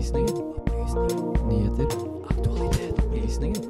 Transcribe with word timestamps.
Opplysningen. 0.00 0.36
Opplysninger. 0.56 1.46
Nyheter. 1.48 1.86
Aktualitet. 2.30 2.98
Opplysninger. 3.04 3.62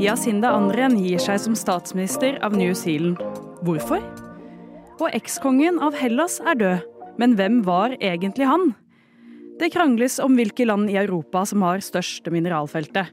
Yasinda 0.00 0.50
Andren 0.52 0.98
gir 1.00 1.16
seg 1.16 1.40
som 1.40 1.56
statsminister 1.56 2.36
av 2.44 2.52
New 2.52 2.74
Zealand. 2.76 3.16
Hvorfor? 3.64 4.04
Og 5.00 5.08
ekskongen 5.16 5.80
av 5.80 5.96
Hellas 5.96 6.36
er 6.44 6.60
død, 6.60 6.84
men 7.16 7.40
hvem 7.40 7.64
var 7.64 7.96
egentlig 7.96 8.44
han? 8.52 8.74
Det 9.56 9.72
krangles 9.72 10.20
om 10.20 10.36
hvilke 10.36 10.68
land 10.68 10.92
i 10.92 11.00
Europa 11.00 11.46
som 11.48 11.64
har 11.64 11.80
største 11.80 12.28
mineralfeltet. 12.28 13.08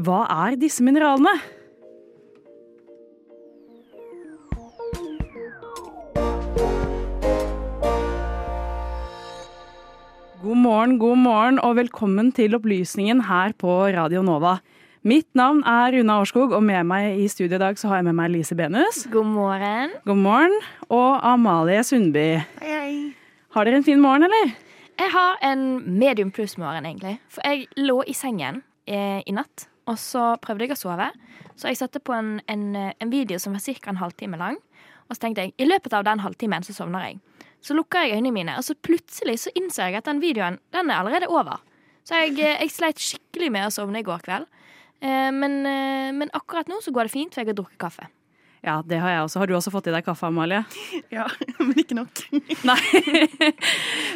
Hva 0.00 0.24
er 0.48 0.56
disse 0.56 0.80
mineralene? 0.80 1.36
God 10.46 10.56
morgen, 10.62 10.92
god 10.98 11.16
morgen, 11.18 11.56
og 11.58 11.72
velkommen 11.74 12.28
til 12.30 12.52
opplysningen 12.54 13.24
her 13.26 13.50
på 13.58 13.72
Radio 13.96 14.20
Nova. 14.22 14.52
Mitt 15.02 15.26
navn 15.34 15.64
er 15.66 15.96
Runa 15.96 16.20
Årskog, 16.22 16.52
og 16.54 16.62
med 16.62 16.86
meg 16.86 17.16
i 17.18 17.24
studio 17.26 17.56
i 17.56 17.58
dag 17.58 17.80
så 17.80 17.88
har 17.90 17.98
jeg 17.98 18.06
med 18.06 18.14
meg 18.14 18.30
Lise 18.30 18.54
Benus. 18.54 19.00
God 19.10 19.26
morgen. 19.26 19.96
God 20.06 20.20
morgen. 20.22 20.54
Og 20.86 21.18
Amalie 21.26 21.82
Sundby. 21.82 22.28
Hei, 22.60 22.70
hei. 22.70 22.92
Har 23.56 23.66
dere 23.66 23.80
en 23.80 23.86
fin 23.88 23.98
morgen, 23.98 24.28
eller? 24.28 24.52
Jeg 25.02 25.10
har 25.16 25.42
en 25.50 25.66
medium 25.98 26.30
pluss-morgen, 26.30 26.86
egentlig. 26.86 27.16
For 27.26 27.42
jeg 27.42 27.66
lå 27.82 28.04
i 28.06 28.14
sengen 28.14 28.62
eh, 28.86 29.24
i 29.26 29.34
natt, 29.34 29.66
og 29.90 29.98
så 29.98 30.36
prøvde 30.46 30.68
jeg 30.68 30.76
å 30.76 30.82
sove. 30.84 31.10
Så 31.58 31.72
jeg 31.72 31.80
satte 31.82 31.98
på 31.98 32.14
en, 32.14 32.36
en, 32.46 32.68
en 32.94 33.10
video 33.10 33.42
som 33.42 33.58
var 33.58 33.66
ca. 33.66 33.90
en 33.90 33.98
halvtime 34.04 34.38
lang. 34.38 34.62
Og 35.08 35.18
så 35.18 35.26
tenkte 35.26 35.48
jeg 35.48 35.56
i 35.58 35.66
løpet 35.66 35.98
av 35.98 36.06
den 36.06 36.22
halvtimen 36.22 36.62
så 36.62 36.76
sovner 36.76 37.10
jeg. 37.10 37.18
Så 37.66 37.74
lukka 37.74 38.04
jeg 38.04 38.20
øynene 38.20 38.34
mine, 38.34 38.58
og 38.60 38.62
så 38.62 38.76
plutselig 38.78 39.40
så 39.42 39.50
innså 39.58 39.88
jeg 39.88 39.98
at 39.98 40.06
den 40.06 40.20
videoen 40.22 40.60
den 40.74 40.90
er 40.92 41.00
allerede 41.00 41.26
over. 41.32 41.58
Så 42.06 42.20
jeg, 42.20 42.36
eh, 42.38 42.60
jeg 42.62 42.70
sleit 42.70 43.02
skikkelig 43.02 43.48
med 43.50 43.66
å 43.66 43.72
sovne 43.74 43.98
i 43.98 44.06
går 44.06 44.22
kveld. 44.22 44.46
Eh, 45.02 45.32
men, 45.34 45.66
eh, 45.66 46.12
men 46.14 46.30
akkurat 46.32 46.70
nå 46.70 46.78
så 46.84 46.94
går 46.94 47.08
det 47.08 47.14
fint, 47.16 47.34
for 47.34 47.42
jeg 47.42 47.50
har 47.50 47.58
drukket 47.58 47.80
kaffe. 47.82 48.06
Ja, 48.62 48.82
det 48.86 49.00
har 49.02 49.10
jeg 49.10 49.24
også. 49.26 49.38
Har 49.38 49.46
du 49.46 49.54
også 49.54 49.72
fått 49.74 49.90
i 49.90 49.94
deg 49.94 50.06
kaffe, 50.06 50.30
Amalie? 50.30 50.62
Ja, 51.16 51.26
men 51.58 51.74
ikke 51.74 51.98
nok. 51.98 52.22
Nei. 52.70 52.78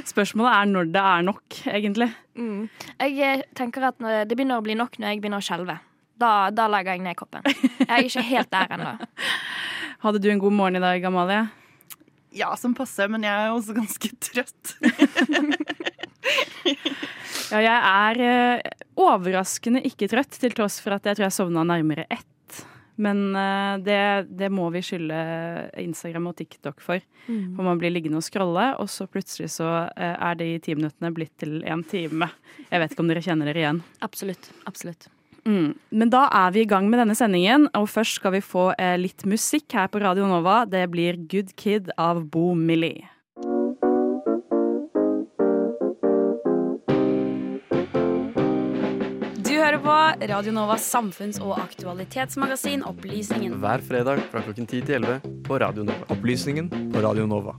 Spørsmålet 0.07 0.55
er 0.55 0.71
når 0.71 0.95
det 0.95 1.05
er 1.11 1.27
nok, 1.27 1.61
egentlig. 1.67 2.11
Mm. 2.39 2.69
Jeg 3.03 3.45
tenker 3.59 3.91
at 3.91 3.99
det 3.99 4.37
begynner 4.37 4.63
å 4.63 4.67
bli 4.67 4.79
nok 4.79 4.99
når 4.99 5.11
jeg 5.11 5.25
begynner 5.25 5.43
å 5.43 5.49
skjelve. 5.51 5.81
Da, 6.21 6.51
da 6.55 6.71
legger 6.71 6.95
jeg 6.95 7.03
ned 7.03 7.19
koppen. 7.19 7.43
Jeg 7.81 7.89
er 7.89 8.07
ikke 8.07 8.29
helt 8.31 8.51
der 8.53 8.75
ennå. 8.77 8.99
Hadde 10.05 10.21
du 10.23 10.31
en 10.31 10.43
god 10.43 10.55
morgen 10.55 10.79
i 10.79 10.83
dag, 10.85 11.05
Amalie? 11.09 11.49
Ja, 12.37 12.53
som 12.57 12.75
passer, 12.79 13.11
men 13.11 13.25
jeg 13.27 13.35
er 13.35 13.55
også 13.55 13.75
ganske 13.75 14.11
trøtt. 14.29 14.75
Ja, 17.51 17.61
jeg 17.65 17.79
er 17.79 18.21
eh, 18.23 18.75
overraskende 19.01 19.83
ikke 19.87 20.09
trøtt, 20.11 20.37
til 20.39 20.55
tross 20.55 20.79
for 20.83 20.95
at 20.95 21.09
jeg 21.09 21.19
tror 21.19 21.27
jeg 21.27 21.35
sovna 21.35 21.65
nærmere 21.67 22.07
ett. 22.11 22.27
Men 23.01 23.35
eh, 23.35 23.77
det, 23.83 24.01
det 24.39 24.51
må 24.53 24.69
vi 24.75 24.83
skylde 24.85 25.21
Instagram 25.81 26.31
og 26.31 26.37
TikTok 26.39 26.83
for. 26.85 27.03
For 27.27 27.67
man 27.67 27.81
blir 27.81 27.93
liggende 27.95 28.21
og 28.21 28.27
scrolle, 28.27 28.71
og 28.83 28.91
så 28.93 29.09
plutselig 29.11 29.51
så 29.57 29.71
eh, 29.97 30.15
er 30.15 30.39
de 30.39 30.53
ti 30.63 30.77
minuttene 30.79 31.13
blitt 31.17 31.35
til 31.43 31.63
en 31.67 31.83
time. 31.87 32.31
Jeg 32.69 32.83
vet 32.85 32.95
ikke 32.95 33.07
om 33.07 33.11
dere 33.11 33.25
kjenner 33.25 33.51
dere 33.51 33.65
igjen. 33.65 33.83
Absolutt. 34.07 34.53
Absolutt. 34.71 35.11
Mm. 35.45 35.75
Men 35.91 36.13
da 36.13 36.27
er 36.33 36.53
vi 36.55 36.65
i 36.65 36.69
gang 36.69 36.89
med 36.91 37.01
denne 37.03 37.17
sendingen, 37.19 37.69
og 37.77 37.89
først 37.91 38.21
skal 38.21 38.37
vi 38.37 38.43
få 38.45 38.71
eh, 38.77 38.97
litt 39.01 39.25
musikk 39.29 39.73
her 39.77 39.91
på 39.93 40.03
Radio 40.03 40.29
Nova. 40.31 40.65
Det 40.69 40.85
blir 40.93 41.19
Good 41.31 41.55
Kid 41.61 41.91
av 42.01 42.25
Bo 42.31 42.53
Millie. 42.55 43.09
Du 49.41 49.57
hører 49.57 49.81
på 49.83 49.97
Radio 50.31 50.53
Novas 50.55 50.85
samfunns- 50.95 51.41
og 51.43 51.59
aktualitetsmagasin 51.59 52.85
Opplysningen. 52.87 53.59
Hver 53.61 53.85
fredag 53.85 54.23
fra 54.33 54.45
klokken 54.47 54.67
10 54.67 54.87
til 54.87 55.01
11 55.03 55.45
på 55.49 55.61
Radio 55.61 55.85
Nova. 55.85 56.09
Opplysningen 56.15 56.71
på 56.95 57.05
Radio 57.05 57.27
Nova. 57.29 57.57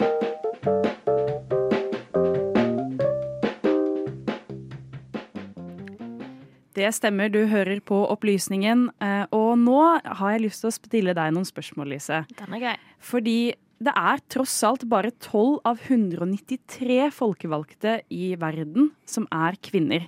Det 6.81 6.89
stemmer, 6.97 7.29
du 7.29 7.43
hører 7.45 7.77
på 7.85 7.97
Opplysningen. 8.09 8.87
eh, 9.05 9.25
Og 9.31 9.57
nå 9.59 10.01
har 10.01 10.31
jeg 10.33 10.41
lyst 10.47 10.63
til 10.63 10.71
å 10.71 10.73
stille 10.73 11.13
deg 11.13 11.33
noen 11.35 11.45
spørsmål, 11.45 11.91
Lise. 11.93 12.23
Den 12.33 12.55
er 12.57 12.59
grei. 12.63 12.77
Fordi 12.97 13.53
det 13.81 13.93
er 13.97 14.21
tross 14.29 14.55
alt 14.65 14.87
bare 14.89 15.11
12 15.11 15.59
av 15.65 15.77
193 15.77 17.11
folkevalgte 17.13 17.99
i 18.09 18.33
verden 18.35 18.91
som 19.05 19.27
er 19.31 19.57
kvinner. 19.61 20.07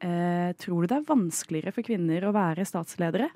Eh, 0.00 0.52
tror 0.62 0.82
du 0.82 0.86
det 0.92 0.98
er 1.00 1.08
vanskeligere 1.10 1.74
for 1.74 1.82
kvinner 1.82 2.22
å 2.28 2.32
være 2.34 2.66
statsledere? 2.66 3.30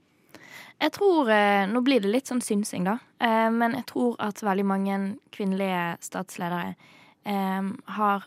Jeg 0.81 0.93
tror, 0.93 1.29
eh, 1.31 1.67
Nå 1.67 1.83
blir 1.83 2.01
det 2.01 2.13
litt 2.13 2.27
sånn 2.31 2.43
synsing, 2.43 2.85
da. 2.85 2.99
Eh, 3.21 3.51
men 3.51 3.73
jeg 3.73 3.87
tror 3.87 4.15
at 4.21 4.37
veldig 4.37 4.65
mange 4.65 5.17
kvinnelige 5.33 5.99
statsledere 6.01 6.77
eh, 7.27 7.63
har 7.99 8.25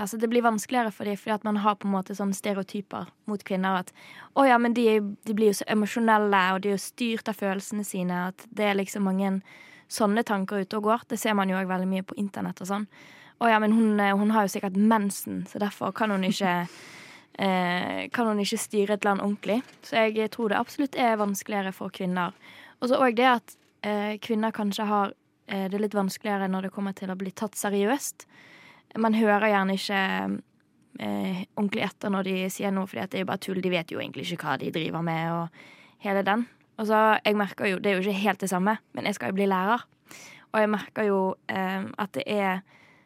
Altså 0.00 0.16
Det 0.16 0.28
blir 0.30 0.42
vanskeligere 0.42 0.92
for 0.92 1.08
dem 1.08 1.16
fordi 1.16 1.34
at 1.34 1.44
man 1.44 1.60
har 1.62 1.76
på 1.78 1.88
en 1.88 1.94
måte 1.94 2.16
sånne 2.16 2.36
stereotyper 2.36 3.10
mot 3.30 3.44
kvinner. 3.44 3.84
At 3.84 3.92
å 4.34 4.46
ja, 4.48 4.58
men 4.58 4.74
de, 4.74 5.00
de 5.26 5.36
blir 5.36 5.52
jo 5.52 5.58
så 5.60 5.68
emosjonelle, 5.70 6.42
og 6.54 6.62
de 6.62 6.72
er 6.72 6.76
jo 6.76 6.82
styrt 6.82 7.30
av 7.30 7.38
følelsene 7.38 7.84
sine. 7.86 8.26
At 8.32 8.46
det 8.50 8.70
er 8.70 8.78
liksom 8.78 9.06
mange 9.06 9.36
sånne 9.92 10.24
tanker 10.26 10.64
ute 10.64 10.80
og 10.80 10.88
går. 10.88 11.06
Det 11.10 11.20
ser 11.20 11.36
man 11.38 11.50
jo 11.52 11.60
òg 11.60 11.70
veldig 11.70 11.90
mye 11.90 12.06
på 12.06 12.18
internett 12.20 12.62
og 12.64 12.70
sånn. 12.70 12.88
Å 13.42 13.50
ja, 13.50 13.60
men 13.62 13.74
hun, 13.74 13.98
eh, 14.00 14.14
hun 14.16 14.30
har 14.34 14.46
jo 14.46 14.54
sikkert 14.54 14.76
mensen, 14.78 15.44
så 15.50 15.60
derfor 15.62 15.92
kan 15.92 16.14
hun 16.14 16.24
ikke 16.26 16.54
eh, 17.38 18.08
kan 18.14 18.30
hun 18.30 18.40
ikke 18.42 18.60
styre 18.60 18.98
et 18.98 19.04
land 19.04 19.22
ordentlig. 19.22 19.60
Så 19.82 20.06
jeg 20.08 20.30
tror 20.30 20.50
det 20.52 20.60
absolutt 20.60 20.96
er 20.96 21.20
vanskeligere 21.20 21.74
for 21.74 21.94
kvinner. 21.94 22.32
Og 22.80 22.90
så 22.90 23.00
òg 23.00 23.16
det 23.18 23.28
at 23.30 23.56
eh, 23.86 24.16
kvinner 24.22 24.54
kanskje 24.54 24.86
har 24.88 25.14
eh, 25.46 25.68
det 25.70 25.80
litt 25.80 25.96
vanskeligere 25.96 26.48
når 26.50 26.68
det 26.68 26.74
kommer 26.74 26.96
til 26.96 27.12
å 27.12 27.18
bli 27.18 27.32
tatt 27.34 27.58
seriøst. 27.58 28.26
Man 28.98 29.16
hører 29.18 29.48
gjerne 29.50 29.74
ikke 29.74 30.00
eh, 31.02 31.44
ordentlig 31.56 31.84
etter 31.86 32.12
når 32.12 32.28
de 32.28 32.34
sier 32.52 32.74
noe, 32.74 32.86
at 32.86 33.10
det 33.10 33.20
er 33.20 33.24
jo 33.24 33.30
bare 33.32 33.42
tull. 33.42 33.62
De 33.62 33.72
vet 33.72 33.90
jo 33.90 34.02
egentlig 34.02 34.28
ikke 34.28 34.46
hva 34.46 34.58
de 34.60 34.70
driver 34.74 35.02
med, 35.06 35.32
og 35.32 36.04
hele 36.04 36.22
den. 36.26 36.46
Og 36.78 36.88
så, 36.90 37.00
jeg 37.24 37.38
merker 37.38 37.70
jo, 37.70 37.78
Det 37.78 37.90
er 37.90 37.98
jo 37.98 38.04
ikke 38.04 38.24
helt 38.24 38.40
det 38.40 38.50
samme, 38.50 38.78
men 38.92 39.06
jeg 39.06 39.14
skal 39.14 39.30
jo 39.30 39.38
bli 39.38 39.46
lærer. 39.50 39.84
Og 40.52 40.60
jeg 40.60 40.70
merker 40.70 41.06
jo 41.08 41.20
eh, 41.50 41.86
at 41.98 42.14
det 42.14 42.24
er 42.30 42.62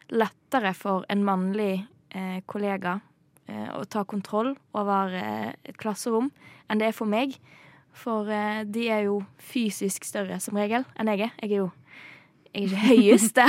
lettere 0.09 0.73
for 0.77 1.05
en 1.09 1.23
mannlig 1.25 1.85
eh, 2.13 2.41
kollega 2.45 2.99
eh, 3.49 3.69
å 3.73 3.85
ta 3.89 4.03
kontroll 4.05 4.55
over 4.77 5.13
eh, 5.17 5.53
et 5.65 5.77
klasserom 5.77 6.29
enn 6.69 6.81
det 6.81 6.89
er 6.89 6.97
for 6.97 7.09
meg. 7.09 7.37
For 7.97 8.29
eh, 8.29 8.61
de 8.69 8.85
er 8.93 9.07
jo 9.07 9.21
fysisk 9.41 10.05
større 10.05 10.37
som 10.41 10.57
regel 10.57 10.85
enn 10.97 11.09
jeg 11.13 11.25
er. 11.25 11.33
Jeg 11.41 11.51
er 11.51 11.63
jo 11.63 11.69
er 12.53 12.65
ikke 12.65 12.83
høyeste 12.87 13.45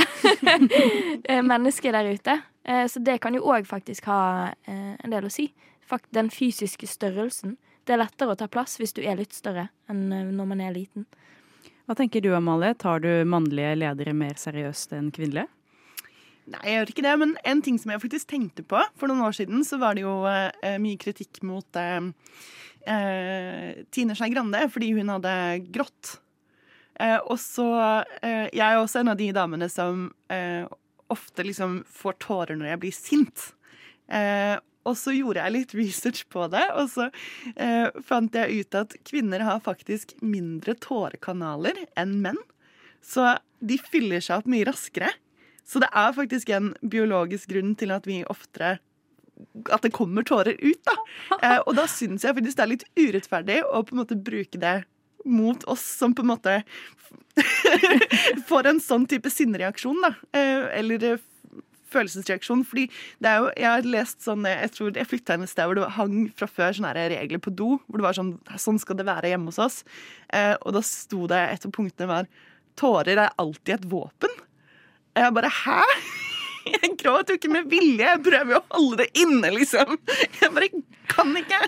eh, 1.29 1.41
menneske 1.45 1.93
der 1.93 2.11
ute. 2.11 2.37
Eh, 2.63 2.85
så 2.87 3.01
det 3.03 3.19
kan 3.23 3.35
jo 3.35 3.43
òg 3.49 3.67
faktisk 3.69 4.09
ha 4.11 4.21
eh, 4.67 4.95
en 4.97 5.13
del 5.13 5.27
å 5.27 5.33
si. 5.33 5.51
Den 6.15 6.29
fysiske 6.31 6.87
størrelsen. 6.87 7.57
Det 7.83 7.95
er 7.95 7.99
lettere 8.03 8.31
å 8.31 8.39
ta 8.39 8.47
plass 8.47 8.77
hvis 8.79 8.93
du 8.95 9.01
er 9.03 9.17
litt 9.19 9.33
større 9.35 9.67
enn 9.91 10.05
når 10.37 10.47
man 10.53 10.61
er 10.63 10.75
liten. 10.75 11.07
Hva 11.89 11.97
tenker 11.97 12.23
du, 12.23 12.29
Amalie? 12.37 12.77
Tar 12.79 13.01
du 13.03 13.09
mannlige 13.27 13.73
ledere 13.81 14.13
mer 14.15 14.37
seriøst 14.39 14.93
enn 14.95 15.09
kvinnelige? 15.11 15.49
Nei, 16.51 16.61
jeg 16.65 16.77
gjør 16.77 16.91
ikke 16.93 17.05
det, 17.05 17.13
men 17.21 17.33
en 17.47 17.61
ting 17.63 17.77
som 17.79 17.91
jeg 17.93 18.01
faktisk 18.01 18.31
tenkte 18.31 18.63
på 18.65 18.79
For 18.97 19.11
noen 19.11 19.23
år 19.27 19.35
siden 19.37 19.65
så 19.67 19.77
var 19.81 19.95
det 19.95 20.05
jo 20.05 20.15
eh, 20.29 20.77
mye 20.81 20.99
kritikk 20.99 21.41
mot 21.47 21.79
eh, 21.79 21.99
eh, 22.89 23.83
Tine 23.93 24.17
Skei 24.17 24.31
Grande 24.33 24.65
fordi 24.73 24.91
hun 24.97 25.11
hadde 25.13 25.33
grått. 25.71 26.17
Eh, 26.99 27.17
og 27.17 27.39
så 27.39 27.67
eh, 28.21 28.47
Jeg 28.51 28.65
er 28.65 28.79
også 28.79 29.01
en 29.01 29.13
av 29.13 29.19
de 29.19 29.31
damene 29.35 29.69
som 29.71 30.09
eh, 30.33 30.67
ofte 31.11 31.45
liksom 31.47 31.81
får 31.89 32.19
tårer 32.23 32.59
når 32.59 32.73
jeg 32.73 32.81
blir 32.85 32.95
sint. 32.95 33.49
Og 34.81 34.95
så 34.97 35.13
gjorde 35.13 35.43
jeg 35.43 35.53
litt 35.53 35.73
research 35.77 36.25
på 36.33 36.47
det, 36.51 36.63
og 36.75 36.87
så 36.91 37.05
fant 38.03 38.33
jeg 38.35 38.63
ut 38.63 38.75
at 38.75 38.95
kvinner 39.07 39.43
har 39.45 39.61
faktisk 39.63 40.15
mindre 40.19 40.73
tårekanaler 40.83 41.83
enn 41.99 42.17
menn. 42.23 42.39
Så 43.03 43.27
de 43.61 43.77
fyller 43.79 44.23
seg 44.23 44.41
opp 44.41 44.49
mye 44.51 44.65
raskere. 44.67 45.11
Så 45.67 45.79
det 45.79 45.89
er 45.95 46.15
faktisk 46.15 46.49
en 46.51 46.71
biologisk 46.81 47.51
grunn 47.53 47.75
til 47.79 47.93
at 47.95 48.07
vi 48.09 48.21
oftere 48.29 48.79
At 49.73 49.81
det 49.81 49.93
kommer 49.95 50.25
tårer 50.27 50.57
ut, 50.59 50.81
da. 50.85 50.95
Eh, 51.41 51.59
og 51.65 51.73
da 51.77 51.87
syns 51.89 52.25
jeg 52.25 52.35
faktisk 52.37 52.57
det 52.59 52.63
er 52.63 52.69
litt 52.69 52.89
urettferdig 52.99 53.55
å 53.65 53.81
på 53.81 53.95
en 53.95 54.01
måte 54.03 54.17
bruke 54.19 54.59
det 54.61 54.83
mot 55.25 55.63
oss 55.71 55.83
som 55.97 56.15
på 56.15 56.25
en 56.25 56.31
måte 56.33 56.61
får 58.49 58.69
en 58.71 58.81
sånn 58.83 59.07
type 59.09 59.31
sinnereaksjon, 59.31 59.99
da. 60.03 60.13
Eh, 60.37 60.67
eller 60.79 61.05
eh, 61.07 61.27
følelsesreaksjon. 61.91 62.63
Fordi 62.67 62.87
det 63.23 63.31
er 63.31 63.41
jo, 63.41 63.49
jeg 63.55 63.69
har 63.69 63.89
lest 63.97 64.23
sånn 64.25 64.47
Jeg 64.47 64.71
tror 64.75 64.95
jeg 64.95 65.09
flytta 65.09 65.37
inn 65.37 65.45
et 65.45 65.51
sted 65.51 65.67
hvor 65.67 65.77
det 65.77 65.89
hang 65.97 66.17
fra 66.37 66.47
før 66.49 66.77
sånne 66.77 66.93
regler 67.15 67.43
på 67.43 67.53
do. 67.53 67.75
Hvor 67.87 68.01
det 68.01 68.07
var 68.07 68.17
sånn 68.17 68.33
Sånn 68.61 68.79
skal 68.81 68.99
det 68.99 69.07
være 69.09 69.33
hjemme 69.33 69.51
hos 69.51 69.61
oss. 69.61 69.81
Eh, 70.33 70.55
og 70.61 70.75
da 70.77 70.83
sto 70.85 71.27
det 71.31 71.41
Et 71.51 71.67
av 71.67 71.75
punktene 71.75 72.11
var 72.11 72.31
tårer 72.79 73.19
er 73.19 73.39
alltid 73.41 73.75
et 73.75 73.87
våpen. 73.91 74.41
Og 75.11 75.25
jeg 75.25 75.35
bare 75.35 75.51
hæ? 75.51 75.81
Jeg 76.75 76.95
gråt 76.99 77.31
jo 77.31 77.37
ikke 77.39 77.51
med 77.51 77.69
vilje. 77.71 78.05
Jeg 78.05 78.23
prøver 78.25 78.55
jo 78.55 78.59
å 78.61 78.65
holde 78.75 79.03
det 79.03 79.09
inne, 79.21 79.51
liksom. 79.55 79.95
Jeg 80.39 80.51
bare 80.53 80.69
kan 81.11 81.31
ikke. 81.37 81.59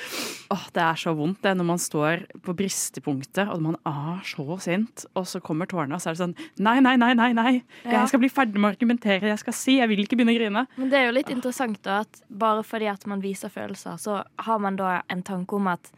Åh, 0.54 0.64
det 0.76 0.82
er 0.84 1.00
så 1.00 1.14
vondt 1.16 1.42
det 1.44 1.54
når 1.56 1.68
man 1.68 1.80
står 1.80 2.24
på 2.44 2.54
bristepunktet 2.56 3.50
og 3.52 3.62
man 3.64 3.76
er 3.88 4.22
så 4.28 4.58
sint, 4.62 5.06
og 5.16 5.28
så 5.28 5.40
kommer 5.44 5.70
tårene, 5.70 5.96
og 5.96 6.02
så 6.02 6.10
er 6.10 6.16
det 6.16 6.22
sånn 6.22 6.34
Nei, 6.62 6.78
nei, 6.84 6.94
nei, 7.00 7.12
nei, 7.18 7.30
nei. 7.36 7.52
Ja. 7.84 8.02
Jeg 8.02 8.12
skal 8.12 8.22
bli 8.24 8.32
ferdig 8.32 8.58
med 8.58 8.68
å 8.68 8.72
argumentere, 8.74 9.30
jeg 9.32 9.42
skal 9.42 9.56
si, 9.56 9.78
jeg 9.80 9.90
vil 9.90 10.04
ikke 10.04 10.18
begynne 10.18 10.34
å 10.34 10.40
grine. 10.40 10.64
Men 10.76 10.92
det 10.92 11.00
er 11.00 11.08
jo 11.08 11.16
litt 11.16 11.32
interessant 11.32 11.80
da, 11.86 12.02
at 12.06 12.24
bare 12.28 12.64
fordi 12.66 12.90
at 12.92 13.06
man 13.10 13.24
viser 13.24 13.52
følelser, 13.52 14.00
så 14.02 14.20
har 14.46 14.62
man 14.62 14.76
da 14.80 14.98
en 15.12 15.24
tanke 15.26 15.56
om 15.56 15.70
at 15.72 15.92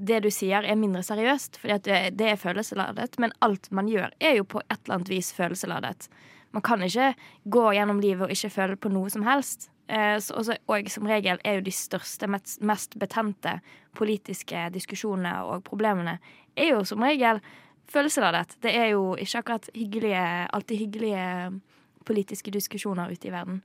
det 0.00 0.20
du 0.24 0.30
sier 0.32 0.64
er 0.64 0.78
mindre 0.78 1.02
seriøst, 1.04 1.58
fordi 1.60 1.74
at 1.76 1.88
det, 2.16 2.28
er 2.32 2.38
følelsesladet. 2.40 3.18
Men 3.20 3.34
alt 3.44 3.68
man 3.74 3.90
gjør, 3.90 4.12
er 4.22 4.38
jo 4.38 4.46
på 4.48 4.62
et 4.62 4.78
eller 4.84 5.00
annet 5.00 5.10
vis 5.12 5.32
følelseladet. 5.36 6.08
Man 6.54 6.64
kan 6.66 6.82
ikke 6.82 7.12
gå 7.44 7.66
gjennom 7.76 8.00
livet 8.02 8.26
og 8.26 8.34
ikke 8.34 8.50
føle 8.50 8.76
på 8.80 8.90
noe 8.92 9.10
som 9.12 9.22
helst. 9.26 9.68
Eh, 9.90 10.16
så, 10.22 10.56
og 10.70 10.90
som 10.90 11.08
regel 11.10 11.40
er 11.44 11.58
jo 11.58 11.66
de 11.66 11.74
største, 11.74 12.28
mest, 12.30 12.96
betente 12.98 13.58
politiske 13.98 14.68
diskusjonene 14.74 15.40
og 15.50 15.64
problemene 15.66 16.18
er 16.58 16.74
jo 16.74 16.84
som 16.86 17.02
regel 17.02 17.40
følelseladet. 17.90 18.56
Det 18.62 18.74
er 18.76 18.92
jo 18.94 19.14
ikke 19.18 19.42
akkurat 19.42 19.70
hyggelige, 19.74 20.26
alltid 20.54 20.84
hyggelige 20.84 21.24
politiske 22.06 22.50
diskusjoner 22.54 23.10
ute 23.10 23.28
i 23.28 23.34
verden. 23.34 23.62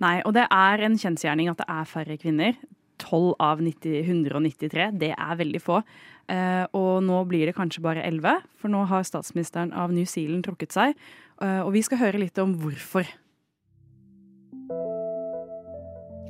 Nei, 0.00 0.20
og 0.24 0.34
det 0.34 0.46
er 0.50 0.86
en 0.86 0.96
kjensgjerning 0.98 1.50
at 1.50 1.60
det 1.60 1.66
er 1.68 1.88
færre 1.88 2.16
kvinner. 2.20 2.54
12 3.00 3.34
av 3.40 3.62
90, 3.64 4.04
193, 4.04 4.90
det 5.00 5.12
er 5.16 5.38
veldig 5.40 5.60
få. 5.62 5.80
Eh, 6.30 6.64
og 6.76 7.02
nå 7.02 7.22
blir 7.30 7.48
det 7.48 7.56
kanskje 7.56 7.82
bare 7.84 8.04
11, 8.06 8.44
for 8.60 8.72
nå 8.72 8.84
har 8.90 9.06
statsministeren 9.06 9.72
av 9.72 9.92
New 9.94 10.06
Zealand 10.06 10.44
trukket 10.46 10.76
seg. 10.76 10.94
Eh, 11.42 11.60
og 11.64 11.72
vi 11.74 11.82
skal 11.86 12.02
høre 12.04 12.22
litt 12.22 12.38
om 12.38 12.54
hvorfor. 12.60 13.08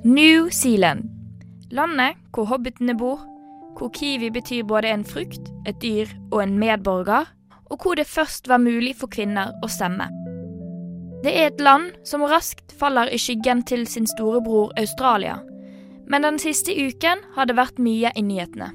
New 0.05 0.49
Zealand. 0.49 1.11
Landet 1.71 2.17
hvor 2.35 2.49
hobbitene 2.51 2.97
bor, 2.99 3.21
hvor 3.79 3.93
kiwi 3.95 4.31
betyr 4.33 4.65
både 4.67 4.91
en 4.91 5.05
frukt, 5.05 5.53
et 5.69 5.77
dyr 5.83 6.09
og 6.33 6.43
en 6.43 6.57
medborger, 6.59 7.29
og 7.71 7.83
hvor 7.83 7.95
det 7.95 8.09
først 8.09 8.49
var 8.49 8.59
mulig 8.59 8.97
for 8.99 9.13
kvinner 9.13 9.53
å 9.63 9.69
stemme. 9.71 10.09
Det 11.21 11.35
er 11.37 11.51
et 11.51 11.61
land 11.61 11.93
som 12.09 12.25
raskt 12.25 12.73
faller 12.81 13.13
i 13.13 13.19
skyggen 13.21 13.61
til 13.69 13.85
sin 13.87 14.09
storebror 14.09 14.73
Australia, 14.81 15.37
men 16.11 16.27
den 16.27 16.39
siste 16.43 16.75
uken 16.75 17.23
har 17.37 17.47
det 17.47 17.57
vært 17.59 17.79
mye 17.79 18.11
i 18.19 18.23
nyhetene. 18.27 18.73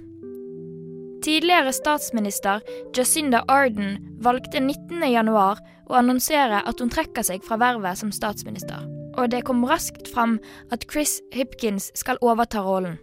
Tidligere 1.26 1.74
statsminister 1.74 2.62
Jacinda 2.96 3.42
Arden 3.50 3.98
valgte 4.22 4.62
19.1 4.62 5.32
å 5.36 5.98
annonsere 5.98 6.62
at 6.70 6.82
hun 6.82 6.92
trekker 6.94 7.26
seg 7.26 7.44
fra 7.44 7.58
vervet 7.60 8.00
som 8.00 8.12
statsminister, 8.14 8.86
og 9.18 9.32
det 9.34 9.44
kom 9.48 9.66
raskt 9.66 10.08
fram 10.14 10.38
at 10.72 10.86
Chris 10.92 11.18
Hipkins 11.34 11.90
skal 11.98 12.22
overta 12.22 12.62
rollen. 12.64 13.00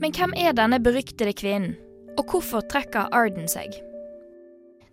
Men 0.00 0.16
hvem 0.16 0.34
er 0.34 0.56
denne 0.58 0.80
beryktede 0.82 1.36
kvinnen, 1.36 1.78
og 2.18 2.26
hvorfor 2.34 2.66
trekker 2.66 3.08
Arden 3.14 3.48
seg? 3.48 3.78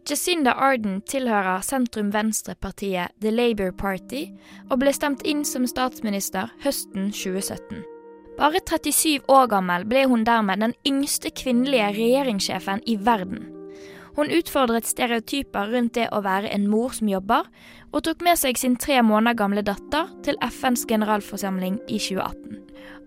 Jacinda 0.07 0.53
Arden 0.53 1.01
tilhører 1.09 1.65
sentrum-venstre-partiet 1.65 3.17
The 3.19 3.33
Labour 3.33 3.73
Party 3.75 4.27
og 4.69 4.79
ble 4.79 4.93
stemt 4.95 5.25
inn 5.27 5.43
som 5.43 5.67
statsminister 5.67 6.53
høsten 6.63 7.09
2017. 7.11 7.96
Bare 8.37 8.59
37 8.61 9.25
år 9.33 9.47
gammel 9.49 9.85
ble 9.89 10.03
hun 10.05 10.25
dermed 10.27 10.61
den 10.61 10.75
yngste 10.85 11.31
kvinnelige 11.33 11.89
regjeringssjefen 11.95 12.83
i 12.85 12.97
verden. 13.01 13.47
Hun 14.17 14.29
utfordret 14.33 14.85
stereotyper 14.89 15.71
rundt 15.73 15.95
det 15.97 16.07
å 16.13 16.23
være 16.25 16.49
en 16.53 16.67
mor 16.69 16.93
som 16.93 17.09
jobber, 17.09 17.49
og 17.93 18.03
tok 18.05 18.21
med 18.25 18.37
seg 18.37 18.57
sin 18.57 18.77
tre 18.77 18.99
måneder 19.05 19.37
gamle 19.37 19.65
datter 19.65 20.09
til 20.25 20.37
FNs 20.41 20.85
generalforsamling 20.89 21.79
i 21.87 21.97
2018. 22.01 22.61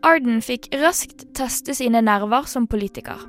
Arden 0.06 0.38
fikk 0.42 0.70
raskt 0.82 1.26
teste 1.38 1.74
sine 1.78 2.02
nerver 2.02 2.46
som 2.50 2.66
politiker. 2.70 3.22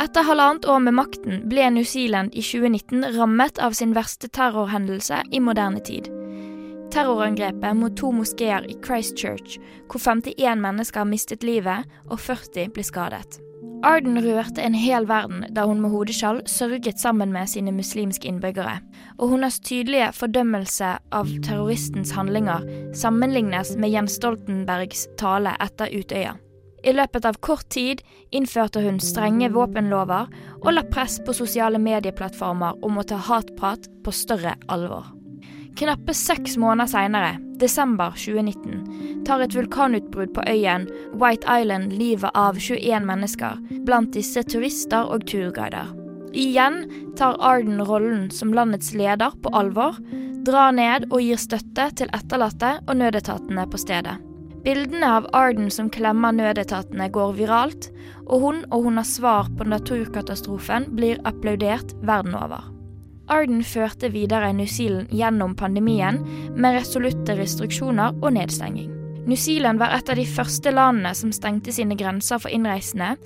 Etter 0.00 0.28
halvannet 0.28 0.68
år 0.68 0.82
med 0.84 0.96
makten 0.96 1.40
ble 1.48 1.70
New 1.72 1.88
Zealand 1.88 2.36
i 2.36 2.44
2019 2.44 3.16
rammet 3.16 3.60
av 3.64 3.76
sin 3.76 3.96
verste 3.96 4.28
terrorhendelse 4.28 5.24
i 5.32 5.40
moderne 5.40 5.80
tid. 5.84 6.12
Terrorangrepet 6.90 7.76
mot 7.76 7.96
to 7.96 8.12
moskeer 8.12 8.66
i 8.70 8.76
Christchurch, 8.84 9.58
hvor 9.90 10.00
51 10.00 10.60
mennesker 10.62 11.02
har 11.02 11.10
mistet 11.10 11.44
livet 11.44 11.84
og 12.06 12.20
40 12.20 12.70
ble 12.74 12.84
skadet. 12.86 13.40
Arden 13.84 14.16
rørte 14.24 14.62
en 14.64 14.74
hel 14.74 15.04
verden 15.08 15.44
da 15.54 15.66
hun 15.68 15.82
med 15.82 15.92
hodeskjall 15.92 16.40
sørget 16.48 16.98
sammen 16.98 17.32
med 17.34 17.50
sine 17.52 17.74
muslimske 17.76 18.28
innbyggere, 18.28 18.78
og 19.18 19.34
hennes 19.34 19.60
tydelige 19.60 20.08
fordømmelse 20.16 20.94
av 21.12 21.30
terroristens 21.44 22.14
handlinger 22.16 22.64
sammenlignes 22.96 23.74
med 23.76 23.92
Jens 23.92 24.16
Stoltenbergs 24.18 25.06
tale 25.20 25.54
etter 25.62 25.92
Utøya. 25.92 26.34
I 26.86 26.94
løpet 26.94 27.26
av 27.26 27.40
kort 27.42 27.66
tid 27.74 28.02
innførte 28.30 28.80
hun 28.84 29.00
strenge 29.02 29.50
våpenlover 29.52 30.30
og 30.62 30.72
la 30.72 30.86
press 30.86 31.18
på 31.26 31.34
sosiale 31.34 31.80
medieplattformer 31.82 32.78
om 32.86 32.98
å 32.98 33.06
ta 33.06 33.18
hatprat 33.28 33.90
på 34.06 34.14
større 34.14 34.54
alvor. 34.72 35.15
Knappe 35.76 36.14
seks 36.16 36.54
måneder 36.56 36.88
seinere, 36.88 37.34
desember 37.60 38.14
2019, 38.16 39.24
tar 39.28 39.42
et 39.44 39.52
vulkanutbrudd 39.52 40.30
på 40.32 40.44
øyen 40.48 40.86
White 41.20 41.44
Island 41.44 41.92
livet 41.92 42.32
av 42.32 42.56
21 42.56 43.04
mennesker, 43.04 43.58
blant 43.84 44.14
disse 44.16 44.40
turister 44.48 45.10
og 45.12 45.26
turguider. 45.28 45.90
Igjen 46.32 46.78
tar 47.18 47.36
Arden 47.44 47.82
rollen 47.84 48.30
som 48.32 48.54
landets 48.56 48.94
leder 48.96 49.36
på 49.44 49.52
alvor, 49.52 49.98
drar 50.48 50.72
ned 50.72 51.10
og 51.10 51.20
gir 51.20 51.40
støtte 51.40 51.90
til 52.00 52.12
etterlatte 52.16 52.78
og 52.86 52.96
nødetatene 52.96 53.66
på 53.68 53.80
stedet. 53.82 54.14
Bildene 54.64 55.10
av 55.18 55.28
Arden 55.36 55.68
som 55.70 55.90
klemmer 55.92 56.32
nødetatene 56.34 57.10
går 57.12 57.36
viralt, 57.36 57.90
og 58.24 58.46
hun 58.46 58.64
og 58.70 58.88
hennes 58.88 59.12
svar 59.18 59.52
på 59.58 59.68
naturkatastrofen 59.68 60.88
blir 60.96 61.20
applaudert 61.28 61.92
verden 62.00 62.34
over. 62.40 62.64
Arden 63.28 63.64
førte 63.66 64.12
videre 64.14 64.52
New 64.54 64.68
Zealand 64.70 65.10
gjennom 65.10 65.56
pandemien 65.58 66.20
med 66.54 66.78
resolutte 66.78 67.34
restriksjoner 67.38 68.14
og 68.22 68.36
nedstenging. 68.36 68.92
New 69.26 69.36
Zealand 69.36 69.82
var 69.82 69.90
et 69.96 70.10
av 70.12 70.20
de 70.20 70.26
første 70.30 70.70
landene 70.70 71.10
som 71.18 71.32
stengte 71.34 71.74
sine 71.74 71.96
grenser 71.98 72.38
for 72.38 72.54
innreisende, 72.54 73.16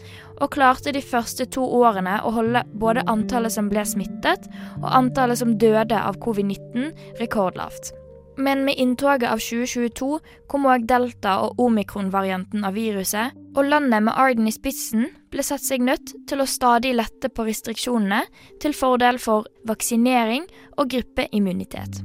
og 0.41 0.55
klarte 0.55 0.95
de 0.97 1.05
første 1.05 1.45
to 1.53 1.67
årene 1.83 2.17
å 2.25 2.33
holde 2.33 2.65
både 2.81 3.05
antallet 3.13 3.53
som 3.53 3.69
ble 3.69 3.85
smittet 3.85 4.49
og 4.81 4.89
antallet 4.89 5.43
som 5.43 5.59
døde 5.61 6.01
av 6.01 6.17
covid-19 6.25 6.95
rekordlavt. 7.21 7.93
Men 8.41 8.65
med 8.65 8.79
inntoget 8.81 9.29
av 9.29 9.41
2022 9.45 10.19
kom 10.49 10.65
òg 10.65 10.87
delta- 10.89 11.43
og 11.45 11.59
omikron-varianten 11.61 12.65
av 12.65 12.79
viruset, 12.79 13.37
og 13.53 13.69
landet 13.69 14.07
med 14.07 14.17
Arden 14.17 14.49
i 14.49 14.55
spissen 14.55 15.11
ble 15.31 15.45
sett 15.45 15.61
seg 15.61 15.85
nødt 15.85 16.15
til 16.31 16.41
å 16.41 16.49
stadig 16.49 16.95
lette 16.97 17.29
på 17.29 17.45
restriksjonene 17.45 18.23
til 18.63 18.73
fordel 18.77 19.21
for 19.21 19.51
vaksinering 19.69 20.49
og 20.79 20.89
gruppeimmunitet. 20.95 22.01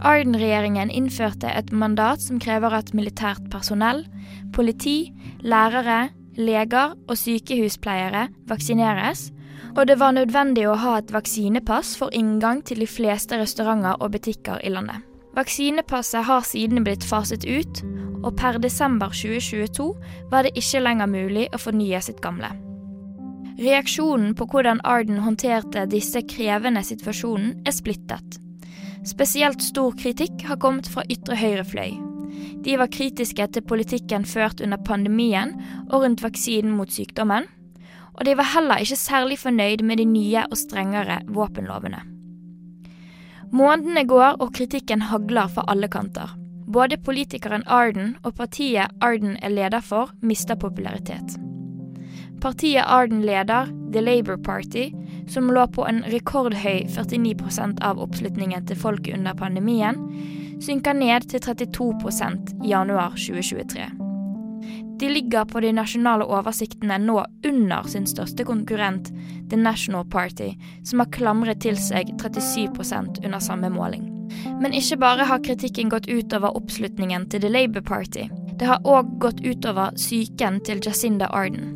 Arden-regjeringen 0.00 0.90
innførte 0.90 1.52
et 1.52 1.70
mandat 1.72 2.24
som 2.24 2.40
krever 2.40 2.80
at 2.80 2.94
militært 2.96 3.44
personell, 3.52 4.06
politi, 4.56 5.12
lærere, 5.44 6.14
leger 6.36 6.96
og 7.06 7.16
sykehuspleiere 7.20 8.30
vaksineres, 8.50 9.30
og 9.76 9.88
det 9.90 10.00
var 10.00 10.16
nødvendig 10.16 10.68
å 10.70 10.78
ha 10.80 10.98
et 10.98 11.12
vaksinepass 11.12 11.96
for 11.98 12.14
inngang 12.14 12.62
til 12.64 12.80
de 12.80 12.88
fleste 12.88 13.36
restauranter 13.36 14.00
og 14.00 14.14
butikker 14.16 14.62
i 14.64 14.72
landet. 14.72 15.13
Vaksinepasset 15.34 16.24
har 16.28 16.44
siden 16.46 16.84
blitt 16.86 17.04
faset 17.04 17.44
ut, 17.44 17.80
og 18.24 18.36
per 18.38 18.60
desember 18.62 19.10
2022 19.10 19.88
var 20.30 20.46
det 20.46 20.54
ikke 20.58 20.82
lenger 20.84 21.10
mulig 21.10 21.48
å 21.50 21.60
fornye 21.60 22.00
sitt 22.04 22.22
gamle. 22.24 22.52
Reaksjonen 23.58 24.32
på 24.38 24.46
hvordan 24.50 24.80
Arden 24.86 25.20
håndterte 25.22 25.84
disse 25.90 26.22
krevende 26.30 26.82
situasjonen 26.86 27.66
er 27.66 27.74
splittet. 27.74 28.38
Spesielt 29.06 29.62
stor 29.62 29.94
kritikk 29.98 30.46
har 30.48 30.58
kommet 30.62 30.88
fra 30.90 31.04
ytre 31.12 31.36
høyre 31.38 31.66
fløy. 31.66 31.98
De 32.64 32.78
var 32.80 32.90
kritiske 32.94 33.46
til 33.54 33.66
politikken 33.68 34.24
ført 34.26 34.62
under 34.64 34.80
pandemien 34.86 35.52
og 35.90 36.02
rundt 36.02 36.24
vaksinen 36.24 36.74
mot 36.78 36.90
sykdommen, 36.90 37.46
og 38.14 38.26
de 38.26 38.38
var 38.38 38.54
heller 38.54 38.82
ikke 38.82 38.98
særlig 38.98 39.38
fornøyd 39.42 39.82
med 39.82 39.98
de 39.98 40.08
nye 40.08 40.46
og 40.48 40.58
strengere 40.58 41.20
våpenlovene. 41.26 42.13
Månedene 43.54 44.02
går 44.10 44.40
og 44.42 44.50
kritikken 44.56 45.04
hagler 45.12 45.46
fra 45.46 45.62
alle 45.70 45.86
kanter. 45.86 46.32
Både 46.74 46.96
politikeren 46.98 47.62
Arden 47.70 48.16
og 48.26 48.34
partiet 48.34 48.90
Arden 49.00 49.36
er 49.46 49.52
leder 49.54 49.84
for, 49.84 50.10
mister 50.26 50.58
popularitet. 50.58 51.36
Partiet 52.42 52.82
Arden 52.82 53.22
leder, 53.22 53.70
The 53.92 54.02
Labour 54.02 54.40
Party, 54.42 54.88
som 55.30 55.52
lå 55.54 55.68
på 55.70 55.86
en 55.86 56.02
rekordhøy 56.10 56.82
49% 56.90 57.78
av 57.78 58.02
oppslutningen 58.02 58.66
til 58.66 58.80
folk 58.80 59.06
under 59.14 59.38
pandemien, 59.38 60.02
synker 60.60 60.98
ned 60.98 61.30
til 61.30 61.46
32% 61.46 62.56
i 62.64 62.74
januar 62.74 63.14
2023. 63.14 64.03
De 65.00 65.08
ligger 65.08 65.44
på 65.44 65.60
de 65.60 65.72
nasjonale 65.74 66.24
oversiktene 66.24 66.98
nå 67.02 67.18
under 67.46 67.88
sin 67.90 68.06
største 68.06 68.44
konkurrent, 68.46 69.10
The 69.50 69.58
National 69.58 70.04
Party, 70.06 70.52
som 70.86 71.02
har 71.02 71.10
klamret 71.14 71.62
til 71.64 71.78
seg 71.80 72.12
37% 72.22 73.24
under 73.24 73.42
samme 73.42 73.70
måling. 73.74 74.10
Men 74.62 74.74
ikke 74.74 75.00
bare 75.02 75.26
har 75.28 75.42
kritikken 75.44 75.90
gått 75.92 76.08
utover 76.08 76.54
oppslutningen 76.56 77.26
til 77.30 77.42
The 77.42 77.50
Labour 77.50 77.82
Party. 77.82 78.28
Det 78.58 78.68
har 78.70 78.86
òg 78.86 79.16
gått 79.22 79.42
utover 79.42 79.94
psyken 79.98 80.60
til 80.64 80.82
Jacinda 80.84 81.26
Arden. 81.26 81.74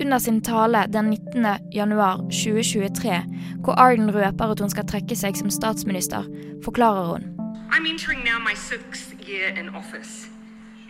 Under 0.00 0.18
sin 0.18 0.40
tale 0.40 0.86
den 0.92 1.10
19. 1.10 1.46
januar 1.72 2.16
2023, 2.16 3.22
hvor 3.64 3.80
Arden 3.80 4.14
røper 4.14 4.52
at 4.52 4.60
hun 4.60 4.72
skal 4.72 4.88
trekke 4.88 5.16
seg 5.16 5.36
som 5.36 5.50
statsminister, 5.50 6.28
forklarer 6.64 7.12
hun. 7.12 7.32
I'm 7.72 7.86
entering 7.86 8.24
now 8.24 8.38
my 8.38 8.54
sixth 8.54 9.16
year 9.28 9.48
in 9.56 9.74
office. 9.74 10.31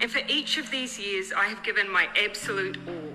And 0.00 0.10
for 0.10 0.20
each 0.28 0.58
of 0.58 0.70
these 0.70 0.98
years, 0.98 1.32
I 1.32 1.44
have 1.46 1.62
given 1.62 1.90
my 1.90 2.08
absolute 2.24 2.78
all. 2.86 3.12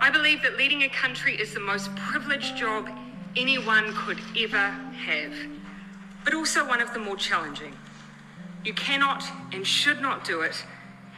I 0.00 0.10
believe 0.10 0.42
that 0.42 0.56
leading 0.56 0.82
a 0.82 0.88
country 0.88 1.34
is 1.34 1.52
the 1.52 1.60
most 1.60 1.94
privileged 1.96 2.56
job 2.56 2.88
anyone 3.36 3.92
could 3.94 4.18
ever 4.38 4.70
have, 5.06 5.34
but 6.24 6.34
also 6.34 6.66
one 6.66 6.80
of 6.80 6.92
the 6.94 6.98
more 6.98 7.16
challenging. 7.16 7.74
You 8.64 8.74
cannot 8.74 9.24
and 9.52 9.66
should 9.66 10.00
not 10.00 10.24
do 10.24 10.40
it 10.40 10.64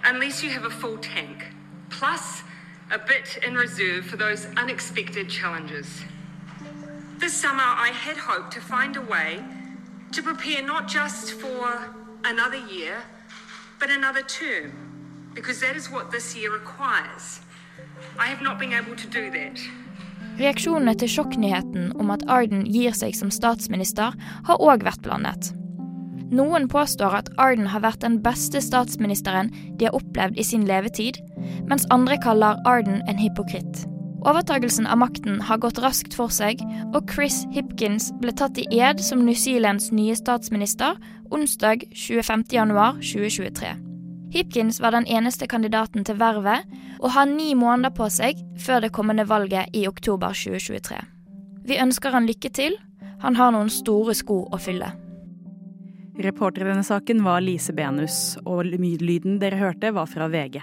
unless 0.04 0.42
you 0.42 0.50
have 0.50 0.64
a 0.64 0.70
full 0.70 0.98
tank, 0.98 1.46
plus 1.90 2.42
a 2.90 2.98
bit 2.98 3.38
in 3.46 3.54
reserve 3.54 4.04
for 4.04 4.16
those 4.16 4.46
unexpected 4.56 5.28
challenges. 5.28 6.02
This 7.18 7.32
summer, 7.32 7.62
I 7.62 7.88
had 7.88 8.16
hoped 8.16 8.52
to 8.54 8.60
find 8.60 8.96
a 8.96 9.00
way 9.00 9.44
to 10.12 10.22
prepare 10.22 10.62
not 10.62 10.88
just 10.88 11.32
for 11.32 11.94
another 12.24 12.58
year, 12.66 13.02
but 13.82 13.90
another 13.90 14.22
term, 14.22 14.70
because 15.34 15.58
that 15.60 15.76
is 15.76 15.90
what 15.90 16.12
this 16.12 16.36
year 16.36 16.52
requires. 16.52 17.40
I 18.16 18.26
have 18.26 18.40
not 18.40 18.60
been 18.60 18.72
able 18.72 18.94
to 18.96 19.08
do 19.08 19.30
that. 19.30 19.58
Reaksjonene 20.38 20.94
til 20.94 21.10
sjokknyheten 21.10 21.90
om 22.00 22.12
at 22.14 22.22
Arden 22.30 22.62
gir 22.70 22.94
seg 22.94 23.16
som 23.18 23.32
statsminister, 23.34 24.14
har 24.46 24.62
òg 24.62 24.86
vært 24.86 25.02
blandet. 25.02 25.50
Noen 26.30 26.70
påstår 26.70 27.18
at 27.18 27.32
Arden 27.42 27.66
har 27.74 27.82
vært 27.82 28.06
den 28.06 28.20
beste 28.22 28.62
statsministeren 28.62 29.50
de 29.76 29.90
har 29.90 29.98
opplevd 29.98 30.38
i 30.38 30.46
sin 30.46 30.62
levetid, 30.70 31.18
mens 31.66 31.88
andre 31.90 32.20
kaller 32.22 32.62
Arden 32.64 33.02
en 33.10 33.18
hypokritt. 33.18 33.82
Overtagelsen 34.22 34.86
av 34.86 34.98
makten 35.02 35.40
har 35.42 35.58
gått 35.58 35.80
raskt 35.82 36.14
for 36.14 36.30
seg, 36.30 36.60
og 36.94 37.10
Chris 37.10 37.40
Hipkins 37.50 38.12
ble 38.22 38.30
tatt 38.38 38.58
i 38.60 38.66
ed 38.78 39.00
som 39.02 39.24
New 39.26 39.34
Zealands 39.34 39.90
nye 39.90 40.14
statsminister 40.14 40.94
onsdag 41.34 41.88
25.1.2023. 41.90 43.72
Hipkins 44.32 44.78
var 44.80 44.94
den 44.94 45.08
eneste 45.10 45.48
kandidaten 45.50 46.06
til 46.06 46.20
vervet, 46.22 46.62
og 47.02 47.10
har 47.16 47.26
ni 47.26 47.50
måneder 47.58 47.90
på 47.96 48.06
seg 48.14 48.38
før 48.62 48.84
det 48.84 48.92
kommende 48.94 49.26
valget 49.28 49.74
i 49.76 49.88
oktober 49.90 50.32
2023. 50.38 51.00
Vi 51.66 51.78
ønsker 51.82 52.14
han 52.14 52.28
lykke 52.30 52.50
til. 52.54 52.78
Han 53.26 53.36
har 53.36 53.52
noen 53.54 53.70
store 53.70 54.14
sko 54.18 54.44
å 54.50 54.58
fylle. 54.58 54.88
Reporter 56.22 56.62
i 56.62 56.70
denne 56.70 56.86
saken 56.86 57.22
var 57.26 57.42
Lise 57.42 57.74
Benus, 57.74 58.36
og 58.46 58.70
lyden 58.70 59.40
dere 59.42 59.58
hørte 59.58 59.92
var 59.96 60.06
fra 60.06 60.30
VG. 60.30 60.62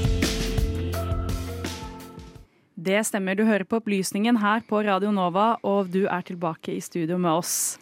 Det 2.81 3.03
stemmer, 3.05 3.35
du 3.37 3.43
hører 3.45 3.61
på 3.69 3.77
Opplysningen 3.77 4.39
her 4.41 4.63
på 4.65 4.79
Radio 4.81 5.11
Nova, 5.13 5.59
og 5.61 5.91
du 5.93 6.07
er 6.09 6.23
tilbake 6.25 6.73
i 6.73 6.79
studio 6.81 7.13
med 7.21 7.43
oss. 7.43 7.77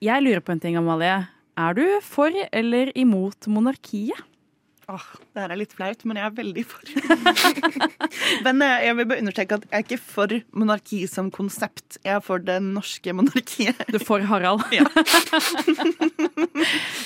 Jeg 0.00 0.24
lurer 0.24 0.40
på 0.40 0.54
en 0.54 0.62
ting, 0.62 0.78
Amalie. 0.80 1.26
Er 1.60 1.76
du 1.76 1.84
for 2.00 2.32
eller 2.32 2.88
imot 2.96 3.44
monarkiet? 3.52 4.16
Åh, 4.88 5.04
Det 5.32 5.40
her 5.42 5.52
er 5.52 5.58
litt 5.60 5.74
flaut, 5.76 6.00
men 6.08 6.16
jeg 6.20 6.26
er 6.28 6.34
veldig 6.38 6.64
for. 6.68 6.82
men 8.46 8.64
eh, 8.64 8.84
jeg 8.86 8.96
vil 8.98 9.08
bare 9.12 9.22
understreke 9.24 9.56
at 9.58 9.64
jeg 9.68 9.76
er 9.76 9.84
ikke 9.84 10.00
for 10.00 10.28
monarki 10.56 11.00
som 11.08 11.28
konsept. 11.32 11.98
Jeg 12.00 12.16
er 12.16 12.24
for 12.24 12.38
det 12.40 12.58
norske 12.64 13.12
monarkiet. 13.16 13.76
Du 13.92 13.96
er 14.00 14.04
for 14.08 14.20
Harald? 14.24 14.64
Ja. 14.76 14.84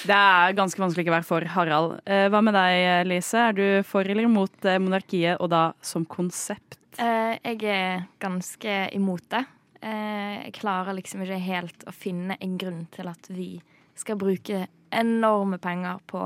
det 0.08 0.14
er 0.14 0.54
ganske 0.58 0.80
vanskelig 0.82 1.02
ikke 1.06 1.14
å 1.14 1.18
være 1.18 1.30
for 1.34 1.42
Harald. 1.54 1.98
Eh, 2.06 2.26
hva 2.30 2.40
med 2.46 2.54
deg, 2.54 3.06
Lise? 3.10 3.38
Er 3.50 3.54
du 3.58 3.66
for 3.86 4.02
eller 4.06 4.26
imot 4.30 4.54
eh, 4.66 4.78
monarkiet, 4.82 5.38
og 5.42 5.50
da 5.54 5.72
som 5.82 6.06
konsept? 6.06 6.77
Eh, 6.98 7.34
jeg 7.44 7.62
er 7.70 8.08
ganske 8.18 8.78
imot 8.96 9.28
det. 9.30 9.44
Eh, 9.80 10.48
jeg 10.48 10.56
klarer 10.58 10.96
liksom 10.96 11.22
ikke 11.22 11.38
helt 11.44 11.86
å 11.86 11.94
finne 11.94 12.36
en 12.42 12.56
grunn 12.58 12.86
til 12.94 13.10
at 13.10 13.30
vi 13.30 13.52
skal 13.98 14.18
bruke 14.18 14.66
enorme 14.90 15.60
penger 15.62 16.02
på 16.10 16.24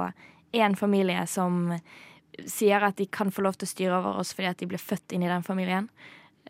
én 0.57 0.77
familie 0.79 1.27
som 1.29 1.75
sier 2.49 2.85
at 2.85 2.97
de 2.97 3.07
kan 3.13 3.33
få 3.33 3.45
lov 3.45 3.59
til 3.59 3.69
å 3.69 3.73
styre 3.73 3.99
over 3.99 4.21
oss 4.23 4.33
fordi 4.33 4.49
at 4.49 4.61
de 4.63 4.69
ble 4.71 4.81
født 4.81 5.13
inn 5.13 5.25
i 5.27 5.31
den 5.31 5.45
familien. 5.45 5.91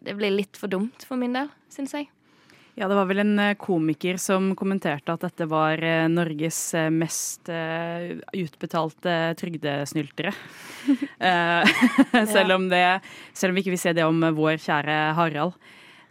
Det 0.03 0.15
blir 0.19 0.35
litt 0.35 0.59
for 0.59 0.71
dumt 0.71 1.07
for 1.07 1.19
min 1.19 1.35
del, 1.35 1.51
syns 1.73 1.95
jeg. 1.97 2.11
Ja, 2.75 2.89
det 2.89 2.97
var 2.97 3.09
vel 3.11 3.21
en 3.21 3.37
eh, 3.43 3.57
komiker 3.61 4.17
som 4.21 4.55
kommenterte 4.57 5.13
at 5.13 5.27
dette 5.27 5.47
var 5.51 5.81
Norges 6.09 6.61
mest 6.95 7.51
utbetalte 7.53 9.17
trygdesnyltere. 9.41 10.33
selv, 12.33 12.57
om 12.57 12.71
det, 12.73 12.87
selv 13.37 13.53
om 13.53 13.59
vi 13.59 13.65
ikke 13.65 13.75
vil 13.75 13.83
se 13.83 13.93
det 13.97 14.07
om 14.09 14.25
vår 14.39 14.57
kjære 14.63 14.97
Harald. 15.19 15.59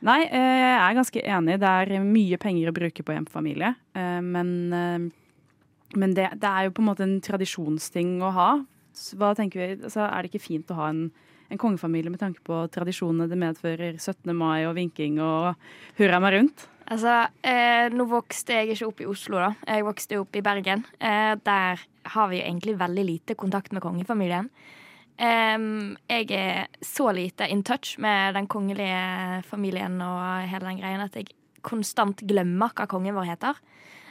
Nei, 0.05 0.21
jeg 0.25 0.77
er 0.77 0.97
ganske 0.97 1.25
enig. 1.29 1.57
Det 1.61 1.71
er 1.81 2.05
mye 2.05 2.37
penger 2.41 2.69
å 2.69 2.77
bruke 2.77 3.03
på 3.05 3.13
en 3.13 3.27
familie. 3.29 3.75
Men, 3.93 4.53
men 5.93 6.15
det, 6.17 6.29
det, 6.41 6.49
er 6.49 6.65
jo 6.65 6.73
på 6.73 6.81
en 6.81 6.89
måte 6.89 7.05
en 7.05 7.19
tradisjonsting 7.21 8.15
å 8.25 8.31
ha. 8.33 8.47
Hva 9.17 9.33
tenker 9.37 9.61
vi? 9.61 9.69
Altså, 9.77 10.03
er 10.05 10.23
det 10.23 10.31
ikke 10.31 10.47
fint 10.47 10.71
å 10.73 10.79
ha 10.79 10.89
en, 10.91 11.03
en 11.51 11.60
kongefamilie 11.60 12.12
med 12.12 12.22
tanke 12.22 12.43
på 12.48 12.63
tradisjonene 12.72 13.27
det 13.29 13.39
medfører 13.39 13.98
17. 14.00 14.31
mai 14.38 14.63
og 14.67 14.75
vinking 14.77 15.20
og 15.24 15.53
hurra 16.00 16.22
meg 16.24 16.38
rundt? 16.38 16.67
Altså, 16.91 17.22
eh, 17.48 17.88
nå 17.93 18.05
vokste 18.10 18.58
jeg 18.58 18.74
ikke 18.74 18.88
opp 18.89 19.01
i 19.03 19.08
Oslo, 19.08 19.39
da. 19.39 19.51
Jeg 19.67 19.86
vokste 19.88 20.20
opp 20.20 20.36
i 20.36 20.43
Bergen. 20.43 20.84
Eh, 21.00 21.34
der 21.43 21.84
har 22.15 22.29
vi 22.31 22.39
jo 22.39 22.46
egentlig 22.46 22.77
veldig 22.79 23.05
lite 23.08 23.36
kontakt 23.39 23.72
med 23.72 23.84
kongefamilien. 23.84 24.50
Um, 25.22 25.98
jeg 26.10 26.31
er 26.34 26.72
så 26.81 27.12
lite 27.13 27.46
in 27.51 27.62
touch 27.63 28.00
med 28.01 28.34
den 28.34 28.48
kongelige 28.50 29.43
familien 29.46 30.00
og 30.01 30.48
hele 30.50 30.65
den 30.65 30.79
greien 30.79 31.03
at 31.03 31.13
jeg 31.13 31.27
konstant 31.62 32.24
glemmer 32.25 32.72
hva 32.74 32.88
kongen 32.89 33.13
vår 33.13 33.29
heter. 33.29 33.60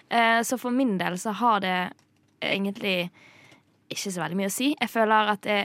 Uh, 0.07 0.39
så 0.47 0.59
for 0.61 0.71
min 0.71 0.95
del 1.01 1.19
så 1.19 1.35
har 1.41 1.65
det 1.65 1.79
egentlig 2.39 3.11
ikke 3.91 4.13
så 4.13 4.23
veldig 4.23 4.39
mye 4.39 4.53
å 4.53 4.55
si. 4.55 4.71
Jeg 4.77 4.93
føler 4.93 5.33
at 5.35 5.43
det, 5.49 5.59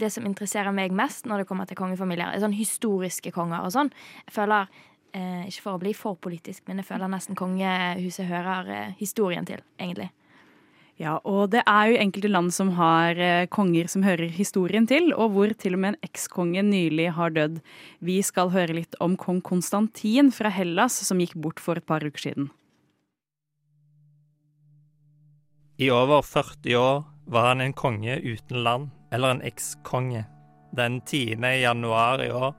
det 0.00 0.10
som 0.12 0.26
interesserer 0.26 0.74
meg 0.74 0.94
mest 0.96 1.28
når 1.28 1.42
det 1.42 1.48
kommer 1.48 1.68
til 1.68 1.78
kongefamilier, 1.78 2.32
er 2.32 2.42
sånn 2.42 2.56
historiske 2.56 3.32
konger 3.34 3.64
og 3.64 3.72
sånn. 3.74 3.92
Jeg 4.26 4.36
føler, 4.36 4.68
eh, 5.12 5.46
ikke 5.48 5.64
for 5.66 5.76
å 5.76 5.82
bli 5.82 5.94
for 5.94 6.16
politisk, 6.16 6.62
men 6.68 6.82
jeg 6.82 6.90
føler 6.90 7.10
nesten 7.12 7.38
kongehuset 7.38 8.28
hører 8.28 8.70
eh, 8.70 8.94
historien 8.98 9.46
til, 9.48 9.62
egentlig. 9.78 10.10
Ja, 10.94 11.16
og 11.26 11.50
det 11.50 11.64
er 11.66 11.88
jo 11.90 11.98
enkelte 11.98 12.28
land 12.30 12.52
som 12.54 12.68
har 12.78 13.18
eh, 13.18 13.48
konger 13.50 13.88
som 13.90 14.04
hører 14.06 14.30
historien 14.30 14.86
til, 14.86 15.10
og 15.10 15.32
hvor 15.34 15.54
til 15.58 15.74
og 15.74 15.80
med 15.82 15.94
en 15.94 16.06
ekskonge 16.06 16.62
nylig 16.62 17.08
har 17.16 17.34
dødd. 17.34 17.58
Vi 17.98 18.20
skal 18.22 18.52
høre 18.54 18.76
litt 18.78 18.94
om 19.02 19.16
kong 19.18 19.40
Konstantin 19.42 20.30
fra 20.30 20.52
Hellas, 20.54 21.00
som 21.02 21.18
gikk 21.18 21.34
bort 21.34 21.58
for 21.58 21.80
et 21.80 21.86
par 21.86 22.06
uker 22.06 22.28
siden. 22.28 22.52
I 25.82 25.90
over 25.90 26.22
40 26.22 26.78
år 26.78 27.02
var 27.26 27.48
han 27.50 27.64
en 27.64 27.74
konge 27.74 28.20
uten 28.22 28.62
land, 28.62 28.92
eller 29.14 29.36
en 29.36 29.42
ekskonge. 29.46 30.24
Den 30.76 31.00
10. 31.00 31.38
januar 31.62 32.22
i 32.24 32.30
år 32.34 32.54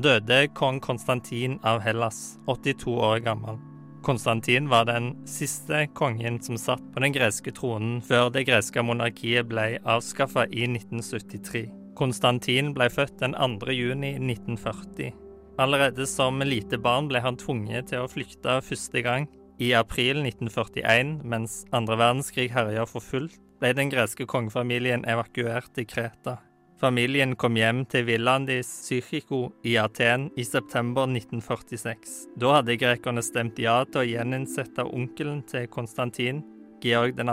døde 0.00 0.46
kong 0.56 0.80
Konstantin 0.80 1.58
av 1.66 1.82
Hellas, 1.84 2.38
82 2.46 2.94
år 2.96 3.18
gammel. 3.24 3.58
Konstantin 4.02 4.68
var 4.68 4.86
den 4.88 5.12
siste 5.28 5.86
kongen 5.94 6.38
som 6.42 6.56
satt 6.58 6.84
på 6.94 7.02
den 7.04 7.12
greske 7.12 7.52
tronen 7.52 7.98
før 8.00 8.30
det 8.32 8.46
greske 8.48 8.80
monarkiet 8.82 9.50
ble 9.50 9.74
avskaffa 9.84 10.46
i 10.48 10.64
1973. 10.70 11.66
Konstantin 12.00 12.72
ble 12.72 12.88
født 12.88 13.18
den 13.20 13.36
2. 13.36 13.74
juni 13.76 14.14
1940. 14.16 15.12
Allerede 15.60 16.06
som 16.08 16.40
lite 16.40 16.78
barn 16.80 17.10
ble 17.10 17.20
han 17.20 17.36
tvunget 17.36 17.90
til 17.90 18.06
å 18.06 18.08
flykte 18.08 18.62
første 18.64 19.04
gang. 19.04 19.28
I 19.60 19.74
april 19.76 20.22
1941, 20.24 21.18
mens 21.28 21.66
andre 21.76 21.98
verdenskrig 22.00 22.48
herja 22.54 22.86
for 22.88 23.04
fullt, 23.04 23.36
ble 23.60 23.74
den 23.76 23.90
greske 23.92 24.26
kongefamilien 24.26 25.04
evakuert 25.08 25.70
til 25.76 25.86
Kreta. 25.88 26.38
Familien 26.80 27.34
kom 27.36 27.58
hjem 27.60 27.82
til 27.92 28.06
villaen 28.08 28.46
de 28.48 28.62
Psychico 28.64 29.50
i 29.68 29.74
Aten 29.76 30.30
i 30.40 30.46
september 30.48 31.04
1946. 31.04 32.14
Da 32.40 32.54
hadde 32.56 32.78
grekerne 32.80 33.20
stemt 33.20 33.60
ja 33.60 33.82
til 33.84 34.00
å 34.00 34.06
gjeninnsette 34.08 34.86
onkelen 34.88 35.42
til 35.50 35.68
Konstantin, 35.68 36.40
Georg 36.80 37.20
2. 37.20 37.26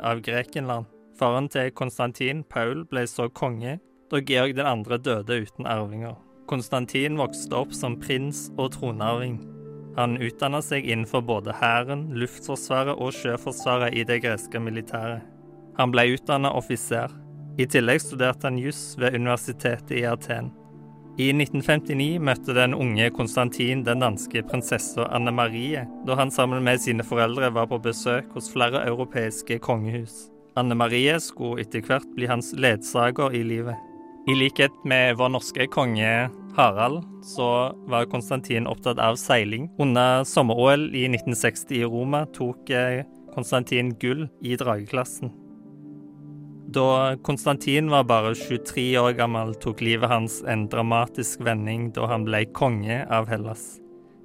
av 0.00 0.22
Grekenland. 0.24 0.88
Faren 1.18 1.50
til 1.52 1.68
Konstantin, 1.76 2.40
Paul, 2.48 2.86
ble 2.88 3.04
så 3.06 3.28
konge 3.28 3.76
da 4.10 4.22
Georg 4.24 4.56
2. 4.56 4.98
døde 5.04 5.42
uten 5.44 5.68
arvinger. 5.68 6.16
Konstantin 6.48 7.20
vokste 7.20 7.60
opp 7.60 7.76
som 7.76 7.98
prins 8.00 8.46
og 8.56 8.72
tronarving. 8.78 9.36
Han 10.00 10.16
utdanna 10.16 10.64
seg 10.64 10.88
innenfor 10.88 11.22
både 11.28 11.52
hæren, 11.60 12.08
luftforsvaret 12.16 12.96
og 12.96 13.12
sjøforsvaret 13.20 13.94
i 13.94 14.08
det 14.08 14.22
greske 14.24 14.60
militæret. 14.60 15.33
Han 15.78 15.94
ble 15.94 16.06
utdanna 16.14 16.52
offiser. 16.54 17.10
I 17.58 17.66
tillegg 17.70 18.02
studerte 18.02 18.48
han 18.48 18.58
juss 18.58 18.96
ved 18.98 19.14
universitetet 19.14 19.94
i 19.94 20.04
Aten. 20.10 20.50
I 21.14 21.28
1959 21.30 22.18
møtte 22.18 22.54
den 22.56 22.72
unge 22.74 23.06
Konstantin 23.14 23.84
den 23.86 24.00
danske 24.02 24.42
prinsessa 24.48 25.06
Anne 25.14 25.30
Marie 25.30 25.84
da 26.06 26.16
han 26.18 26.32
sammen 26.34 26.64
med 26.66 26.82
sine 26.82 27.06
foreldre 27.06 27.52
var 27.54 27.68
på 27.70 27.78
besøk 27.84 28.32
hos 28.34 28.50
flere 28.50 28.82
europeiske 28.88 29.60
kongehus. 29.62 30.24
Anne 30.58 30.74
Marie 30.74 31.14
skulle 31.22 31.62
etter 31.62 31.86
hvert 31.86 32.08
bli 32.16 32.26
hans 32.30 32.50
ledsager 32.58 33.34
i 33.34 33.44
livet. 33.46 33.78
I 34.26 34.34
likhet 34.34 34.74
med 34.88 35.18
vår 35.20 35.30
norske 35.36 35.68
konge 35.70 36.10
Harald, 36.56 37.02
så 37.22 37.48
var 37.90 38.10
Konstantin 38.10 38.66
opptatt 38.66 38.98
av 38.98 39.18
seiling. 39.20 39.68
Under 39.78 40.24
sommer-OL 40.24 40.88
i 40.96 41.06
1960 41.10 41.78
i 41.78 41.84
Roma 41.84 42.24
tok 42.34 42.70
eh, 42.70 43.04
Konstantin 43.34 43.92
gull 44.00 44.26
i 44.42 44.56
drageklassen. 44.56 45.43
Da 46.66 47.16
Konstantin 47.22 47.90
var 47.90 48.04
bare 48.04 48.34
23 48.34 48.98
år 48.98 49.12
gammel, 49.12 49.54
tok 49.54 49.80
livet 49.80 50.08
hans 50.08 50.40
en 50.48 50.64
dramatisk 50.68 51.44
vending 51.44 51.90
da 51.92 52.08
han 52.08 52.24
ble 52.24 52.44
konge 52.56 53.02
av 53.12 53.28
Hellas, 53.28 53.78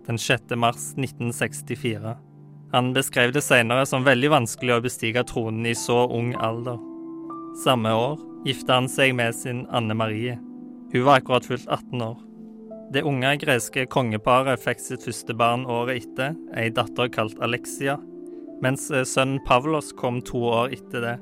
den 0.08 0.17
6. 0.17 0.55
mars 0.55 0.93
1964. 0.96 2.15
Han 2.72 2.93
beskrev 2.93 3.34
det 3.36 3.43
senere 3.43 3.86
som 3.89 4.08
veldig 4.08 4.31
vanskelig 4.31 4.77
å 4.77 4.81
bestige 4.86 5.25
tronen 5.27 5.67
i 5.67 5.75
så 5.75 6.05
ung 6.08 6.31
alder. 6.39 6.79
Samme 7.63 7.91
år 7.91 8.17
gifta 8.48 8.79
han 8.79 8.89
seg 8.89 9.15
med 9.19 9.36
sin 9.36 9.65
Anne 9.75 9.98
Marie. 9.98 10.39
Hun 10.93 11.05
var 11.05 11.19
akkurat 11.19 11.46
fylt 11.46 11.67
18 11.67 12.01
år. 12.01 12.19
Det 12.93 13.03
unge 13.05 13.36
greske 13.43 13.84
kongeparet 13.86 14.62
fikk 14.63 14.79
sitt 14.81 15.03
første 15.05 15.36
barn 15.38 15.67
året 15.69 16.05
etter, 16.05 16.38
ei 16.58 16.72
datter 16.74 17.12
kalt 17.13 17.38
Alexia, 17.46 18.00
mens 18.63 18.88
sønnen 18.89 19.43
Pavlos 19.46 19.91
kom 19.98 20.24
to 20.25 20.48
år 20.50 20.74
etter 20.74 21.03
det. 21.05 21.17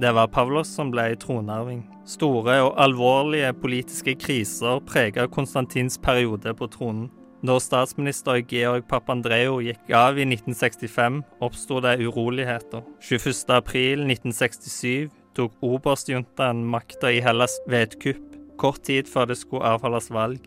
Det 0.00 0.12
var 0.12 0.26
Pavlos 0.32 0.74
som 0.74 0.88
ble 0.88 1.12
tronarving. 1.20 1.82
Store 2.08 2.54
og 2.64 2.78
alvorlige 2.80 3.50
politiske 3.60 4.14
kriser 4.16 4.80
preget 4.88 5.28
Konstantins 5.34 5.98
periode 6.00 6.54
på 6.56 6.68
tronen. 6.72 7.10
Da 7.44 7.58
statsminister 7.60 8.40
Georg 8.48 8.88
Papandreou 8.88 9.60
gikk 9.60 9.92
av 9.92 10.16
i 10.16 10.24
1965, 10.24 11.20
oppsto 11.44 11.84
det 11.84 12.00
uroligheter. 12.00 12.80
21.4.1967 13.10 15.12
tok 15.36 15.52
oberstjuntaen 15.68 16.64
makta 16.64 17.12
i 17.12 17.20
Hellas 17.20 17.60
ved 17.68 17.90
et 17.90 18.00
kupp, 18.00 18.24
kort 18.56 18.80
tid 18.88 19.04
før 19.08 19.28
det 19.28 19.36
skulle 19.42 19.68
avholdes 19.68 20.08
valg. 20.16 20.40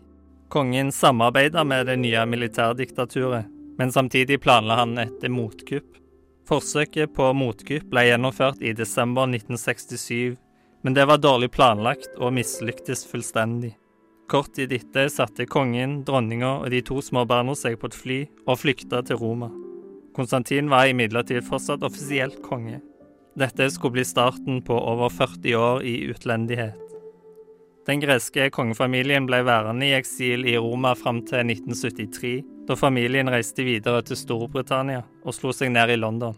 Kongen 0.50 0.90
samarbeidet 0.90 1.66
med 1.66 1.86
det 1.86 1.96
nye 2.02 2.26
militærdiktaturet, 2.26 3.46
men 3.78 3.92
samtidig 3.94 4.42
planla 4.42 4.82
han 4.82 4.98
et 4.98 5.30
motkupp. 5.30 6.03
Forsøket 6.44 7.14
på 7.16 7.30
motkupp 7.32 7.86
ble 7.88 8.02
gjennomført 8.04 8.60
i 8.60 8.74
desember 8.76 9.24
1967, 9.30 10.36
men 10.84 10.96
det 10.96 11.06
var 11.08 11.22
dårlig 11.22 11.48
planlagt 11.54 12.18
og 12.20 12.34
mislyktes 12.36 13.06
fullstendig. 13.08 13.72
Kort 14.28 14.52
tid 14.56 14.72
etter 14.72 15.08
satte 15.12 15.46
kongen, 15.48 16.02
dronninga 16.04 16.58
og 16.62 16.70
de 16.72 16.82
to 16.84 17.00
små 17.04 17.24
barna 17.28 17.56
seg 17.56 17.78
på 17.80 17.88
et 17.88 17.96
fly 17.96 18.18
og 18.44 18.60
flykta 18.60 19.00
til 19.08 19.20
Roma. 19.20 19.50
Konstantin 20.16 20.68
var 20.72 20.88
imidlertid 20.88 21.44
fortsatt 21.48 21.84
offisielt 21.84 22.42
konge. 22.44 22.82
Dette 23.40 23.66
skulle 23.72 23.96
bli 23.96 24.04
starten 24.06 24.60
på 24.64 24.76
over 24.76 25.08
40 25.10 25.56
år 25.58 25.82
i 25.82 25.96
utlendighet. 26.12 26.76
Den 27.84 28.00
greske 28.00 28.46
kongefamilien 28.52 29.26
ble 29.28 29.42
værende 29.44 29.88
i 29.88 29.96
eksil 29.96 30.46
i 30.48 30.56
Roma 30.56 30.94
fram 30.96 31.18
til 31.28 31.42
1973, 31.42 32.36
da 32.68 32.76
familien 32.76 33.28
reiste 33.28 33.64
videre 33.66 34.02
til 34.06 34.18
Storbritannia 34.18 35.02
og 35.24 35.36
slo 35.36 35.52
seg 35.52 35.72
ned 35.74 35.92
i 35.92 36.00
London. 36.00 36.36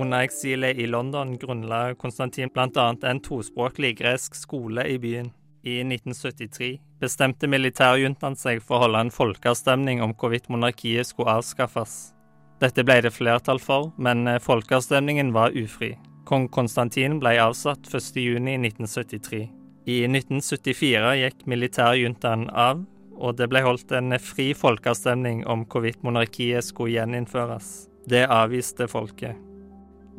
Under 0.00 0.22
eksilet 0.24 0.78
i 0.78 0.86
London 0.86 1.34
grunnla 1.40 1.94
Konstantin 2.00 2.52
bl.a. 2.54 2.86
en 3.10 3.20
tospråklig 3.20 3.96
gresk 3.98 4.38
skole 4.38 4.86
i 4.88 4.96
byen. 5.02 5.32
I 5.60 5.82
1973 5.84 6.70
bestemte 7.02 7.48
militærjuntaen 7.50 8.36
seg 8.38 8.62
for 8.64 8.78
å 8.78 8.86
holde 8.86 9.02
en 9.04 9.12
folkeavstemning 9.12 10.00
om 10.00 10.14
hvorvidt 10.16 10.48
monarkiet 10.48 11.10
skulle 11.10 11.34
avskaffes. 11.40 12.14
Dette 12.60 12.84
ble 12.84 13.00
det 13.04 13.12
flertall 13.12 13.60
for, 13.60 13.90
men 13.96 14.28
folkeavstemningen 14.40 15.34
var 15.36 15.56
ufri. 15.56 15.94
Kong 16.28 16.46
Konstantin 16.52 17.18
ble 17.20 17.34
avsatt 17.42 17.88
1.6.1973. 17.88 19.42
I 19.88 20.02
1974 20.06 21.14
gikk 21.22 21.46
militærjuntaen 21.48 22.48
av, 22.52 22.84
og 23.20 23.36
det 23.36 23.50
ble 23.52 23.62
holdt 23.64 23.92
en 23.92 24.16
fri 24.22 24.50
folkeavstemning 24.56 25.44
om 25.50 25.66
hvorvidt 25.68 26.02
monarkiet 26.06 26.64
skulle 26.64 26.96
gjeninnføres. 26.96 27.88
Det 28.08 28.24
avviste 28.24 28.88
folket. 28.88 29.36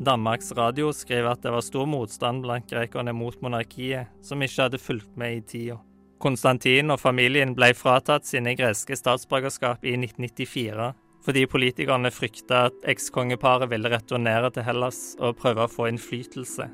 Danmarks 0.02 0.52
Radio 0.56 0.92
skriver 0.94 1.34
at 1.34 1.42
det 1.44 1.52
var 1.52 1.62
stor 1.66 1.86
motstand 1.86 2.42
blant 2.46 2.70
grekerne 2.70 3.12
mot 3.14 3.36
monarkiet, 3.42 4.10
som 4.22 4.42
ikke 4.42 4.66
hadde 4.66 4.80
fulgt 4.82 5.16
med 5.18 5.36
i 5.36 5.46
tida. 5.46 5.78
Konstantin 6.22 6.94
og 6.94 7.00
familien 7.02 7.54
ble 7.58 7.72
fratatt 7.74 8.26
sine 8.26 8.54
greske 8.58 8.96
statsborgerskap 8.98 9.82
i 9.82 9.96
1994 9.98 10.92
fordi 11.22 11.44
politikerne 11.46 12.10
frykta 12.10 12.66
at 12.68 12.86
ekskongeparet 12.90 13.70
ville 13.70 13.90
returnere 13.92 14.50
til 14.54 14.66
Hellas 14.66 15.12
og 15.22 15.36
prøve 15.38 15.66
å 15.66 15.70
få 15.70 15.86
innflytelse. 15.92 16.66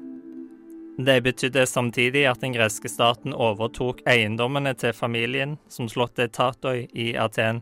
Det 0.99 1.21
betydde 1.23 1.63
samtidig 1.67 2.25
at 2.27 2.41
den 2.43 2.57
greske 2.57 2.91
staten 2.91 3.31
overtok 3.31 4.01
eiendommene 4.11 4.73
til 4.75 4.91
familien, 4.91 5.55
som 5.71 5.87
slottet 5.87 6.33
Tatoi 6.35 6.89
i 6.91 7.13
Aten. 7.15 7.61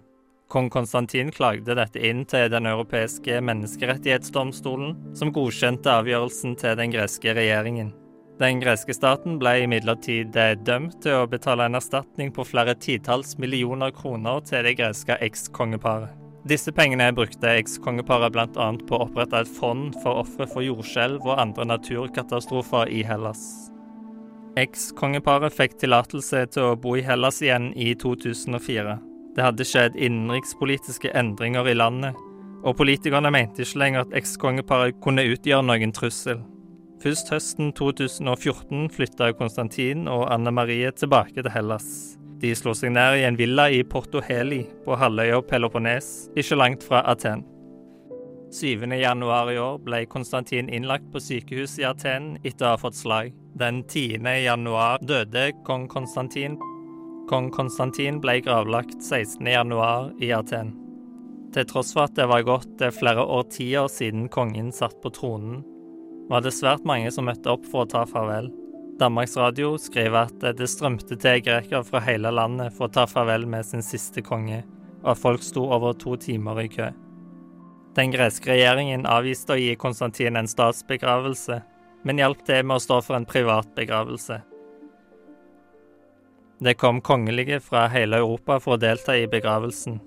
Kong 0.48 0.70
Konstantin 0.72 1.28
klagde 1.34 1.76
dette 1.76 2.00
inn 2.00 2.24
til 2.24 2.48
Den 2.48 2.64
europeiske 2.70 3.42
menneskerettighetsdomstolen, 3.44 4.96
som 5.12 5.34
godkjente 5.36 5.92
avgjørelsen 5.98 6.56
til 6.56 6.80
den 6.80 6.96
greske 6.96 7.36
regjeringen. 7.36 7.92
Den 8.40 8.60
greske 8.60 8.96
staten 8.96 9.36
ble 9.40 9.58
imidlertid 9.66 10.36
dømt 10.64 11.02
til 11.04 11.22
å 11.22 11.28
betale 11.28 11.68
en 11.68 11.76
erstatning 11.76 12.32
på 12.32 12.44
flere 12.44 12.76
titalls 12.76 13.36
millioner 13.36 13.92
kroner 13.92 14.40
til 14.48 14.64
det 14.64 14.78
greske 14.80 15.20
ekskongeparet. 15.28 16.25
Disse 16.46 16.70
pengene 16.70 17.08
brukte 17.12 17.56
ekskongeparet 17.58 18.30
bl.a. 18.34 18.66
på 18.86 18.94
å 18.94 19.06
opprette 19.08 19.40
et 19.42 19.48
fond 19.50 19.90
for 20.04 20.20
ofre 20.22 20.46
for 20.46 20.62
jordskjelv 20.62 21.24
og 21.26 21.40
andre 21.42 21.64
naturkatastrofer 21.72 22.92
i 22.94 23.00
Hellas. 23.06 23.40
Ekskongeparet 24.56 25.52
fikk 25.52 25.74
tillatelse 25.82 26.44
til 26.54 26.68
å 26.70 26.76
bo 26.78 26.94
i 26.96 27.02
Hellas 27.04 27.42
igjen 27.42 27.72
i 27.74 27.90
2004. 27.98 28.94
Det 29.36 29.44
hadde 29.44 29.66
skjedd 29.66 29.98
innenrikspolitiske 29.98 31.10
endringer 31.18 31.66
i 31.68 31.74
landet, 31.76 32.14
og 32.62 32.78
politikerne 32.78 33.32
mente 33.34 33.66
ikke 33.66 33.82
lenger 33.82 34.06
at 34.06 34.14
ekskongeparet 34.16 35.02
kunne 35.02 35.26
utgjøre 35.26 35.66
noen 35.66 35.92
trussel. 35.98 36.40
Først 37.02 37.28
høsten 37.34 37.74
2014 37.76 38.86
flytta 38.94 39.34
Konstantin 39.36 40.06
og 40.08 40.28
Anne 40.32 40.54
Marie 40.54 40.94
tilbake 40.94 41.42
til 41.42 41.52
Hellas. 41.52 42.16
De 42.40 42.52
slo 42.52 42.74
seg 42.76 42.92
ned 42.92 43.16
i 43.16 43.24
en 43.24 43.36
villa 43.38 43.70
i 43.72 43.80
Porto 43.88 44.20
Heli 44.20 44.66
på 44.84 44.96
halvøya 45.00 45.38
Peloponnes, 45.48 46.28
ikke 46.36 46.58
langt 46.60 46.82
fra 46.84 47.00
Aten. 47.08 47.46
7. 48.52 48.84
januar 49.00 49.48
i 49.50 49.56
år 49.58 49.78
ble 49.84 50.02
Konstantin 50.06 50.68
innlagt 50.68 51.08
på 51.12 51.20
sykehus 51.20 51.78
i 51.80 51.86
Aten 51.88 52.34
etter 52.44 52.68
å 52.68 52.74
ha 52.74 52.80
fått 52.80 52.98
slag. 52.98 53.32
Den 53.56 53.82
10. 53.88 54.20
januar 54.44 55.00
døde 55.00 55.48
kong 55.64 55.88
Konstantin. 55.88 56.58
Kong 57.30 57.48
Konstantin 57.50 58.20
ble 58.20 58.38
gravlagt 58.44 59.00
16. 59.00 59.40
januar 59.50 60.12
i 60.22 60.30
Aten. 60.36 60.74
Til 61.56 61.66
tross 61.72 61.94
for 61.96 62.04
at 62.04 62.14
det 62.18 62.28
var 62.28 62.44
gått 62.44 62.84
flere 62.98 63.24
årtier 63.24 63.88
siden 63.88 64.28
kongen 64.28 64.68
satt 64.76 65.00
på 65.00 65.10
tronen, 65.16 65.64
var 66.28 66.44
det 66.44 66.52
svært 66.52 66.84
mange 66.84 67.10
som 67.14 67.26
møtte 67.30 67.48
opp 67.48 67.64
for 67.70 67.86
å 67.86 67.90
ta 67.90 68.04
farvel. 68.06 68.52
Danmarks 68.98 69.36
Radio 69.36 69.74
skriver 69.76 70.30
at 70.30 70.44
det 70.56 70.66
strømte 70.72 71.18
til 71.20 71.42
grekere 71.44 71.82
fra 71.84 72.00
hele 72.00 72.30
landet 72.32 72.72
for 72.72 72.88
å 72.88 72.94
ta 72.94 73.02
farvel 73.04 73.44
med 73.44 73.66
sin 73.68 73.84
siste 73.84 74.22
konge, 74.24 74.62
og 75.02 75.10
at 75.12 75.20
folk 75.20 75.44
sto 75.44 75.66
over 75.68 75.92
to 76.00 76.14
timer 76.16 76.62
i 76.62 76.70
kø. 76.72 76.88
Den 77.96 78.14
greske 78.14 78.54
regjeringen 78.54 79.04
avviste 79.08 79.52
å 79.52 79.60
gi 79.60 79.76
Konstantin 79.76 80.40
en 80.40 80.48
statsbegravelse, 80.48 81.60
men 82.08 82.22
hjalp 82.22 82.40
til 82.48 82.64
med 82.64 82.78
å 82.78 82.84
stå 82.86 83.02
for 83.04 83.18
en 83.20 83.28
privat 83.28 83.68
begravelse. 83.76 84.40
Det 86.64 86.78
kom 86.80 87.04
kongelige 87.04 87.60
fra 87.60 87.84
hele 87.92 88.22
Europa 88.24 88.56
for 88.64 88.78
å 88.78 88.80
delta 88.80 89.12
i 89.12 89.28
begravelsen, 89.28 90.00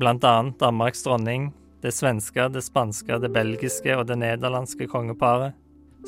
blant 0.00 0.24
annet 0.24 0.56
Danmarks 0.64 1.04
dronning, 1.04 1.50
det 1.84 1.92
svenske, 1.92 2.48
det 2.48 2.64
spanske, 2.64 3.20
det 3.20 3.34
belgiske 3.36 4.00
og 4.00 4.08
det 4.08 4.16
nederlandske 4.24 4.88
kongeparet 4.88 5.52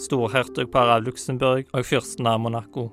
storhertugparet 0.00 0.98
av 0.98 1.04
Luxembourg 1.06 1.68
og 1.76 1.86
fyrsten 1.86 2.28
av 2.28 2.40
Monaco. 2.40 2.88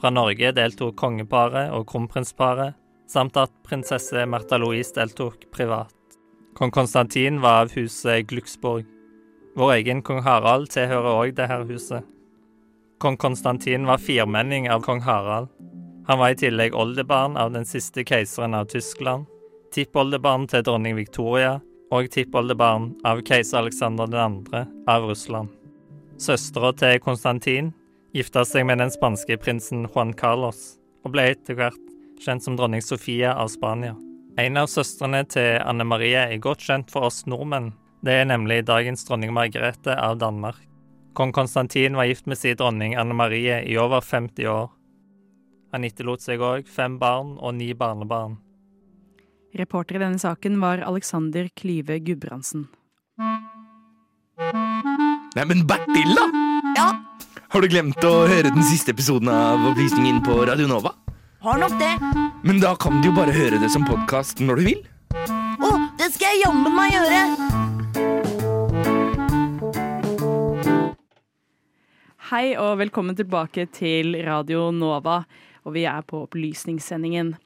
Fra 0.00 0.12
Norge 0.12 0.52
deltok 0.56 0.96
kongeparet 1.00 1.72
og 1.76 1.86
kronprinsparet, 1.90 2.76
samt 3.10 3.36
at 3.40 3.52
prinsesse 3.66 4.24
Märtha 4.28 4.58
Louise 4.60 4.94
deltok 4.96 5.48
privat. 5.52 5.94
Kong 6.54 6.70
Konstantin 6.70 7.40
var 7.40 7.64
av 7.64 7.74
huset 7.74 8.26
Glucksborg. 8.28 8.86
Vår 9.56 9.72
egen 9.80 10.02
kong 10.02 10.22
Harald 10.22 10.70
tilhører 10.70 11.10
òg 11.10 11.34
dette 11.36 11.60
huset. 11.68 12.06
Kong 13.00 13.16
Konstantin 13.16 13.86
var 13.88 13.98
firmenning 13.98 14.68
av 14.70 14.84
kong 14.84 15.00
Harald. 15.04 15.48
Han 16.06 16.18
var 16.18 16.32
i 16.34 16.38
tillegg 16.38 16.74
oldebarn 16.74 17.36
av 17.36 17.52
den 17.52 17.64
siste 17.68 18.04
keiseren 18.04 18.54
av 18.54 18.68
Tyskland, 18.72 19.26
tippoldebarn 19.74 20.48
til 20.50 20.64
dronning 20.66 20.96
Victoria 20.98 21.58
og 21.94 22.10
tippoldebarn 22.10 22.92
av 23.06 23.22
keiser 23.26 23.62
Alexander 23.62 24.10
2. 24.10 24.66
av 24.90 25.08
Russland. 25.10 25.59
Søstera 26.20 26.68
til 26.76 26.98
Konstantin 27.00 27.70
gifta 28.12 28.42
seg 28.44 28.66
med 28.68 28.82
den 28.82 28.90
spanske 28.92 29.38
prinsen 29.40 29.86
Juan 29.86 30.10
Carlos 30.12 30.76
og 31.00 31.14
ble 31.14 31.30
etter 31.32 31.56
hvert 31.56 31.86
kjent 32.20 32.44
som 32.44 32.58
dronning 32.58 32.82
Sofia 32.84 33.32
av 33.40 33.48
Spania. 33.48 33.94
En 34.36 34.60
av 34.60 34.68
søstrene 34.68 35.22
til 35.32 35.56
Anne 35.64 35.86
Marie 35.88 36.20
er 36.20 36.42
godt 36.44 36.60
kjent 36.66 36.92
for 36.92 37.08
oss 37.08 37.22
nordmenn. 37.24 37.70
Det 38.04 38.18
er 38.20 38.28
nemlig 38.28 38.66
dagens 38.68 39.06
dronning 39.08 39.32
Margrethe 39.32 39.96
av 39.96 40.18
Danmark. 40.20 40.60
Kong 41.16 41.32
Konstantin 41.32 41.96
var 41.96 42.10
gift 42.10 42.28
med 42.28 42.38
sin 42.38 42.58
dronning 42.60 42.98
Anne 43.00 43.16
Marie 43.16 43.62
i 43.64 43.78
over 43.80 44.04
50 44.04 44.44
år. 44.52 44.68
Han 45.72 45.88
etterlot 45.88 46.20
seg 46.20 46.44
òg 46.44 46.68
fem 46.68 46.98
barn 47.00 47.38
og 47.38 47.56
ni 47.56 47.72
barnebarn. 47.72 48.36
Reporter 49.56 49.96
i 49.96 50.04
denne 50.04 50.20
saken 50.20 50.60
var 50.60 50.84
Alexander 50.84 51.48
Klyve 51.56 51.96
Gudbrandsen. 52.04 52.68
Neimen, 55.36 55.66
Bertil, 55.66 56.10
da! 56.16 56.24
Ja? 56.76 56.88
Har 57.54 57.62
du 57.62 57.68
glemt 57.70 58.02
å 58.02 58.10
høre 58.26 58.50
den 58.50 58.64
siste 58.66 58.90
episoden 58.90 59.28
av 59.30 59.62
Opplysningen 59.68 60.18
på 60.26 60.40
Radio 60.48 60.66
Nova? 60.66 60.90
Har 61.44 61.60
nok 61.62 61.76
det. 61.78 61.92
Men 62.42 62.58
da 62.58 62.72
kan 62.74 62.98
du 62.98 63.06
jo 63.10 63.14
bare 63.14 63.30
høre 63.36 63.60
det 63.62 63.68
som 63.70 63.86
podkast 63.86 64.42
når 64.42 64.58
du 64.58 64.64
vil. 64.66 64.80
Å, 65.14 65.70
det 66.00 66.08
skal 66.16 66.34
jeg 66.34 66.42
jammen 66.42 66.74
meg 66.74 66.96
gjøre! 66.96 67.20
Hei 72.32 72.44
og 72.58 72.80
velkommen 72.82 73.14
tilbake 73.18 73.68
til 73.70 74.18
Radio 74.26 74.72
Nova, 74.74 75.20
og 75.62 75.78
vi 75.78 75.86
er 75.86 76.02
på 76.10 76.24
opplysningssendingen. 76.26 77.36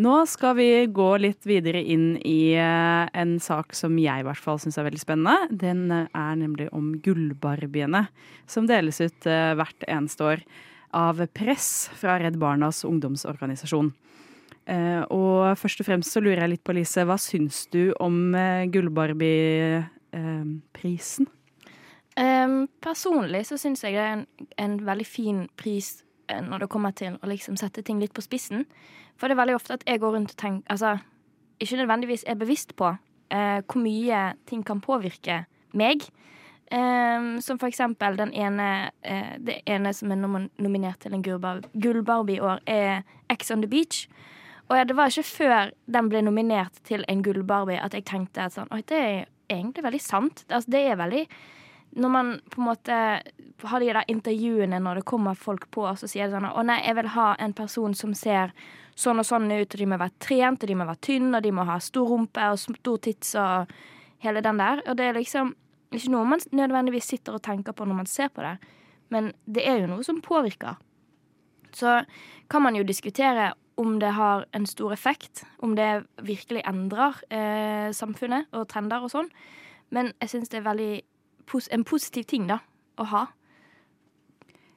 Nå 0.00 0.22
skal 0.24 0.54
vi 0.56 0.86
gå 0.88 1.10
litt 1.20 1.44
videre 1.44 1.82
inn 1.84 2.14
i 2.24 2.56
eh, 2.56 3.04
en 3.12 3.36
sak 3.44 3.76
som 3.76 3.92
jeg 4.00 4.22
i 4.22 4.24
hvert 4.24 4.40
fall 4.40 4.56
syns 4.62 4.78
er 4.80 4.86
veldig 4.86 5.00
spennende. 5.02 5.34
Den 5.52 5.90
eh, 5.92 6.06
er 6.16 6.38
nemlig 6.40 6.70
om 6.72 6.94
gullbarbiene, 7.04 8.06
som 8.48 8.64
deles 8.70 9.02
ut 9.04 9.26
eh, 9.28 9.52
hvert 9.58 9.84
eneste 9.84 10.24
år 10.24 10.40
av 10.96 11.20
Press 11.36 11.92
fra 12.00 12.16
Redd 12.20 12.36
Barnas 12.40 12.84
ungdomsorganisasjon. 12.88 13.92
Og 14.62 15.58
først 15.58 15.80
og 15.82 15.86
fremst 15.88 16.14
så 16.14 16.22
lurer 16.22 16.42
jeg 16.44 16.52
litt 16.52 16.62
på, 16.62 16.70
Lise, 16.76 17.02
hva 17.08 17.16
syns 17.18 17.66
du 17.72 17.90
om 17.98 18.36
Gullbarbie-prisen? 18.70 21.26
Personlig 22.84 23.42
så 23.48 23.56
syns 23.58 23.82
jeg 23.82 23.96
det 23.96 24.04
er 24.04 24.12
en, 24.20 24.26
en 24.60 24.76
veldig 24.86 25.08
fin 25.08 25.48
pris 25.58 26.04
når 26.30 26.64
det 26.64 26.68
kommer 26.72 26.94
til 26.96 27.18
å 27.18 27.28
liksom 27.30 27.56
sette 27.60 27.82
ting 27.82 28.00
litt 28.00 28.14
på 28.14 28.24
spissen. 28.24 28.66
For 29.16 29.28
det 29.28 29.36
er 29.36 29.42
veldig 29.42 29.56
ofte 29.58 29.78
at 29.78 29.86
jeg 29.86 30.00
går 30.02 30.14
rundt 30.16 30.34
og 30.34 30.40
tenker 30.40 30.72
Altså, 30.72 30.96
ikke 31.60 31.78
nødvendigvis 31.82 32.24
er 32.26 32.38
bevisst 32.40 32.76
på 32.76 32.90
eh, 33.32 33.60
hvor 33.66 33.82
mye 33.82 34.22
ting 34.48 34.64
kan 34.66 34.80
påvirke 34.80 35.44
meg. 35.72 36.06
Um, 36.72 37.40
som 37.44 37.58
for 37.60 37.68
eksempel 37.68 38.14
den 38.16 38.30
ene 38.32 38.90
eh, 39.04 39.34
Det 39.44 39.58
ene 39.68 39.90
som 39.92 40.08
er 40.08 40.16
nom 40.16 40.38
nominert 40.56 41.02
til 41.04 41.12
en 41.12 41.22
Gullbarbie 41.22 42.38
i 42.38 42.40
år, 42.40 42.62
er 42.66 43.02
Ex 43.28 43.50
on 43.50 43.60
the 43.60 43.68
Beach. 43.68 44.06
Og 44.70 44.78
ja, 44.78 44.84
det 44.84 44.96
var 44.96 45.12
ikke 45.12 45.22
før 45.22 45.72
den 45.84 46.08
ble 46.08 46.22
nominert 46.24 46.80
til 46.88 47.04
en 47.08 47.22
Gullbarbie 47.22 47.76
at 47.82 47.92
jeg 47.92 48.06
tenkte 48.08 48.46
at 48.46 48.56
sånn 48.56 48.72
Oi, 48.72 48.80
det 48.88 48.98
er 48.98 49.26
egentlig 49.52 49.84
veldig 49.84 50.00
sant. 50.00 50.46
Altså, 50.48 50.72
det 50.72 50.80
er 50.86 50.96
veldig 50.96 51.26
når 51.92 52.08
man 52.08 52.30
på 52.50 52.60
en 52.60 52.66
måte 52.66 52.98
har 53.62 53.80
de 53.80 53.88
der 53.92 54.08
intervjuene 54.10 54.80
når 54.80 55.00
det 55.00 55.08
kommer 55.08 55.38
folk 55.38 55.68
på, 55.70 55.84
så 55.96 56.08
sier 56.08 56.28
de 56.28 56.36
sånn 56.36 56.48
Å 56.48 56.64
nei, 56.66 56.80
jeg 56.86 56.96
vil 56.98 57.10
ha 57.14 57.32
en 57.42 57.54
person 57.56 57.94
som 57.94 58.14
ser 58.16 58.54
sånn 58.98 59.20
og 59.20 59.26
sånn 59.28 59.50
ut, 59.50 59.66
og 59.66 59.80
de 59.80 59.88
må 59.88 59.98
være 60.00 60.16
trent, 60.22 60.62
og 60.62 60.70
de 60.70 60.76
må 60.76 60.86
være 60.88 61.02
tynne, 61.04 61.36
og 61.36 61.44
de 61.44 61.52
må 61.54 61.66
ha 61.68 61.78
stor 61.80 62.08
rumpe 62.08 62.48
og 62.52 62.60
stor 62.60 63.00
tits 63.04 63.34
og 63.40 63.72
hele 64.24 64.42
den 64.44 64.60
der. 64.60 64.82
Og 64.88 64.96
det 64.98 65.08
er 65.08 65.18
liksom 65.18 65.54
ikke 65.92 66.12
noe 66.14 66.28
man 66.28 66.44
nødvendigvis 66.56 67.10
sitter 67.12 67.36
og 67.36 67.44
tenker 67.44 67.76
på 67.76 67.86
når 67.88 68.00
man 68.02 68.08
ser 68.08 68.32
på 68.32 68.44
det, 68.44 68.56
men 69.12 69.32
det 69.44 69.66
er 69.68 69.82
jo 69.82 69.90
noe 69.92 70.06
som 70.06 70.22
påvirker. 70.24 70.80
Så 71.72 72.00
kan 72.52 72.64
man 72.64 72.76
jo 72.76 72.84
diskutere 72.88 73.52
om 73.80 73.96
det 74.00 74.12
har 74.16 74.44
en 74.52 74.66
stor 74.68 74.92
effekt, 74.92 75.44
om 75.64 75.76
det 75.76 76.04
virkelig 76.20 76.64
endrer 76.68 77.16
eh, 77.32 77.88
samfunnet 77.96 78.52
og 78.56 78.68
trender 78.68 79.04
og 79.04 79.12
sånn. 79.12 79.30
Men 79.92 80.12
jeg 80.20 80.32
syns 80.32 80.52
det 80.52 80.60
er 80.60 80.68
veldig 80.68 80.92
en 81.70 81.84
positiv 81.84 82.28
ting 82.30 82.48
da, 82.50 82.60
å 83.00 83.08
ha. 83.12 83.26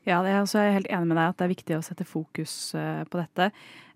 Ja, 0.05 0.19
det 0.21 0.29
er 0.29 0.43
altså, 0.43 0.59
jeg 0.61 0.69
er 0.69 0.75
helt 0.77 0.91
enig 0.93 1.09
med 1.09 1.17
deg 1.17 1.31
at 1.31 1.39
det 1.39 1.45
er 1.47 1.49
viktig 1.55 1.75
å 1.79 1.85
sette 1.85 2.05
fokus 2.05 2.53
uh, 2.77 3.01
på 3.09 3.17
dette. 3.17 3.47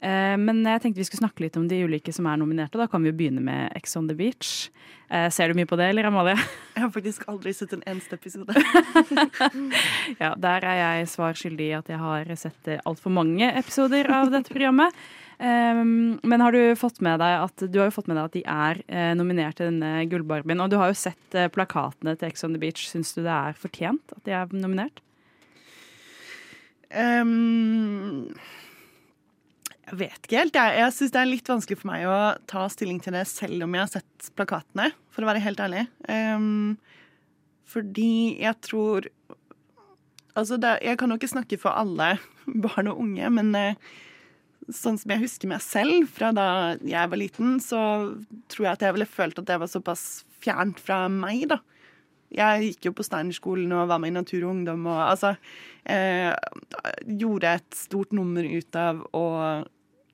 Uh, 0.01 0.33
men 0.41 0.63
jeg 0.65 0.81
tenkte 0.81 1.03
vi 1.03 1.05
skulle 1.05 1.21
snakke 1.21 1.43
litt 1.43 1.59
om 1.59 1.67
de 1.69 1.83
ulike 1.85 2.13
som 2.15 2.25
er 2.25 2.39
nominerte. 2.41 2.79
Da 2.81 2.87
kan 2.89 3.05
vi 3.05 3.11
jo 3.11 3.17
begynne 3.19 3.43
med 3.45 3.69
Ex 3.77 3.93
on 3.99 4.09
the 4.09 4.15
Beach. 4.17 4.71
Uh, 5.13 5.27
ser 5.33 5.51
du 5.51 5.59
mye 5.59 5.69
på 5.69 5.77
det, 5.77 5.91
eller 5.93 6.09
Amalie? 6.09 6.33
Jeg 6.73 6.81
har 6.81 6.89
faktisk 6.95 7.27
aldri 7.29 7.53
sett 7.53 7.75
en 7.77 7.85
eneste 7.85 8.17
episode. 8.17 8.57
ja, 10.23 10.33
der 10.33 10.65
er 10.65 10.77
jeg 10.79 11.09
svar 11.11 11.37
skyldig 11.37 11.65
i 11.67 11.73
at 11.75 11.89
jeg 11.91 11.99
har 11.99 12.29
sett 12.39 12.69
altfor 12.87 13.11
mange 13.11 13.49
episoder 13.59 14.07
av 14.15 14.31
dette 14.31 14.53
programmet. 14.53 14.95
Um, 15.39 16.19
men 16.27 16.41
har 16.43 16.51
du 16.51 16.75
fått 16.75 16.97
med 16.99 17.21
deg 17.21 17.33
at 17.45 17.61
du 17.71 17.77
har 17.79 17.87
jo 17.87 17.95
fått 17.95 18.09
med 18.11 18.17
deg 18.17 18.25
at 18.27 18.33
de 18.35 18.41
er 18.43 18.79
eh, 18.91 19.11
nominert 19.15 19.55
til 19.55 19.69
denne 19.69 20.03
Gullbarbien. 20.11 20.59
Og 20.59 20.71
du 20.71 20.75
har 20.81 20.91
jo 20.91 20.97
sett 20.99 21.37
eh, 21.37 21.47
plakatene 21.47 22.17
til 22.19 22.27
Ex 22.27 22.43
on 22.43 22.55
the 22.55 22.59
Beach. 22.59 22.83
Syns 22.89 23.13
du 23.15 23.21
det 23.23 23.31
er 23.31 23.55
fortjent 23.55 24.11
at 24.17 24.25
de 24.25 24.33
er 24.35 24.51
nominert? 24.51 24.99
Um, 26.91 28.27
jeg 29.87 29.99
vet 30.01 30.27
ikke 30.27 30.41
helt. 30.41 30.59
Jeg, 30.59 30.75
jeg 30.81 30.95
syns 30.97 31.15
det 31.15 31.21
er 31.21 31.31
litt 31.31 31.53
vanskelig 31.53 31.79
for 31.79 31.91
meg 31.93 32.03
å 32.09 32.17
ta 32.49 32.65
stilling 32.73 32.99
til 33.05 33.15
det 33.15 33.23
selv 33.31 33.63
om 33.63 33.77
jeg 33.77 33.85
har 33.85 33.93
sett 33.93 34.29
plakatene, 34.35 34.89
for 35.13 35.23
å 35.23 35.31
være 35.31 35.45
helt 35.45 35.63
ærlig. 35.63 35.85
Um, 36.09 36.75
fordi 37.69 38.11
jeg 38.41 38.59
tror 38.65 39.07
Altså, 40.37 40.59
det, 40.61 40.77
jeg 40.85 40.95
kan 41.01 41.09
jo 41.11 41.17
ikke 41.17 41.27
snakke 41.27 41.57
for 41.59 41.75
alle 41.75 42.13
barn 42.63 42.87
og 42.87 42.99
unge, 43.01 43.31
men 43.33 43.49
uh, 43.57 43.95
sånn 44.75 44.99
som 45.01 45.13
jeg 45.13 45.23
husker 45.23 45.49
meg 45.51 45.63
selv 45.65 46.09
fra 46.13 46.31
da 46.35 46.47
jeg 46.85 47.11
var 47.11 47.19
liten, 47.19 47.57
så 47.63 47.81
tror 48.51 48.65
jeg 48.65 48.77
at 48.77 48.85
jeg 48.85 48.95
ville 48.97 49.09
følt 49.09 49.41
at 49.41 49.49
det 49.49 49.59
var 49.61 49.71
såpass 49.71 50.05
fjernt 50.43 50.79
fra 50.81 51.03
meg, 51.11 51.47
da. 51.51 51.59
Jeg 52.29 52.65
gikk 52.67 52.89
jo 52.89 52.95
på 52.99 53.03
Steinerskolen 53.05 53.71
og 53.73 53.87
var 53.89 54.01
med 54.01 54.11
i 54.11 54.17
Natur 54.19 54.43
og 54.43 54.51
Ungdom 54.51 54.83
og 54.85 54.99
altså 55.01 55.31
eh, 55.89 56.29
Gjorde 57.09 57.55
et 57.57 57.69
stort 57.73 58.13
nummer 58.13 58.45
ut 58.45 58.77
av 58.77 59.01
å 59.17 59.25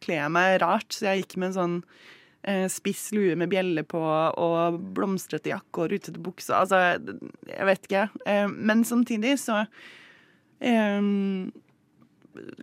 kle 0.05 0.19
meg 0.31 0.61
rart, 0.63 0.95
så 0.95 1.09
jeg 1.09 1.25
gikk 1.25 1.35
med 1.41 1.49
en 1.49 1.57
sånn 1.57 1.75
eh, 2.47 2.65
spiss 2.71 3.09
lue 3.15 3.35
med 3.39 3.51
bjelle 3.51 3.83
på 3.87 3.99
og 3.99 4.79
blomstrete 4.95 5.51
jakke 5.51 5.83
og 5.83 5.91
rutete 5.91 6.21
bukse. 6.23 6.55
Altså, 6.55 6.95
jeg 7.49 7.69
vet 7.71 7.87
ikke. 7.89 8.07
Eh, 8.29 8.47
men 8.47 8.85
samtidig 8.87 9.35
så 9.41 9.63
eh, 10.63 11.01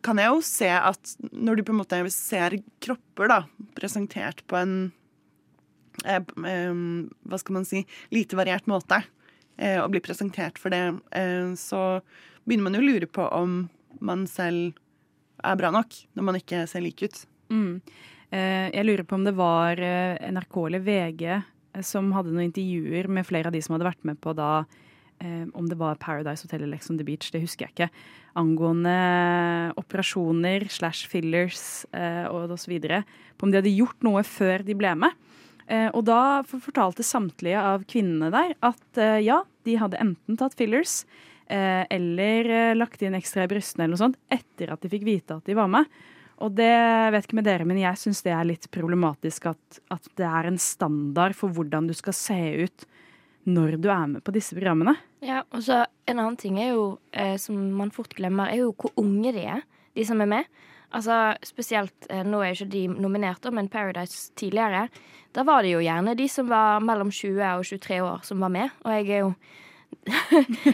kan 0.05 0.21
jeg 0.21 0.31
jo 0.31 0.43
se 0.45 0.69
at 0.73 1.15
når 1.33 1.59
du 1.59 1.65
på 1.67 1.75
en 1.75 1.81
måte 1.81 2.01
ser 2.15 2.59
kropper 2.83 3.31
da, 3.31 3.39
presentert 3.79 4.43
på 4.51 4.59
en 4.59 4.75
eh, 6.05 6.21
eh, 6.21 6.83
hva 7.29 7.41
skal 7.41 7.59
man 7.59 7.69
si 7.69 7.85
lite 8.15 8.39
variert 8.39 8.69
måte, 8.71 9.03
eh, 9.57 9.79
og 9.81 9.93
blir 9.95 10.05
presentert 10.05 10.61
for 10.61 10.75
det, 10.75 10.85
eh, 11.17 11.53
så 11.59 12.01
begynner 12.45 12.69
man 12.69 12.79
jo 12.79 12.85
å 12.85 12.89
lure 12.89 13.11
på 13.11 13.27
om 13.33 13.65
man 14.03 14.27
selv 14.31 14.79
er 15.43 15.59
bra 15.59 15.73
nok, 15.75 15.95
når 16.15 16.29
man 16.29 16.39
ikke 16.39 16.65
ser 16.71 16.85
lik 16.85 17.03
ut. 17.05 17.25
Mm. 17.53 17.81
Eh, 18.33 18.69
jeg 18.73 18.87
lurer 18.87 19.07
på 19.07 19.19
om 19.19 19.27
det 19.27 19.35
var 19.39 19.81
eh, 19.83 20.21
NRK 20.33 20.63
eller 20.69 20.87
VG 20.87 21.27
som 21.85 22.11
hadde 22.13 22.33
noen 22.35 22.51
intervjuer 22.51 23.09
med 23.09 23.27
flere 23.27 23.49
av 23.49 23.55
de 23.55 23.61
som 23.65 23.75
hadde 23.77 23.89
vært 23.89 24.09
med 24.09 24.21
på 24.21 24.35
da 24.37 24.65
om 25.23 25.69
det 25.71 25.77
var 25.79 26.01
Paradise 26.03 26.43
Hotel 26.43 26.65
eller 26.65 26.73
Lex 26.75 26.89
on 26.91 26.97
the 26.99 27.05
Beach, 27.07 27.29
det 27.31 27.45
husker 27.45 27.69
jeg 27.69 27.71
ikke 27.77 27.87
angående 28.39 29.73
operasjoner 29.81 30.67
slash 30.73 31.09
fillers 31.11 31.85
eh, 31.93 32.25
og 32.31 32.53
osv. 32.55 32.79
På 33.37 33.47
om 33.47 33.53
de 33.53 33.61
hadde 33.61 33.75
gjort 33.75 34.07
noe 34.07 34.23
før 34.27 34.65
de 34.67 34.77
ble 34.79 34.95
med. 35.05 35.19
Eh, 35.73 35.89
og 35.95 36.05
da 36.09 36.43
fortalte 36.47 37.05
samtlige 37.07 37.61
av 37.61 37.85
kvinnene 37.89 38.33
der 38.35 38.57
at 38.65 39.01
eh, 39.01 39.21
ja, 39.25 39.43
de 39.67 39.77
hadde 39.79 40.01
enten 40.03 40.39
tatt 40.39 40.57
fillers 40.59 41.03
eh, 41.47 41.85
eller 41.93 42.75
lagt 42.77 43.03
inn 43.05 43.17
ekstra 43.17 43.47
i 43.47 43.53
brystene 43.53 43.87
eller 43.87 43.95
noe 43.95 44.03
sånt 44.03 44.19
etter 44.33 44.75
at 44.75 44.83
de 44.83 44.91
fikk 44.93 45.07
vite 45.07 45.39
at 45.39 45.49
de 45.49 45.57
var 45.57 45.71
med. 45.73 45.87
Og 46.43 46.57
det 46.59 46.75
vet 47.15 47.29
ikke 47.29 47.39
med 47.39 47.47
dere, 47.47 47.67
men 47.69 47.79
jeg 47.79 48.01
syns 48.01 48.25
det 48.27 48.33
er 48.35 48.49
litt 48.49 48.67
problematisk 48.75 49.47
at, 49.53 49.83
at 49.95 50.09
det 50.19 50.27
er 50.27 50.49
en 50.49 50.59
standard 50.59 51.37
for 51.39 51.55
hvordan 51.55 51.87
du 51.87 51.95
skal 51.95 52.17
se 52.19 52.41
ut 52.67 52.87
når 53.49 53.77
du 53.83 53.89
er 53.91 54.07
med 54.07 54.23
på 54.25 54.35
disse 54.35 54.55
programmene. 54.57 54.95
Ja, 55.25 55.43
og 55.51 55.65
så 55.67 55.85
En 56.07 56.19
annen 56.19 56.37
ting 56.37 56.59
er 56.59 56.73
jo, 56.75 56.99
eh, 57.13 57.37
som 57.39 57.55
man 57.79 57.91
fort 57.95 58.13
glemmer, 58.15 58.51
er 58.51 58.65
jo 58.65 58.73
hvor 58.75 58.91
unge 58.99 59.33
de 59.33 59.45
er. 59.47 59.63
de 59.95 60.05
som 60.05 60.21
er 60.21 60.27
med. 60.27 60.45
Altså 60.93 61.37
spesielt, 61.45 62.07
eh, 62.11 62.23
Nå 62.25 62.41
er 62.43 62.53
jo 62.53 62.65
ikke 62.65 62.73
de 62.73 62.89
nominerte, 62.89 63.51
men 63.51 63.69
Paradise 63.69 64.33
tidligere. 64.35 64.89
Da 65.33 65.43
var 65.43 65.63
det 65.63 65.73
jo 65.73 65.79
gjerne 65.79 66.17
de 66.17 66.29
som 66.29 66.49
var 66.49 66.81
mellom 66.81 67.11
20 67.11 67.41
og 67.59 67.65
23 67.65 68.01
år 68.03 68.25
som 68.25 68.41
var 68.41 68.49
med. 68.49 68.71
Og 68.85 68.91
jeg 68.93 69.11
er 69.11 69.19
jo 69.21 69.35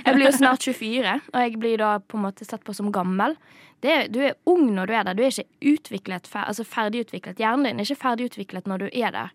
Jeg 0.07 0.15
blir 0.15 0.27
jo 0.31 0.33
snart 0.33 0.63
24, 0.63 1.21
og 1.35 1.41
jeg 1.41 1.59
blir 1.59 1.79
da 1.79 1.99
på 1.99 2.17
en 2.17 2.23
måte 2.23 2.47
sett 2.47 2.65
på 2.65 2.73
som 2.73 2.93
gammel. 2.93 3.37
Det, 3.83 4.13
du 4.15 4.21
er 4.23 4.37
ung 4.47 4.71
når 4.75 4.87
du 4.87 4.93
er 4.95 5.05
der. 5.05 5.15
Du 5.15 5.23
er 5.23 5.33
ikke 5.33 5.75
utviklet, 5.75 6.27
fer, 6.27 6.47
altså 6.47 6.65
ferdigutviklet. 6.65 7.39
Hjernen 7.39 7.67
din 7.67 7.83
er 7.83 7.87
ikke 7.87 8.03
ferdigutviklet 8.07 8.71
når 8.71 8.79
du 8.79 8.89
er 8.93 9.13
der. 9.15 9.35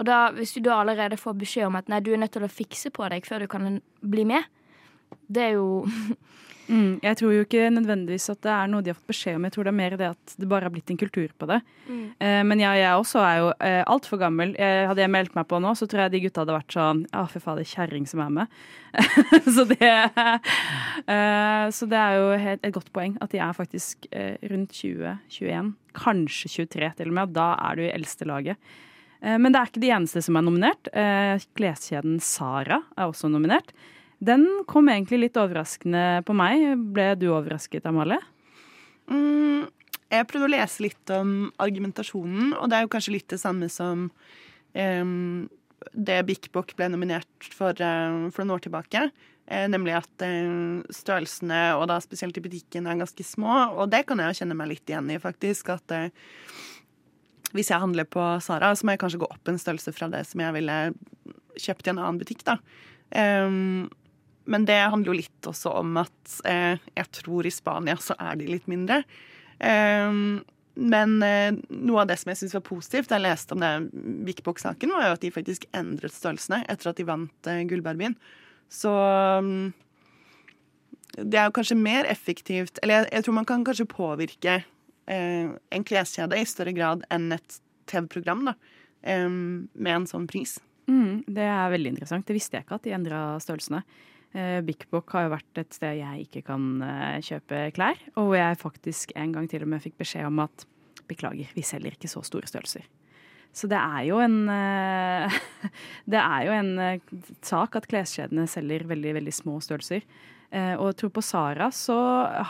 Og 0.00 0.08
da, 0.08 0.24
hvis 0.36 0.54
du 0.56 0.62
da 0.64 0.80
allerede 0.80 1.20
får 1.20 1.36
beskjed 1.42 1.68
om 1.68 1.78
at 1.78 1.90
nei, 1.92 2.00
du 2.04 2.12
er 2.12 2.22
nødt 2.22 2.32
til 2.34 2.46
å 2.46 2.50
fikse 2.50 2.90
på 2.94 3.06
deg 3.12 3.26
før 3.28 3.44
du 3.44 3.50
kan 3.50 3.80
bli 4.00 4.24
med, 4.28 4.48
det 5.28 5.50
er 5.50 5.54
jo 5.58 5.84
Mm, 6.70 7.00
jeg 7.02 7.18
tror 7.18 7.32
jo 7.34 7.42
ikke 7.44 7.70
nødvendigvis 7.74 8.30
at 8.32 8.40
det 8.46 8.52
er 8.54 8.68
noe 8.70 8.84
de 8.84 8.92
har 8.92 8.96
fått 8.96 9.10
beskjed 9.10 9.36
om. 9.36 9.46
Jeg 9.46 9.54
tror 9.56 9.66
det 9.66 9.72
er 9.72 9.76
mer 9.76 9.96
det 9.98 10.10
at 10.12 10.34
det 10.38 10.48
bare 10.48 10.68
har 10.68 10.72
blitt 10.72 10.92
en 10.92 11.00
kultur 11.00 11.32
på 11.38 11.48
det. 11.50 11.58
Mm. 11.88 12.04
Eh, 12.22 12.42
men 12.48 12.62
jeg, 12.62 12.78
jeg 12.80 13.00
også 13.00 13.22
er 13.26 13.40
jo 13.40 13.48
eh, 13.66 13.80
altfor 13.92 14.20
gammel. 14.22 14.54
Jeg, 14.58 14.86
hadde 14.88 15.02
jeg 15.02 15.12
meldt 15.12 15.36
meg 15.36 15.48
på 15.50 15.58
nå, 15.62 15.74
så 15.78 15.88
tror 15.90 16.04
jeg 16.04 16.14
de 16.14 16.22
gutta 16.24 16.44
hadde 16.44 16.56
vært 16.56 16.76
sånn 16.76 17.02
Å, 17.18 17.24
fy 17.32 17.42
fader, 17.42 17.68
kjerring 17.68 18.06
som 18.08 18.22
er 18.24 18.32
med. 18.38 18.54
så, 19.56 19.66
det, 19.68 19.90
eh, 21.16 21.66
så 21.74 21.90
det 21.90 22.00
er 22.04 22.20
jo 22.20 22.30
helt, 22.46 22.64
et 22.64 22.76
godt 22.78 22.92
poeng 22.94 23.18
at 23.24 23.34
de 23.34 23.42
er 23.42 23.58
faktisk 23.58 24.08
eh, 24.14 24.38
rundt 24.52 24.72
20-21, 24.78 25.74
kanskje 25.98 26.54
23 26.62 26.92
til 27.02 27.12
og 27.12 27.18
med. 27.18 27.36
Da 27.36 27.52
er 27.58 27.78
du 27.78 27.84
i 27.88 27.92
eldste 27.92 28.28
laget. 28.30 28.72
Eh, 29.22 29.38
men 29.38 29.54
det 29.54 29.60
er 29.60 29.70
ikke 29.70 29.84
de 29.84 29.92
eneste 29.94 30.22
som 30.24 30.38
er 30.38 30.46
nominert. 30.46 30.90
Eh, 30.92 31.38
Kleskjeden 31.58 32.18
Sara 32.22 32.82
er 32.96 33.06
også 33.06 33.30
nominert. 33.32 33.72
Den 34.22 34.44
kom 34.70 34.90
egentlig 34.90 35.24
litt 35.24 35.38
overraskende 35.40 36.22
på 36.26 36.34
meg. 36.36 36.62
Ble 36.94 37.12
du 37.18 37.28
overrasket, 37.32 37.86
Amalie? 37.90 38.20
Mm, 39.10 39.66
jeg 40.12 40.28
prøvde 40.30 40.46
å 40.46 40.52
lese 40.52 40.84
litt 40.84 41.12
om 41.14 41.50
argumentasjonen, 41.62 42.52
og 42.54 42.70
det 42.70 42.78
er 42.78 42.86
jo 42.86 42.92
kanskje 42.92 43.16
litt 43.16 43.32
det 43.32 43.40
samme 43.42 43.66
som 43.72 44.06
um, 44.78 45.48
det 45.90 46.20
Bik 46.28 46.52
Bok 46.54 46.70
ble 46.78 46.86
nominert 46.92 47.50
for 47.50 47.74
uh, 47.82 48.30
for 48.30 48.44
noen 48.44 48.54
år 48.54 48.62
tilbake. 48.68 49.08
Uh, 49.50 49.66
nemlig 49.72 49.96
at 49.98 50.22
uh, 50.22 50.86
størrelsene, 50.94 51.64
og 51.80 51.88
da 51.90 51.98
spesielt 52.04 52.38
i 52.38 52.44
butikken, 52.44 52.86
er 52.86 53.02
ganske 53.02 53.26
små. 53.26 53.56
Og 53.74 53.90
det 53.90 54.04
kan 54.06 54.22
jeg 54.22 54.30
jo 54.30 54.42
kjenne 54.44 54.58
meg 54.60 54.70
litt 54.70 54.92
igjen 54.92 55.10
i, 55.10 55.18
faktisk. 55.22 55.74
At 55.74 55.98
hvis 57.56 57.72
jeg 57.72 57.82
handler 57.82 58.08
på 58.08 58.22
Sara, 58.44 58.72
så 58.76 58.86
må 58.86 58.94
jeg 58.94 59.02
kanskje 59.02 59.22
gå 59.22 59.28
opp 59.28 59.50
en 59.50 59.60
størrelse 59.60 59.92
fra 59.96 60.08
det 60.12 60.24
som 60.28 60.42
jeg 60.42 60.56
ville 60.56 60.78
kjøpt 61.60 61.88
i 61.88 61.92
en 61.92 62.00
annen 62.00 62.20
butikk, 62.20 62.44
da. 62.48 62.58
Um, 63.12 63.90
men 64.50 64.64
det 64.66 64.78
handler 64.80 65.12
jo 65.12 65.18
litt 65.20 65.48
også 65.48 65.74
om 65.82 65.98
at 66.00 66.38
eh, 66.48 66.80
jeg 66.96 67.10
tror 67.14 67.46
i 67.46 67.52
Spania 67.54 67.94
så 68.02 68.16
er 68.18 68.40
de 68.40 68.48
litt 68.48 68.66
mindre. 68.70 69.02
Um, 69.62 70.40
men 70.74 71.18
eh, 71.22 71.52
noe 71.68 72.02
av 72.02 72.08
det 72.10 72.16
som 72.18 72.32
jeg 72.32 72.40
syns 72.40 72.56
var 72.56 72.64
positivt 72.66 73.10
da 73.10 73.18
jeg 73.18 73.26
leste 73.26 73.54
om 73.54 73.62
det 73.62 73.72
Vikbok-saken, 74.26 74.94
var 74.96 75.06
jo 75.06 75.16
at 75.18 75.22
de 75.22 75.30
faktisk 75.34 75.68
endret 75.76 76.14
størrelsene 76.14 76.62
etter 76.72 76.90
at 76.90 76.98
de 76.98 77.06
vant 77.06 77.50
eh, 77.52 77.62
Gullbarbien. 77.68 78.16
Så 78.72 78.90
um, 78.90 79.70
det 81.12 81.38
er 81.38 81.50
jo 81.50 81.56
kanskje 81.58 81.76
mer 81.76 82.06
effektivt 82.08 82.78
Eller 82.80 83.02
jeg, 83.02 83.08
jeg 83.12 83.24
tror 83.26 83.34
man 83.36 83.48
kan 83.48 83.64
kanskje 83.66 83.84
påvirke 83.84 84.62
en 85.06 85.84
kleskjede 85.88 86.38
i 86.38 86.46
større 86.46 86.72
grad 86.76 87.02
enn 87.10 87.32
et 87.34 87.56
TV-program, 87.90 88.44
da. 88.46 88.54
med 89.02 89.92
en 89.92 90.06
sånn 90.06 90.28
pris. 90.30 90.60
Mm, 90.90 91.22
det 91.26 91.44
er 91.46 91.72
veldig 91.72 91.94
interessant. 91.94 92.26
Det 92.26 92.36
visste 92.36 92.58
jeg 92.58 92.66
ikke 92.66 92.78
at 92.78 92.86
de 92.86 92.94
endra 92.96 93.20
størrelsene. 93.42 93.82
Eh, 94.32 94.64
Book 94.90 95.12
har 95.12 95.26
jo 95.26 95.34
vært 95.34 95.60
et 95.60 95.76
sted 95.76 95.98
jeg 95.98 96.26
ikke 96.26 96.44
kan 96.46 96.66
eh, 96.86 97.20
kjøpe 97.24 97.66
klær, 97.76 98.00
og 98.16 98.30
hvor 98.30 98.38
jeg 98.38 98.60
faktisk 98.62 99.12
en 99.18 99.34
gang 99.34 99.48
til 99.50 99.66
og 99.66 99.72
med 99.74 99.84
fikk 99.84 99.98
beskjed 100.00 100.28
om 100.30 100.40
at 100.46 100.66
beklager, 101.10 101.50
vi 101.52 101.64
selger 101.66 101.96
ikke 101.96 102.10
så 102.10 102.22
store 102.24 102.48
størrelser. 102.48 102.86
Så 103.52 103.68
det 103.68 103.76
er 103.76 104.06
jo 104.08 104.16
en 104.24 104.38
eh, 104.48 105.40
Det 106.12 106.20
er 106.20 106.46
jo 106.48 106.54
en 106.56 106.72
eh, 106.80 107.16
sak 107.44 107.76
at 107.76 107.88
kleskjedene 107.90 108.48
selger 108.48 108.86
veldig, 108.88 109.18
veldig 109.20 109.34
små 109.36 109.58
størrelser. 109.64 110.06
Eh, 110.52 110.74
og 110.76 110.90
jeg 110.90 110.98
tror 111.00 111.12
på 111.16 111.24
Sara 111.24 111.70
så 111.72 111.96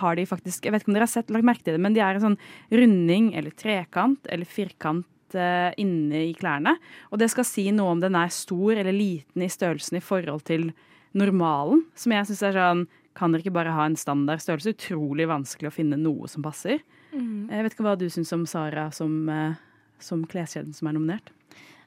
har 0.00 0.16
de 0.18 0.24
faktisk 0.26 0.64
Jeg 0.66 0.74
vet 0.74 0.82
ikke 0.82 0.90
om 0.90 0.96
dere 0.96 1.06
har 1.06 1.12
sett, 1.12 1.28
lagt 1.30 1.46
merke 1.46 1.62
til 1.62 1.76
det, 1.76 1.82
men 1.84 1.94
de 1.94 2.02
er 2.02 2.18
en 2.18 2.24
sånn 2.24 2.40
runding 2.74 3.28
eller 3.38 3.54
trekant 3.54 4.26
eller 4.26 4.48
firkant 4.48 5.36
eh, 5.38 5.70
inne 5.78 6.24
i 6.26 6.32
klærne. 6.34 6.74
Og 7.14 7.22
det 7.22 7.30
skal 7.30 7.46
si 7.46 7.68
noe 7.74 7.94
om 7.94 8.02
den 8.02 8.18
er 8.18 8.32
stor 8.34 8.74
eller 8.74 8.94
liten 8.96 9.44
i 9.46 9.50
størrelsen 9.52 10.00
i 10.00 10.04
forhold 10.04 10.42
til 10.50 10.72
normalen. 11.14 11.84
Som 11.94 12.16
jeg 12.16 12.30
syns 12.30 12.44
er 12.50 12.58
sånn 12.58 12.88
Kan 13.12 13.34
dere 13.34 13.44
ikke 13.44 13.52
bare 13.52 13.74
ha 13.76 13.84
en 13.84 13.98
standard 14.00 14.40
størrelse? 14.40 14.72
Utrolig 14.72 15.26
vanskelig 15.28 15.68
å 15.68 15.74
finne 15.74 15.98
noe 16.00 16.30
som 16.32 16.40
passer. 16.42 16.80
Mm. 17.12 17.50
Jeg 17.52 17.66
vet 17.66 17.74
ikke 17.76 17.84
hva 17.84 17.98
du 18.00 18.06
syns 18.08 18.32
om 18.32 18.46
Sara 18.48 18.86
som, 18.90 19.28
eh, 19.28 19.60
som 20.00 20.24
kleskjeden 20.24 20.72
som 20.72 20.88
er 20.88 20.96
nominert. 20.96 21.28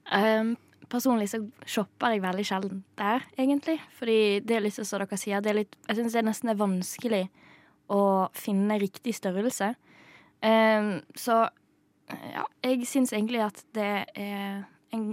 Um, 0.06 0.54
personlig 0.90 1.30
så 1.32 1.40
shopper 1.68 2.16
jeg 2.16 2.24
veldig 2.24 2.46
sjelden 2.48 2.84
der, 3.00 3.26
egentlig. 3.38 3.78
Fordi 3.98 4.18
det 4.46 4.58
er 4.58 4.64
litt 4.66 4.78
som 4.78 4.88
dere 4.88 5.20
sier, 5.20 5.44
det 5.44 5.52
er 5.52 5.60
litt, 5.62 5.76
jeg 5.88 6.00
syns 6.00 6.16
det 6.18 6.26
nesten 6.28 6.52
er 6.52 6.60
vanskelig 6.60 7.24
å 7.94 8.02
finne 8.34 8.80
riktig 8.82 9.16
størrelse. 9.18 9.74
Um, 10.42 11.00
så 11.18 11.46
ja, 12.10 12.46
jeg 12.66 12.86
syns 12.90 13.14
egentlig 13.14 13.42
at 13.46 13.62
det 13.76 13.92
er 14.14 14.66
en 14.94 15.06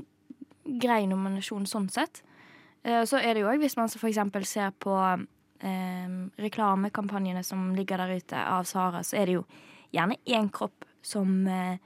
grei 0.83 1.05
nominasjon 1.11 1.67
sånn 1.69 1.89
sett. 1.93 2.23
Uh, 2.85 3.03
Så 3.09 3.21
er 3.21 3.35
det 3.35 3.45
jo 3.45 3.51
òg, 3.53 3.63
hvis 3.63 3.79
man 3.79 3.93
så 3.93 4.01
for 4.01 4.11
eksempel 4.11 4.47
ser 4.49 4.75
på 4.83 4.95
um, 4.97 6.19
reklamekampanjene 6.41 7.45
som 7.47 7.73
ligger 7.77 8.03
der 8.03 8.17
ute 8.19 8.45
av 8.45 8.69
Sara, 8.69 9.03
så 9.07 9.21
er 9.21 9.29
det 9.29 9.39
jo 9.41 9.47
gjerne 9.93 10.21
én 10.27 10.49
kropp 10.53 10.87
som, 11.05 11.43
uh, 11.47 11.77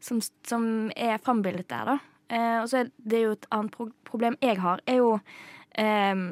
som, 0.00 0.20
som 0.46 0.90
er 0.96 1.20
frambildet 1.24 1.68
der, 1.72 1.94
da. 1.94 2.13
Eh, 2.30 2.58
og 2.62 2.68
så 2.70 2.82
er 2.82 2.90
det 2.98 3.22
jo 3.24 3.34
et 3.36 3.46
annet 3.52 3.74
pro 3.74 3.90
problem 4.04 4.36
jeg 4.42 4.60
har, 4.62 4.80
er 4.86 5.00
jo 5.02 5.18
eh, 5.76 6.22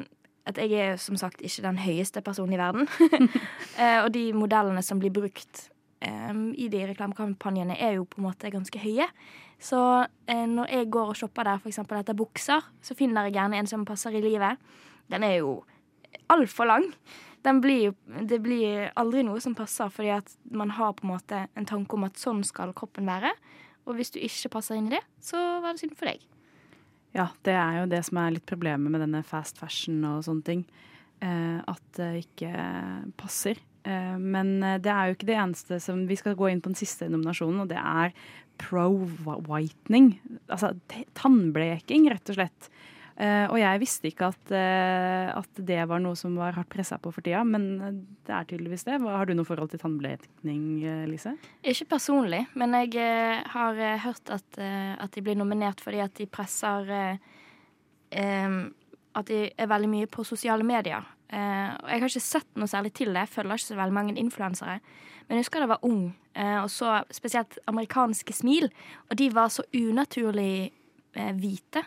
at 0.49 0.59
jeg 0.59 0.73
er 0.75 0.97
som 0.99 1.17
sagt 1.19 1.41
ikke 1.41 1.63
den 1.63 1.79
høyeste 1.79 2.21
personen 2.21 2.55
i 2.55 2.59
verden. 2.59 2.87
eh, 3.81 3.99
og 4.03 4.11
de 4.15 4.25
modellene 4.35 4.83
som 4.83 4.99
blir 4.99 5.13
brukt 5.15 5.67
eh, 6.03 6.33
i 6.59 6.67
de 6.71 6.85
reklamekampanjene, 6.91 7.77
er 7.79 7.97
jo 7.97 8.07
på 8.09 8.19
en 8.19 8.27
måte 8.27 8.51
ganske 8.53 8.79
høye. 8.83 9.07
Så 9.63 9.79
eh, 10.27 10.45
når 10.49 10.71
jeg 10.71 10.89
går 10.91 11.13
og 11.13 11.19
shopper 11.19 11.47
der, 11.47 11.61
f.eks. 11.61 11.79
etter 11.85 12.17
bukser, 12.17 12.65
så 12.83 12.97
finner 12.97 13.29
jeg 13.29 13.37
gjerne 13.37 13.61
en 13.61 13.69
som 13.69 13.85
passer 13.87 14.15
i 14.17 14.23
livet. 14.23 14.59
Den 15.11 15.23
er 15.23 15.39
jo 15.39 15.61
altfor 16.31 16.67
lang. 16.67 16.89
Blir 17.43 17.91
det 18.23 18.39
blir 18.39 18.85
aldri 18.95 19.23
noe 19.27 19.41
som 19.43 19.55
passer, 19.55 19.89
fordi 19.91 20.13
at 20.15 20.29
man 20.51 20.71
har 20.77 20.93
på 20.95 21.03
en 21.03 21.11
måte 21.11 21.41
en 21.59 21.67
tanke 21.67 21.97
om 21.97 22.05
at 22.07 22.19
sånn 22.19 22.39
skal 22.47 22.71
kroppen 22.75 23.07
være. 23.07 23.33
Og 23.83 23.97
hvis 23.97 24.13
du 24.13 24.19
ikke 24.21 24.53
passer 24.57 24.79
inn 24.79 24.87
i 24.89 24.95
det, 24.95 25.03
så 25.23 25.39
var 25.63 25.73
det 25.73 25.83
synd 25.83 25.97
for 25.99 26.11
deg. 26.11 26.23
Ja, 27.13 27.27
det 27.45 27.53
er 27.53 27.81
jo 27.81 27.89
det 27.91 28.01
som 28.07 28.17
er 28.21 28.33
litt 28.33 28.47
problemet 28.49 28.89
med 28.89 29.03
denne 29.03 29.21
fast 29.27 29.59
fashion 29.61 30.01
og 30.09 30.23
sånne 30.25 30.47
ting. 30.47 30.63
Eh, 31.23 31.59
at 31.69 31.83
det 31.99 32.23
ikke 32.23 32.53
passer. 33.19 33.59
Eh, 33.85 34.15
men 34.17 34.55
eh, 34.63 34.79
det 34.81 34.91
er 34.91 35.09
jo 35.09 35.17
ikke 35.17 35.29
det 35.29 35.37
eneste 35.37 35.79
som 35.83 36.05
Vi 36.09 36.17
skal 36.19 36.37
gå 36.39 36.49
inn 36.49 36.63
på 36.63 36.71
den 36.71 36.79
siste 36.79 37.09
nominasjonen, 37.11 37.63
og 37.63 37.69
det 37.71 37.79
er 37.79 38.15
pro-whitening. 38.61 40.15
Altså 40.47 40.73
tannbleking, 41.17 42.09
rett 42.11 42.33
og 42.33 42.39
slett. 42.39 42.69
Eh, 43.13 43.45
og 43.45 43.59
jeg 43.61 43.81
visste 43.83 44.09
ikke 44.09 44.31
at, 44.31 44.51
eh, 44.57 45.29
at 45.29 45.59
det 45.61 45.83
var 45.89 46.01
noe 46.01 46.17
som 46.17 46.33
var 46.39 46.55
hardt 46.57 46.71
pressa 46.73 46.97
på 46.97 47.11
for 47.13 47.21
tida, 47.25 47.43
men 47.45 47.67
det 48.25 48.33
er 48.33 48.47
tydeligvis 48.49 48.87
det. 48.87 48.99
Har 49.05 49.29
du 49.29 49.35
noe 49.37 49.45
forhold 49.45 49.69
til 49.69 49.81
tannblekning, 49.83 50.63
eh, 50.81 51.05
Lise? 51.09 51.35
Ikke 51.61 51.91
personlig, 51.93 52.47
men 52.57 52.73
jeg 52.73 53.45
har 53.53 53.81
hørt 54.07 54.33
at, 54.33 54.57
at 54.57 55.11
de 55.13 55.21
blir 55.21 55.37
nominert 55.37 55.81
fordi 55.81 56.01
at 56.01 56.13
de 56.15 56.25
presser 56.25 57.19
At 58.13 59.25
de 59.25 59.51
er 59.57 59.67
veldig 59.67 59.89
mye 59.89 60.07
på 60.07 60.23
sosiale 60.25 60.63
medier. 60.63 61.01
Og 61.33 61.89
jeg 61.89 61.99
har 61.99 62.09
ikke 62.09 62.21
sett 62.21 62.49
noe 62.55 62.69
særlig 62.69 62.93
til 62.93 63.09
det. 63.13 63.25
Jeg 63.25 63.29
følger 63.29 63.57
ikke 63.57 63.65
så 63.65 63.75
veldig 63.75 63.93
mange 63.93 64.17
influensere. 64.17 64.79
Men 65.27 65.37
jeg 65.37 65.45
husker 65.45 65.59
da 65.59 65.65
jeg 65.65 65.69
var 65.69 65.85
ung, 65.85 66.15
og 66.35 66.69
så 66.69 67.03
spesielt 67.09 67.57
amerikanske 67.67 68.33
smil. 68.33 68.69
Og 69.09 69.17
de 69.17 69.29
var 69.33 69.49
så 69.49 69.65
unaturlig 69.73 70.71
hvite. 71.13 71.83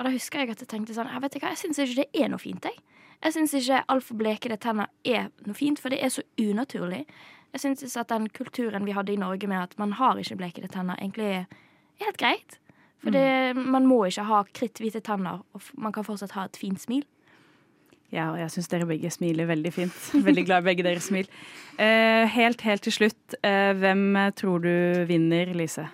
Og 0.00 0.06
da 0.06 0.14
husker 0.14 0.40
jeg 0.40 0.54
at 0.54 0.62
jeg 0.64 0.70
tenkte 0.70 0.96
sånn 0.96 1.10
Jeg 1.12 1.20
vet 1.20 1.34
ikke 1.36 1.44
hva, 1.44 1.52
jeg 1.52 1.60
syns 1.60 1.82
ikke 1.84 2.00
det 2.00 2.24
er 2.24 2.30
noe 2.32 2.40
fint, 2.40 2.64
jeg. 2.64 2.78
Jeg 3.20 3.34
syns 3.36 3.52
ikke 3.58 3.82
altfor 3.92 4.16
blekede 4.16 4.56
tenner 4.56 4.88
er 5.04 5.28
noe 5.44 5.56
fint, 5.58 5.80
for 5.82 5.92
det 5.92 6.00
er 6.00 6.08
så 6.08 6.24
unaturlig. 6.40 7.02
Jeg 7.52 7.60
syns 7.60 7.98
at 8.00 8.08
den 8.08 8.30
kulturen 8.32 8.86
vi 8.88 8.94
hadde 8.96 9.12
i 9.12 9.20
Norge 9.20 9.50
med 9.50 9.60
at 9.60 9.76
man 9.76 9.92
har 9.98 10.16
ikke 10.16 10.38
blekede 10.40 10.70
tenner, 10.72 10.96
egentlig 10.96 11.28
er 11.42 11.44
helt 12.00 12.16
greit. 12.16 12.56
For 13.00 13.12
det, 13.12 13.56
man 13.56 13.84
må 13.88 14.02
ikke 14.08 14.24
ha 14.28 14.42
kritthvite 14.56 15.02
tenner, 15.04 15.44
og 15.52 15.68
man 15.76 15.92
kan 15.92 16.04
fortsatt 16.04 16.32
ha 16.36 16.46
et 16.48 16.56
fint 16.60 16.80
smil. 16.80 17.04
Ja, 18.10 18.32
og 18.32 18.40
jeg 18.40 18.50
syns 18.50 18.68
dere 18.72 18.88
begge 18.88 19.12
smiler 19.12 19.46
veldig 19.46 19.70
fint. 19.72 19.98
Veldig 20.26 20.44
glad 20.48 20.64
i 20.64 20.68
begge 20.72 20.84
deres 20.88 21.06
smil. 21.12 21.28
Eh, 21.78 22.24
helt, 22.34 22.64
helt 22.66 22.82
til 22.82 22.96
slutt, 22.96 23.36
eh, 23.46 23.70
hvem 23.78 24.16
tror 24.36 24.64
du 24.64 24.72
vinner, 25.06 25.52
Lise? 25.54 25.86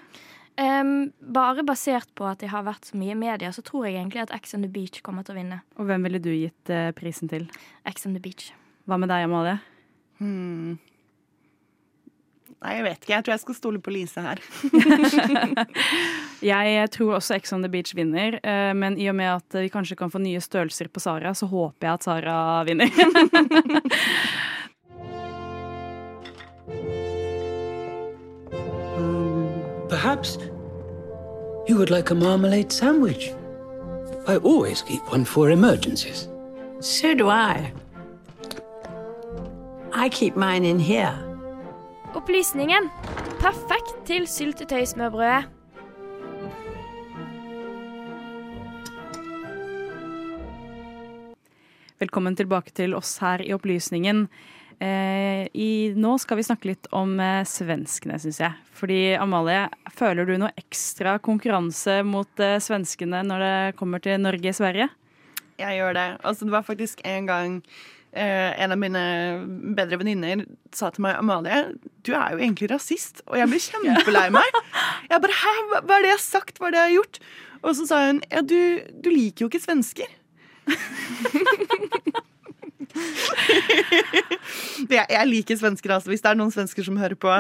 Em, 0.57 1.11
bare 1.21 1.61
basert 1.69 2.09
på 2.17 2.25
at 2.25 2.41
jeg 2.41 2.49
har 2.49 2.65
vært 2.65 2.89
så 2.89 2.97
mye 2.97 3.13
i 3.13 3.19
media, 3.19 3.51
så 3.53 3.61
tror 3.65 3.87
jeg 3.87 3.99
egentlig 3.99 4.23
at 4.25 4.33
Ex 4.33 4.57
on 4.57 4.65
the 4.65 4.71
Beach 4.73 5.03
kommer 5.05 5.27
til 5.27 5.37
å 5.37 5.41
vinne. 5.43 5.61
Og 5.77 5.89
hvem 5.89 6.09
ville 6.09 6.21
du 6.23 6.31
gitt 6.33 6.73
uh, 6.73 6.89
prisen 6.97 7.29
til? 7.29 7.45
Ex 7.89 8.09
on 8.09 8.17
the 8.17 8.23
Beach. 8.25 8.49
Hva 8.89 8.97
med 9.01 9.13
deg, 9.13 9.27
Amalie? 9.29 9.59
Hmm. 10.17 10.79
Nei, 12.57 12.73
jeg 12.79 12.85
vet 12.87 13.03
ikke. 13.03 13.13
Jeg 13.13 13.27
tror 13.27 13.35
jeg 13.35 13.45
skal 13.45 13.59
stole 13.59 13.81
på 13.85 13.93
Lise 13.93 14.23
her. 14.25 14.41
Jeg 16.47 16.91
tror 16.93 17.15
også 17.19 17.37
Ex 17.37 17.53
on 17.53 17.63
the 17.65 17.71
Beach 17.73 17.93
vinner, 17.97 18.39
eh, 18.41 18.73
men 18.77 18.97
i 19.01 19.09
og 19.13 19.17
med 19.17 19.31
at 19.39 19.49
vi 19.61 19.73
kanskje 19.73 19.97
kan 20.01 20.13
få 20.13 20.19
nye 20.25 20.41
størrelser 20.41 20.89
på 20.93 21.01
Sara, 21.01 21.33
så 21.37 21.47
håper 21.49 21.89
jeg 21.89 21.95
at 21.97 22.05
Sara 22.05 22.37
vinner. 22.69 22.93
Perhaps 30.07 30.39
you 31.67 31.77
would 31.77 31.91
like 31.91 32.11
a 32.11 32.15
marmalade 32.15 32.71
sandwich. 32.71 33.33
I 34.29 34.37
always 34.37 34.81
keep 34.83 35.03
one 35.11 35.25
for 35.25 35.51
emergencies. 35.51 36.29
So 36.79 37.13
do 37.13 37.29
I. 37.29 37.73
I 39.93 40.09
keep 40.09 40.37
mine 40.37 40.65
in 40.65 40.79
here. 40.79 41.13
Opplysningen. 42.15 42.87
Perfekt 43.41 44.07
til 44.07 44.29
syltetøysmørbrødet. 44.29 45.45
Velkommen 51.99 52.37
tilbake 52.37 52.71
til 52.71 52.95
oss 52.95 53.19
her 53.19 53.43
i 53.43 53.53
Opplysningen. 53.53 54.29
Eh, 54.79 55.49
i, 55.57 55.93
nå 55.97 56.19
skal 56.21 56.37
vi 56.37 56.45
snakke 56.45 56.69
litt 56.69 56.89
om 56.95 57.15
eh, 57.23 57.43
svenskene, 57.49 58.19
syns 58.21 58.41
jeg. 58.43 58.53
Fordi 58.77 59.01
Amalie, 59.17 59.65
føler 59.97 60.29
du 60.29 60.37
noe 60.41 60.53
ekstra 60.61 61.17
konkurranse 61.25 62.03
mot 62.05 62.45
eh, 62.45 62.59
svenskene 62.61 63.23
når 63.25 63.45
det 63.45 63.57
kommer 63.81 64.05
til 64.05 64.21
Norge-Sverige? 64.21 64.91
Jeg 65.57 65.79
gjør 65.79 65.97
det. 65.97 66.09
Altså, 66.21 66.45
det 66.45 66.57
var 66.59 66.67
faktisk 66.67 67.01
en 67.09 67.31
gang 67.31 67.61
en 68.17 68.73
av 68.73 68.79
mine 68.81 69.01
bedre 69.77 69.99
venninner 70.01 70.47
sa 70.73 70.89
til 70.89 71.03
meg 71.05 71.19
Amalie, 71.21 71.75
du 72.07 72.15
er 72.17 72.33
jo 72.33 72.39
egentlig 72.39 72.71
rasist. 72.71 73.21
Og 73.29 73.37
jeg 73.37 73.51
ble 73.51 73.59
kjempelei 73.61 74.31
meg. 74.33 74.57
Jeg 75.11 75.21
bare 75.21 75.37
Hæ, 75.37 75.53
hva 75.75 75.99
er 75.99 76.07
det 76.07 76.09
jeg 76.15 76.15
har 76.15 76.23
sagt? 76.25 76.57
Hva 76.57 76.71
er 76.71 76.73
det 76.73 76.81
jeg 76.81 76.87
har 76.87 76.95
gjort? 76.95 77.21
Og 77.61 77.77
så 77.77 77.89
sa 77.91 77.99
hun 78.07 78.23
ja, 78.31 78.41
du, 78.41 78.57
du 79.05 79.11
liker 79.13 79.45
jo 79.45 79.51
ikke 79.51 79.61
svensker. 79.67 80.17
Det- 84.89 85.07
jeg 85.11 85.27
liker 85.29 85.57
svensker, 85.59 85.91
altså. 85.97 86.11
Hvis 86.13 86.23
det 86.23 86.31
er 86.31 86.39
noen 86.39 86.53
svensker 86.55 86.85
som 86.87 86.97
hører 87.01 87.17
på. 87.19 87.31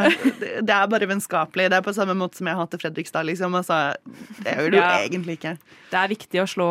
Det, 0.40 0.51
det 0.66 0.75
er 0.75 0.87
bare 0.90 1.09
vennskapelig. 1.09 1.69
Det 1.71 1.79
er 1.79 1.85
på 1.87 1.95
samme 1.97 2.14
måte 2.19 2.38
som 2.40 2.49
jeg 2.51 2.59
hater 2.59 2.81
Fredrikstad, 2.83 3.27
liksom. 3.29 3.55
Altså, 3.59 3.95
det 4.42 4.55
gjør 4.57 4.71
du 4.75 4.79
Ja. 4.79 4.88
egentlig 5.05 5.37
ikke. 5.38 5.57
Det 5.92 5.99
er 6.01 6.09
viktig 6.12 6.42
å 6.42 6.47
slå 6.51 6.69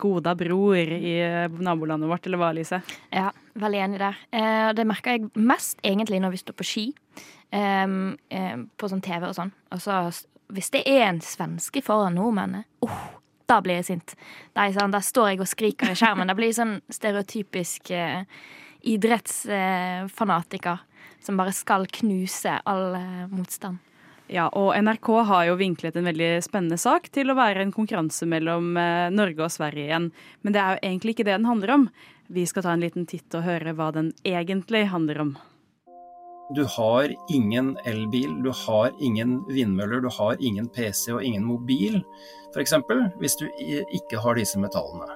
Goda 0.00 0.34
bror 0.38 0.76
i 0.76 1.14
eh, 1.22 1.48
nabolandet 1.48 2.08
vårt, 2.10 2.26
eller 2.26 2.38
hva, 2.42 2.52
Lise? 2.56 2.80
Ja, 3.14 3.30
veldig 3.58 3.82
enig 3.86 3.98
der. 4.02 4.16
Eh, 4.32 4.72
det 4.78 4.86
merker 4.88 5.16
jeg 5.16 5.30
mest 5.36 5.78
egentlig 5.84 6.20
når 6.24 6.30
vi 6.36 6.42
står 6.44 6.56
på 6.58 6.64
ski. 6.66 6.86
em, 7.52 8.16
em, 8.30 8.64
på 8.76 8.88
sånn 8.90 9.00
TV 9.00 9.28
og 9.28 9.34
sånn. 9.36 9.52
Og 9.72 9.78
så 9.80 10.00
hvis 10.52 10.70
det 10.74 10.82
er 10.86 11.04
en 11.08 11.20
svenske 11.22 11.80
foran 11.82 12.14
nordmennene, 12.18 12.64
oh, 12.82 12.96
da 13.46 13.60
blir 13.62 13.80
jeg 13.80 13.88
sint. 13.90 14.14
Jeg 14.56 14.74
sånn, 14.76 14.94
da 14.94 15.00
står 15.04 15.32
jeg 15.32 15.42
og 15.42 15.50
skriker 15.50 15.92
i 15.92 15.98
skjermen. 15.98 16.28
Da 16.28 16.36
blir 16.38 16.50
jeg 16.50 16.58
sånn 16.58 16.76
stereotypisk 16.92 17.90
eh, 17.94 18.22
idrettsfanatiker 18.86 20.82
som 21.26 21.38
bare 21.38 21.54
skal 21.54 21.86
knuse 22.00 22.60
all 22.64 22.94
eh, 22.98 23.26
motstand. 23.32 23.82
Ja, 24.26 24.48
og 24.58 24.72
NRK 24.74 25.08
har 25.28 25.44
jo 25.46 25.58
vinklet 25.60 25.96
en 25.96 26.08
veldig 26.08 26.30
spennende 26.42 26.78
sak 26.82 27.06
til 27.14 27.30
å 27.30 27.36
være 27.38 27.62
en 27.62 27.74
konkurranse 27.74 28.26
mellom 28.26 28.74
eh, 28.80 29.08
Norge 29.14 29.44
og 29.46 29.52
Sverige 29.54 29.86
igjen. 29.86 30.08
Men 30.42 30.56
det 30.56 30.62
er 30.62 30.74
jo 30.74 30.82
egentlig 30.88 31.14
ikke 31.14 31.26
det 31.28 31.36
den 31.36 31.50
handler 31.50 31.74
om. 31.76 31.84
Vi 32.26 32.46
skal 32.50 32.66
ta 32.66 32.74
en 32.74 32.82
liten 32.82 33.06
titt 33.06 33.34
og 33.38 33.46
høre 33.46 33.76
hva 33.78 33.92
den 33.94 34.10
egentlig 34.26 34.88
handler 34.90 35.22
om. 35.22 35.36
Du 36.54 36.62
har 36.64 37.10
ingen 37.32 37.76
elbil, 37.84 38.42
du 38.42 38.52
har 38.54 38.92
ingen 39.02 39.40
vindmøller, 39.48 40.00
du 40.00 40.08
har 40.18 40.36
ingen 40.38 40.68
PC 40.68 41.10
og 41.16 41.24
ingen 41.24 41.44
mobil, 41.44 41.98
f.eks. 42.54 42.74
Hvis 43.18 43.36
du 43.40 43.48
ikke 43.66 44.22
har 44.22 44.38
disse 44.38 44.60
metallene. 44.62 45.10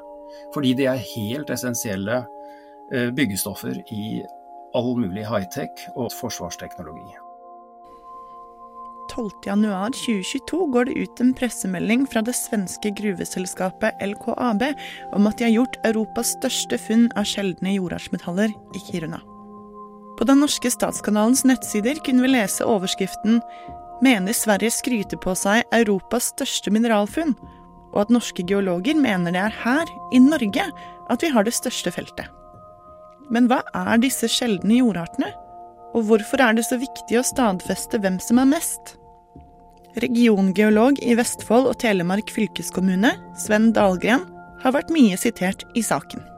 Fordi 0.55 0.75
de 0.75 0.89
er 0.91 1.07
helt 1.15 1.51
essensielle 1.51 2.25
eh, 2.93 3.11
byggestoffer 3.15 3.79
i 3.95 4.21
all 4.75 4.95
mulig 4.99 5.27
high-tech 5.27 5.91
og 5.97 6.11
forsvarsteknologi. 6.19 7.15
12.1.2022 9.11 10.61
går 10.71 10.87
det 10.87 10.99
ut 11.03 11.23
en 11.23 11.33
pressemelding 11.35 12.07
fra 12.11 12.23
det 12.27 12.37
svenske 12.39 12.93
gruveselskapet 13.01 13.99
LKAB 14.07 14.63
om 15.17 15.27
at 15.27 15.41
de 15.41 15.49
har 15.49 15.57
gjort 15.57 15.81
Europas 15.91 16.37
største 16.39 16.79
funn 16.79 17.11
av 17.19 17.27
sjeldne 17.27 17.75
jordartsmetaller 17.75 18.55
i 18.55 18.85
Kiruna. 18.87 19.23
På 20.21 20.27
den 20.29 20.43
norske 20.45 20.69
statskanalens 20.69 21.47
nettsider 21.49 21.97
kunne 22.05 22.27
vi 22.27 22.35
lese 22.35 22.67
overskriften 22.69 23.41
'Mener 24.05 24.33
Sverige 24.37 24.71
skryter 24.71 25.17
på 25.17 25.33
seg 25.37 25.65
Europas 25.73 26.29
største 26.35 26.69
mineralfunn', 26.73 27.35
og 27.93 27.99
at 28.03 28.13
norske 28.13 28.45
geologer 28.45 28.97
mener 29.01 29.33
det 29.33 29.41
er 29.41 29.57
her, 29.65 29.89
i 30.13 30.21
Norge, 30.21 30.67
at 31.11 31.23
vi 31.23 31.29
har 31.33 31.45
det 31.45 31.57
største 31.57 31.93
feltet. 31.93 32.29
Men 33.31 33.49
hva 33.49 33.63
er 33.75 34.01
disse 34.01 34.29
sjeldne 34.29 34.81
jordartene? 34.81 35.33
Og 35.95 36.05
hvorfor 36.05 36.41
er 36.41 36.53
det 36.55 36.65
så 36.69 36.77
viktig 36.77 37.19
å 37.19 37.25
stadfeste 37.27 37.99
hvem 37.99 38.21
som 38.21 38.39
er 38.39 38.53
mest? 38.53 38.97
Regiongeolog 39.97 41.01
i 41.03 41.17
Vestfold 41.19 41.67
og 41.67 41.79
Telemark 41.81 42.31
fylkeskommune, 42.31 43.17
Sven 43.37 43.73
Dahlgren, 43.73 44.29
har 44.63 44.77
vært 44.77 44.93
mye 44.93 45.17
sitert 45.17 45.65
i 45.75 45.83
saken. 45.83 46.30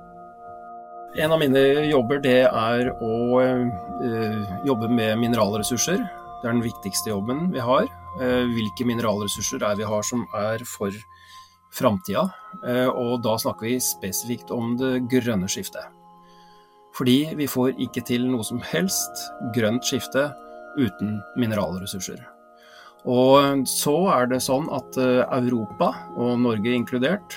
En 1.15 1.33
av 1.33 1.43
mine 1.43 1.61
jobber 1.91 2.23
det 2.25 2.39
er 2.49 2.89
å 3.05 3.17
eh, 3.45 4.53
jobbe 4.65 4.89
med 4.89 5.19
mineralressurser. 5.21 5.99
Det 6.01 6.47
er 6.47 6.55
den 6.55 6.65
viktigste 6.65 7.13
jobben 7.13 7.51
vi 7.53 7.61
har. 7.61 7.85
Eh, 8.17 8.49
hvilke 8.49 8.87
mineralressurser 8.89 9.61
er 9.69 9.77
vi 9.77 9.85
har 9.85 10.07
som 10.09 10.25
er 10.39 10.65
for 10.65 10.97
framtida? 11.77 12.25
Eh, 12.65 12.89
og 12.89 13.21
da 13.27 13.37
snakker 13.37 13.69
vi 13.69 13.77
spesifikt 13.85 14.55
om 14.57 14.73
det 14.81 15.03
grønne 15.13 15.53
skiftet. 15.53 15.85
Fordi 16.97 17.35
vi 17.37 17.49
får 17.49 17.77
ikke 17.77 18.07
til 18.09 18.25
noe 18.33 18.49
som 18.49 18.65
helst 18.73 19.27
grønt 19.53 19.85
skifte 19.85 20.31
uten 20.81 21.19
mineralressurser. 21.37 22.25
Og 23.05 23.67
så 23.69 23.99
er 24.17 24.33
det 24.33 24.41
sånn 24.49 24.65
at 24.73 24.97
eh, 24.97 25.27
Europa, 25.43 25.93
og 26.17 26.39
Norge 26.41 26.73
inkludert, 26.73 27.37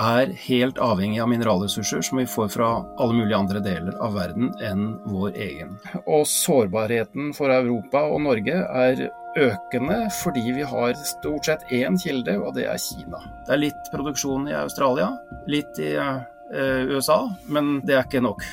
er 0.00 0.32
helt 0.46 0.78
avhengig 0.80 1.20
av 1.20 1.28
mineralressurser 1.28 2.02
som 2.06 2.18
vi 2.20 2.26
får 2.28 2.48
fra 2.54 2.68
alle 2.98 3.16
mulige 3.16 3.36
andre 3.36 3.60
deler 3.64 3.96
av 4.00 4.14
verden 4.16 4.52
enn 4.64 4.94
vår 5.10 5.36
egen. 5.36 5.76
Og 6.06 6.24
sårbarheten 6.28 7.34
for 7.36 7.52
Europa 7.52 8.06
og 8.08 8.22
Norge 8.24 8.56
er 8.56 9.08
økende 9.38 9.98
fordi 10.22 10.42
vi 10.56 10.64
har 10.66 10.96
stort 11.04 11.46
sett 11.46 11.66
én 11.74 11.98
kilde, 12.00 12.38
og 12.40 12.54
det 12.56 12.66
er 12.70 12.80
Kina. 12.82 13.20
Det 13.46 13.54
er 13.54 13.64
litt 13.66 13.92
produksjon 13.92 14.48
i 14.50 14.56
Australia, 14.58 15.12
litt 15.50 15.78
i 15.82 15.92
eh, 16.00 16.82
USA, 16.90 17.22
men 17.46 17.78
det 17.84 17.98
er 17.98 18.08
ikke 18.08 18.24
nok. 18.24 18.46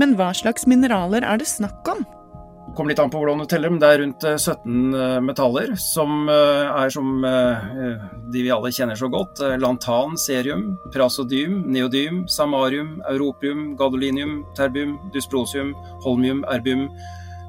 Men 0.00 0.16
hva 0.16 0.32
slags 0.34 0.64
mineraler 0.66 1.24
er 1.28 1.40
det 1.40 1.50
snakk 1.50 1.92
om? 1.92 2.06
Kommer 2.72 2.88
litt 2.88 3.00
an 3.02 3.10
på 3.12 3.20
hvordan 3.20 3.42
du 3.42 3.44
teller, 3.44 3.68
men 3.68 3.80
det 3.82 3.88
er 3.92 3.98
rundt 4.00 4.24
eh, 4.24 4.38
17 4.40 4.94
eh, 4.96 5.16
metaller 5.20 5.74
som 5.76 6.28
eh, 6.32 6.68
er 6.72 6.92
som 6.94 7.24
eh, 7.28 8.04
de 8.32 8.44
vi 8.46 8.52
alle 8.54 8.70
kjenner 8.72 8.96
så 8.96 9.10
godt. 9.12 9.42
Eh, 9.44 9.58
Lantan, 9.60 10.14
serium, 10.16 10.70
prasodym, 10.94 11.58
neodym, 11.68 12.22
samarium, 12.32 12.94
europium, 13.10 13.74
gadolinium, 13.76 14.38
terbium, 14.56 14.94
dysprosium, 15.12 15.74
holmium, 16.06 16.40
erbium, 16.48 16.86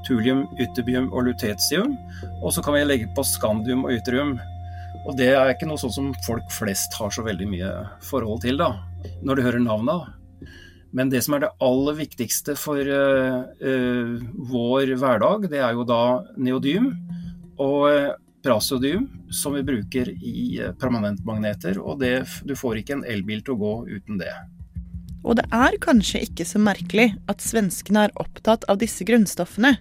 tulium, 0.04 0.44
ytterbium 0.60 1.08
og 1.14 1.30
lutetium. 1.30 1.96
Og 2.42 2.52
så 2.52 2.66
kan 2.66 2.76
vi 2.76 2.84
legge 2.84 3.08
på 3.16 3.24
skandium 3.24 3.86
og 3.88 3.96
ytterium. 3.96 4.36
Og 5.08 5.16
det 5.16 5.30
er 5.38 5.54
ikke 5.54 5.70
noe 5.72 5.80
sånt 5.80 5.96
som 5.96 6.12
folk 6.28 6.52
flest 6.52 7.00
har 7.00 7.16
så 7.16 7.24
veldig 7.24 7.48
mye 7.48 7.72
forhold 8.04 8.44
til, 8.44 8.60
da, 8.60 8.74
når 9.24 9.40
du 9.40 9.48
hører 9.48 9.64
navna. 9.64 10.02
Men 10.94 11.10
det 11.10 11.24
som 11.26 11.36
er 11.36 11.46
det 11.46 11.54
aller 11.66 11.96
viktigste 11.98 12.56
for 12.60 12.78
uh, 12.78 14.18
vår 14.54 14.94
hverdag, 15.02 15.48
det 15.50 15.62
er 15.62 15.74
jo 15.74 15.86
da 15.90 16.04
neodym 16.38 16.92
og 17.62 17.86
eh, 17.90 18.12
praseodym, 18.44 19.06
som 19.32 19.54
vi 19.54 19.62
bruker 19.64 20.10
i 20.10 20.58
permanentmagneter. 20.82 21.78
Og 21.78 22.00
det, 22.02 22.26
du 22.44 22.56
får 22.58 22.82
ikke 22.82 22.98
en 22.98 23.06
elbil 23.08 23.44
til 23.46 23.54
å 23.54 23.62
gå 23.62 23.74
uten 23.94 24.18
det. 24.20 24.34
Og 25.24 25.38
det 25.40 25.46
er 25.56 25.78
kanskje 25.84 26.24
ikke 26.26 26.48
så 26.50 26.60
merkelig 26.60 27.12
at 27.32 27.46
svenskene 27.46 28.08
er 28.08 28.16
opptatt 28.20 28.66
av 28.72 28.82
disse 28.82 29.06
grunnstoffene. 29.08 29.78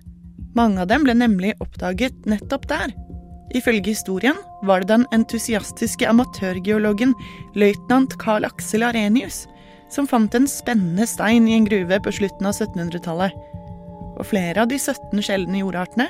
Mange 0.55 0.85
av 0.85 0.91
dem 0.93 1.09
ble 1.09 1.17
nemlig 1.17 1.57
oppdaget 1.65 2.29
nettopp 2.29 2.69
der. 2.71 2.93
Ifølge 3.57 3.97
historien 3.97 4.37
var 4.69 4.85
det 4.85 4.93
den 4.93 5.09
entusiastiske 5.17 6.07
amatørgeologen 6.09 7.17
løytnant 7.59 8.15
Carl 8.21 8.47
Axel 8.49 8.85
Arenius 8.87 9.47
som 9.93 10.09
fant 10.09 10.35
en 10.35 10.49
spennende 10.49 11.07
stein 11.09 11.49
i 11.49 11.57
en 11.59 11.69
gruve 11.69 12.01
på 12.03 12.15
slutten 12.19 12.49
av 12.49 12.57
1700-tallet. 12.57 13.37
Og 14.17 14.29
flere 14.29 14.65
av 14.65 14.73
de 14.73 14.81
17 14.81 15.23
sjeldne 15.25 15.63
jordartene 15.63 16.09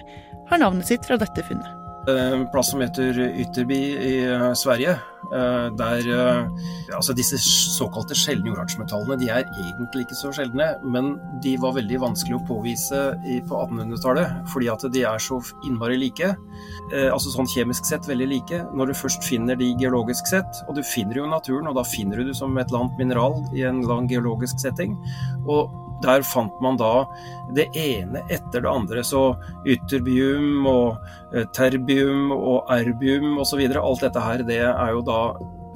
har 0.51 0.63
navnet 0.63 0.89
sitt 0.89 1.07
fra 1.09 1.19
dette 1.21 1.47
funnet. 1.49 1.82
En 2.11 2.49
plass 2.51 2.73
som 2.73 2.81
heter 2.83 3.15
Ytterby 3.39 3.77
i 3.95 4.13
eh, 4.27 4.53
Sverige. 4.59 4.97
eh, 5.33 5.69
Der 5.79 6.09
eh, 6.11 6.49
altså 6.97 7.15
disse 7.15 7.39
såkalte 7.39 8.17
sjeldne 8.19 8.51
jordartsmetallene 8.51 9.19
de 9.21 9.29
er 9.31 9.47
egentlig 9.47 10.03
ikke 10.03 10.19
så 10.19 10.33
sjeldne, 10.35 10.67
men 10.83 11.13
de 11.45 11.55
var 11.63 11.77
veldig 11.77 12.01
vanskelig 12.03 12.41
å 12.41 12.43
påvise 12.49 13.03
på 13.47 13.61
1800-tallet 13.61 14.51
fordi 14.51 14.71
at 14.73 14.87
de 14.93 15.05
er 15.07 15.23
så 15.23 15.39
innmari 15.69 16.01
like. 16.01 16.33
Eh, 16.91 17.07
altså 17.07 17.31
sånn 17.37 17.51
kjemisk 17.55 17.87
sett 17.87 18.11
veldig 18.11 18.29
like. 18.33 18.63
Når 18.75 18.91
du 18.91 18.99
først 18.99 19.23
finner 19.29 19.59
de 19.61 19.71
geologisk 19.79 20.27
sett, 20.33 20.65
og 20.67 20.75
du 20.75 20.83
finner 20.83 21.23
jo 21.23 21.31
naturen, 21.31 21.71
og 21.71 21.79
da 21.79 21.87
finner 21.87 22.19
du 22.19 22.33
det 22.33 22.39
som 22.39 22.59
et 22.59 22.67
eller 22.67 22.83
annet 22.89 22.99
mineral 23.05 23.39
i 23.55 23.63
en 23.69 23.79
lang 23.87 24.11
geologisk 24.11 24.59
setting. 24.59 24.99
Og 25.47 25.71
der 26.03 26.25
fant 26.27 26.61
man 26.65 26.79
da 26.81 27.07
det 27.57 27.69
ene 27.79 28.25
etter 28.29 28.65
det 28.65 28.71
andre. 28.71 29.05
Så 29.07 29.33
ytterbium 29.67 30.67
og 30.69 31.01
eh, 31.35 31.49
terbium 31.57 32.31
og 32.37 32.71
erbium 32.73 33.39
osv. 33.43 33.65
Alt 33.73 34.07
dette 34.07 34.29
her, 34.29 34.47
det 34.47 34.63
er 34.69 34.95
jo 34.95 35.05
da 35.07 35.21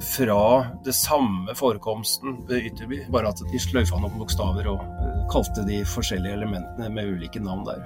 fra 0.03 0.65
det 0.85 0.93
samme 0.93 1.55
forekomsten 1.55 2.43
ved 2.47 2.69
Ytterby, 2.69 2.99
bare 3.11 3.31
at 3.33 3.41
de 3.51 3.59
sløyfa 3.61 3.97
noen 3.97 4.19
bokstaver 4.19 4.69
og 4.69 4.83
kalte 5.31 5.63
de 5.67 5.83
forskjellige 5.87 6.37
elementene 6.39 6.89
med 6.93 7.13
ulike 7.13 7.41
navn 7.43 7.65
der. 7.67 7.85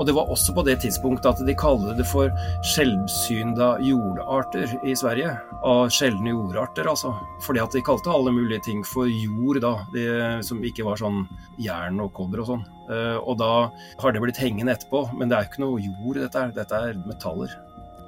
Og 0.00 0.06
det 0.08 0.14
var 0.16 0.30
også 0.32 0.54
på 0.56 0.64
det 0.66 0.78
tidspunktet 0.82 1.28
at 1.30 1.42
de 1.46 1.54
kalte 1.58 1.92
det 1.98 2.06
for 2.08 2.32
skjelvsynda 2.72 3.74
jordarter 3.84 4.72
i 4.88 4.94
Sverige. 4.96 5.34
Av 5.66 5.90
sjeldne 5.92 6.32
jordarter, 6.32 6.88
altså. 6.90 7.12
Fordi 7.44 7.62
at 7.62 7.76
de 7.76 7.82
kalte 7.84 8.12
alle 8.12 8.32
mulige 8.34 8.62
ting 8.66 8.82
for 8.88 9.08
jord, 9.10 9.60
da. 9.62 9.74
De, 9.94 10.06
som 10.46 10.62
ikke 10.64 10.86
var 10.88 11.00
sånn 11.00 11.22
jern 11.60 12.00
og 12.02 12.12
kobber 12.16 12.42
og 12.42 12.50
sånn. 12.54 12.64
Eh, 12.90 13.18
Og 13.20 13.36
da 13.40 13.68
har 14.00 14.12
det 14.16 14.22
blitt 14.24 14.40
hengende 14.40 14.74
etterpå. 14.74 15.04
Men 15.18 15.28
det 15.28 15.36
er 15.36 15.44
jo 15.44 15.52
ikke 15.52 15.64
noe 15.66 15.84
jord, 15.84 16.22
dette 16.24 16.40
her. 16.46 16.54
Dette 16.56 16.80
er 16.88 17.02
metaller. 17.06 17.52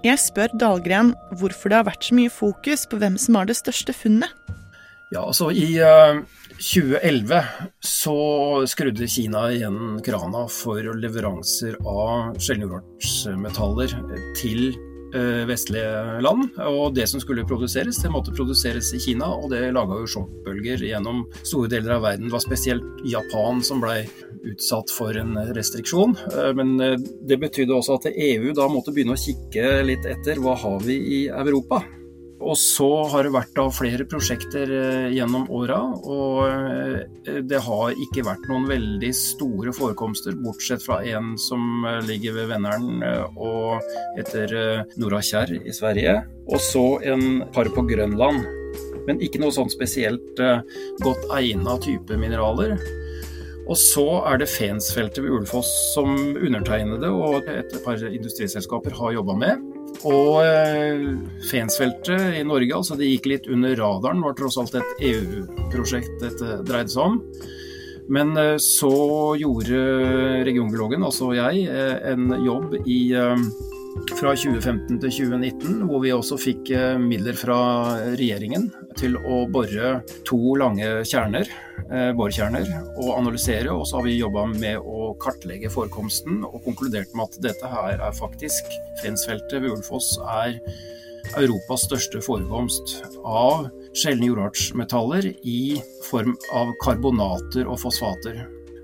Jeg 0.02 0.18
spør 0.18 0.56
Dahlgren 0.58 1.12
hvorfor 1.38 1.70
det 1.70 1.78
har 1.78 1.86
vært 1.86 2.08
så 2.08 2.16
mye 2.18 2.32
fokus 2.32 2.88
på 2.90 2.98
hvem 2.98 3.20
som 3.22 3.38
har 3.38 3.46
det 3.46 3.54
største 3.60 3.94
funnet. 3.94 4.32
Ja, 5.12 5.20
altså 5.28 5.50
I 5.52 5.76
eh, 5.84 6.22
2011 6.58 7.44
så 7.80 8.16
skrudde 8.66 9.08
Kina 9.08 9.46
igjen 9.52 10.00
krana 10.04 10.46
for 10.50 10.86
leveranser 10.98 11.76
av 11.88 12.38
sjeldenjordartsmetaller 12.42 13.94
til 14.38 14.72
eh, 15.14 15.42
vestlige 15.48 16.20
land. 16.24 16.50
Og 16.68 16.94
det 16.96 17.06
som 17.10 17.22
skulle 17.22 17.46
produseres, 17.48 18.00
det 18.02 18.12
måtte 18.12 18.34
produseres 18.36 18.92
i 18.96 19.00
Kina, 19.02 19.30
og 19.34 19.50
det 19.52 19.70
laga 19.76 20.00
jo 20.02 20.10
sjokkbølger 20.16 20.84
gjennom 20.88 21.24
store 21.42 21.70
deler 21.72 21.96
av 21.96 22.06
verden. 22.06 22.28
Det 22.28 22.36
var 22.36 22.44
spesielt 22.44 23.02
Japan 23.08 23.62
som 23.64 23.82
blei 23.82 24.02
utsatt 24.42 24.90
for 24.92 25.16
en 25.18 25.36
restriksjon. 25.56 26.16
Eh, 26.34 26.52
Men 26.58 26.76
eh, 26.80 26.98
det 26.98 27.40
betydde 27.42 27.78
også 27.78 27.98
at 28.00 28.12
EU 28.12 28.52
da 28.56 28.68
måtte 28.70 28.94
begynne 28.94 29.16
å 29.16 29.24
kikke 29.24 29.82
litt 29.88 30.06
etter 30.08 30.42
hva 30.42 30.56
har 30.58 30.80
vi 30.86 31.00
i 31.22 31.24
Europa. 31.32 31.82
Og 32.42 32.56
så 32.58 32.88
har 33.12 33.26
det 33.26 33.32
vært 33.34 33.52
da 33.54 33.64
flere 33.72 34.06
prosjekter 34.08 34.70
eh, 34.74 35.08
gjennom 35.14 35.44
åra, 35.54 35.78
og 36.02 36.40
eh, 36.48 37.38
det 37.46 37.60
har 37.62 38.00
ikke 38.04 38.24
vært 38.26 38.48
noen 38.50 38.66
veldig 38.70 39.12
store 39.14 39.74
forekomster, 39.76 40.34
bortsett 40.42 40.82
fra 40.82 41.00
en 41.06 41.36
som 41.40 41.86
eh, 41.86 42.00
ligger 42.08 42.34
ved 42.40 42.50
Venneren 42.50 43.04
og 43.36 43.84
heter 44.18 44.56
eh, 44.58 44.96
Nora 44.98 45.22
Kjær 45.22 45.54
i 45.60 45.74
Sverige, 45.74 46.18
og 46.48 46.58
så 46.62 46.86
en 47.12 47.44
par 47.54 47.70
på 47.70 47.86
Grønland. 47.90 48.42
Men 49.06 49.22
ikke 49.22 49.40
noe 49.42 49.54
sånn 49.54 49.70
spesielt 49.70 50.38
godt 51.02 51.24
egna 51.34 51.74
type 51.82 52.14
mineraler. 52.18 52.76
Og 53.66 53.74
så 53.78 54.04
er 54.30 54.38
det 54.38 54.50
Fensfeltet 54.50 55.24
ved 55.24 55.40
Ulefoss 55.40 55.70
som 55.90 56.14
undertegnede 56.36 57.10
og 57.10 57.50
et 57.50 57.74
par 57.82 57.98
industriselskaper 57.98 58.94
har 58.98 59.16
jobba 59.18 59.38
med. 59.42 59.71
Og 60.08 60.42
eh, 60.42 61.02
Fensfeltet 61.50 62.38
i 62.38 62.44
Norge, 62.46 62.74
altså 62.74 62.96
det 62.98 63.10
gikk 63.10 63.28
litt 63.30 63.48
under 63.50 63.76
radaren, 63.78 64.22
var 64.24 64.34
tross 64.38 64.58
alt 64.58 64.74
et 64.78 65.04
EU-prosjekt 65.12 66.16
dette 66.22 66.58
dreide 66.66 66.90
seg 66.92 67.12
om. 67.12 67.20
Men 68.12 68.34
eh, 68.40 68.56
så 68.62 68.92
gjorde 69.38 69.82
regionbiologen, 70.48 71.06
altså 71.06 71.32
jeg, 71.38 71.66
eh, 71.70 71.94
en 72.12 72.34
jobb 72.42 72.80
i 72.82 73.00
fra 74.16 74.32
2015 74.36 75.00
til 75.02 75.10
2019, 75.10 75.82
hvor 75.88 76.00
vi 76.04 76.12
også 76.14 76.38
fikk 76.40 76.70
eh, 76.76 77.00
midler 77.00 77.36
fra 77.36 77.58
regjeringen 78.16 78.68
til 78.98 79.18
å 79.18 79.42
bore 79.52 79.98
to 80.28 80.54
lange 80.60 80.88
kjerner, 81.08 81.48
eh, 81.88 82.10
borekjerner, 82.16 82.68
og 82.96 83.12
analysere. 83.18 83.72
Og 83.74 83.84
så 83.88 83.98
har 83.98 84.06
vi 84.06 84.16
jobba 84.18 84.46
med 84.52 84.80
å 84.80 85.12
kartlegge 85.22 85.70
forekomsten 85.72 86.42
og 86.48 86.60
konkludert 86.66 87.12
med 87.16 87.28
at 87.28 87.42
dette 87.50 87.72
her 87.74 87.98
er 87.98 88.16
faktisk 88.16 88.72
Fensfeltet 89.02 89.62
ved 89.62 89.72
Ulfoss 89.74 90.14
er 90.22 90.58
Europas 91.38 91.84
største 91.86 92.20
forekomst 92.24 92.96
av 93.24 93.68
sjeldne 93.96 94.28
jordartsmetaller 94.30 95.28
i 95.48 95.60
form 96.08 96.34
av 96.56 96.72
karbonater 96.82 97.68
og 97.68 97.80
fosfater. 97.82 98.42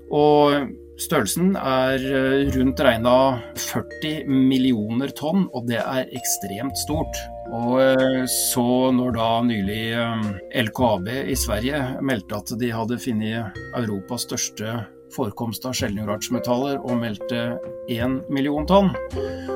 Og 0.09 0.71
Størrelsen 0.99 1.53
er 1.55 2.01
eh, 2.03 2.49
rundt 2.57 2.81
regna 2.83 3.15
40 3.55 4.27
millioner 4.27 5.13
tonn, 5.15 5.45
og 5.55 5.69
det 5.69 5.79
er 5.79 6.11
ekstremt 6.11 6.75
stort. 6.81 7.21
Og 7.55 7.79
eh, 7.79 8.25
så 8.51 8.91
når 8.95 9.15
da 9.15 9.29
nylig 9.47 9.83
eh, 9.95 10.29
LKAB 10.67 11.07
i 11.31 11.37
Sverige 11.39 11.81
meldte 12.03 12.41
at 12.41 12.51
de 12.59 12.71
hadde 12.75 12.99
funnet 12.99 13.61
Europas 13.79 14.27
største 14.27 14.81
forekomst 15.15 15.63
av 15.65 15.73
sjeldne 15.73 16.03
jordartsmetaller 16.03 16.83
og 16.83 16.99
meldte 16.99 17.45
1 17.89 18.19
million 18.29 18.67
tonn, 18.69 18.91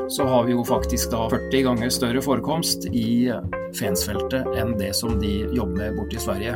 så 0.10 0.26
har 0.26 0.48
vi 0.48 0.56
jo 0.56 0.64
faktisk 0.66 1.12
da 1.12 1.28
40 1.30 1.68
ganger 1.68 1.92
større 1.94 2.24
forekomst 2.24 2.88
i 2.90 3.30
Fensfeltet 3.78 4.48
enn 4.58 4.76
det 4.80 4.94
som 4.98 5.20
de 5.22 5.44
jobber 5.54 5.76
med 5.76 6.00
borte 6.00 6.18
i 6.18 6.24
Sverige. 6.24 6.56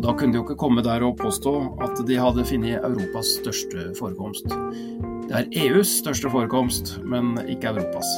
Og 0.00 0.06
da 0.06 0.14
kunne 0.16 0.32
de 0.32 0.38
jo 0.38 0.46
ikke 0.46 0.54
komme 0.56 0.80
der 0.80 1.02
og 1.04 1.18
påstå 1.20 1.50
at 1.84 1.98
de 2.08 2.16
hadde 2.16 2.40
funnet 2.48 2.78
Europas 2.80 3.34
største 3.36 3.90
forekomst. 3.98 4.46
Det 5.28 5.34
er 5.36 5.50
EUs 5.66 5.90
største 5.98 6.30
forekomst, 6.32 6.94
men 7.04 7.34
ikke 7.44 7.68
Europas. 7.74 8.08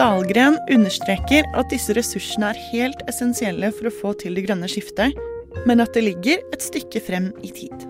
Dahlgren 0.00 0.56
understreker 0.72 1.44
at 1.52 1.68
disse 1.68 1.92
ressursene 1.92 2.54
er 2.54 2.64
helt 2.70 3.04
essensielle 3.12 3.68
for 3.76 3.90
å 3.90 3.94
få 3.98 4.16
til 4.24 4.40
det 4.40 4.48
grønne 4.48 4.72
skiftet, 4.72 5.12
men 5.68 5.84
at 5.84 5.92
det 5.92 6.06
ligger 6.08 6.40
et 6.56 6.64
stykke 6.64 7.04
frem 7.04 7.28
i 7.44 7.52
tid. 7.52 7.87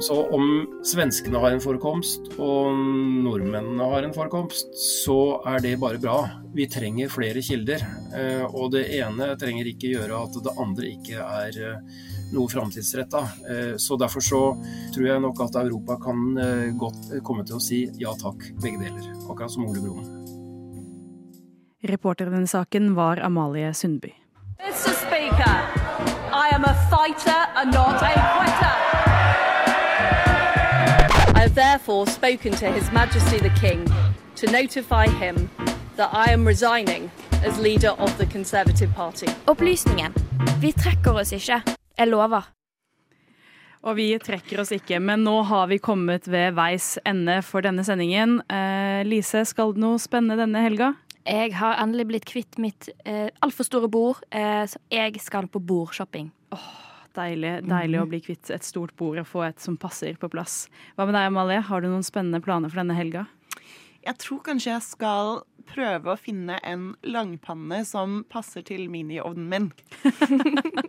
Altså 0.00 0.16
Om 0.32 0.44
svenskene 0.88 1.40
har 1.42 1.52
en 1.52 1.60
forekomst 1.60 2.30
og 2.40 2.70
nordmennene 3.20 3.84
har 3.92 4.06
en 4.06 4.14
forekomst, 4.16 4.70
så 5.04 5.16
er 5.50 5.60
det 5.60 5.74
bare 5.82 6.00
bra. 6.00 6.14
Vi 6.56 6.64
trenger 6.72 7.10
flere 7.12 7.42
kilder. 7.44 7.84
eh, 8.16 8.44
Og 8.48 8.70
det 8.72 8.86
ene 8.96 9.34
trenger 9.36 9.68
ikke 9.68 9.92
gjøre 9.92 10.22
at 10.24 10.38
det 10.46 10.54
andre 10.56 10.88
ikke 10.88 11.20
er 11.20 11.58
eh, 11.60 11.98
noe 12.32 12.48
framtidsretta. 12.48 13.20
Så 13.76 13.98
derfor 14.00 14.24
så 14.24 14.40
tror 14.94 15.06
jeg 15.06 15.20
nok 15.20 15.40
at 15.44 15.60
Europa 15.60 15.98
kan 16.00 16.38
eh, 16.38 16.70
godt 16.80 17.10
komme 17.26 17.44
til 17.44 17.58
å 17.58 17.60
si 17.60 17.82
ja 18.00 18.14
takk, 18.16 18.40
begge 18.62 18.80
deler. 18.80 19.04
Akkurat 19.28 19.52
som 19.52 19.68
Ole 19.68 19.84
Broen. 19.84 20.08
Reporter 21.84 22.28
i 22.28 22.38
denne 22.38 22.48
saken 22.48 22.94
var 22.96 23.20
Amalie 23.20 23.74
Sundby. 23.74 24.14
Mr. 24.64 24.96
Speaker, 24.96 25.60
I 26.32 26.48
am 26.56 26.64
a 26.64 26.72
fighter 26.88 27.40
and 27.60 27.72
not 27.74 28.00
a 28.00 28.12
quitter. 28.16 28.76
I 31.34 31.40
have 31.42 31.54
therefore 31.54 32.06
spoken 32.06 32.52
to 32.52 32.66
His 32.66 32.90
Majesty 32.92 33.38
the 33.38 33.50
King 33.60 33.84
to 34.36 34.50
notify 34.50 35.06
him 35.06 35.50
that 35.96 36.10
I 36.12 36.32
am 36.32 36.46
resigning 36.46 37.10
as 37.44 37.58
leader 37.58 37.90
of 37.98 38.16
the 38.18 38.26
Conservative 38.26 38.94
Party. 38.96 39.26
Opplysningen. 39.46 40.12
Vi 40.60 40.72
trekker 40.72 41.20
oss 41.20 41.32
ikke. 41.32 41.62
Jeg 41.98 42.08
lover. 42.08 42.48
Og 43.80 43.96
vi 43.96 44.10
trekker 44.20 44.60
oss 44.60 44.72
ikke, 44.76 44.98
men 45.00 45.24
nå 45.24 45.38
har 45.48 45.70
vi 45.70 45.78
kommet 45.80 46.28
ved 46.28 46.52
veis 46.56 46.98
ende 47.08 47.38
for 47.44 47.64
denne 47.64 47.84
sendingen. 47.84 48.42
Eh, 48.52 49.00
Lise, 49.08 49.46
skal 49.48 49.72
det 49.72 49.80
noe 49.80 50.00
spennende 50.00 50.36
denne 50.42 50.64
helga? 50.66 50.92
Jeg 51.24 51.54
har 51.56 51.80
endelig 51.80 52.06
blitt 52.10 52.28
kvitt 52.28 52.60
mitt 52.60 52.90
eh, 53.08 53.28
altfor 53.44 53.68
store 53.68 53.88
bord, 53.92 54.20
eh, 54.32 54.64
så 54.68 54.80
jeg 54.92 55.20
skal 55.24 55.48
på 55.48 55.60
bordshopping. 55.64 56.28
Deilig, 57.16 57.64
deilig 57.66 57.98
å 58.00 58.06
bli 58.06 58.20
kvitt 58.22 58.50
et 58.54 58.62
stort 58.62 58.92
bord 58.96 59.18
og 59.18 59.26
få 59.26 59.42
et 59.48 59.58
som 59.60 59.76
passer 59.80 60.14
på 60.20 60.28
plass. 60.30 60.68
Hva 60.94 61.06
med 61.08 61.16
deg, 61.18 61.26
Amalie? 61.26 61.60
Har 61.66 61.82
du 61.82 61.88
noen 61.90 62.06
spennende 62.06 62.38
planer 62.44 62.70
for 62.70 62.78
denne 62.82 62.94
helga? 62.94 63.26
Jeg 64.06 64.16
tror 64.22 64.38
kanskje 64.46 64.70
jeg 64.72 64.84
skal 64.86 65.40
prøve 65.70 66.14
å 66.14 66.18
finne 66.18 66.56
en 66.66 66.92
langpanne 67.04 67.82
som 67.84 68.22
passer 68.30 68.62
til 68.66 68.86
miniovnen 68.90 69.50
min. 69.50 69.66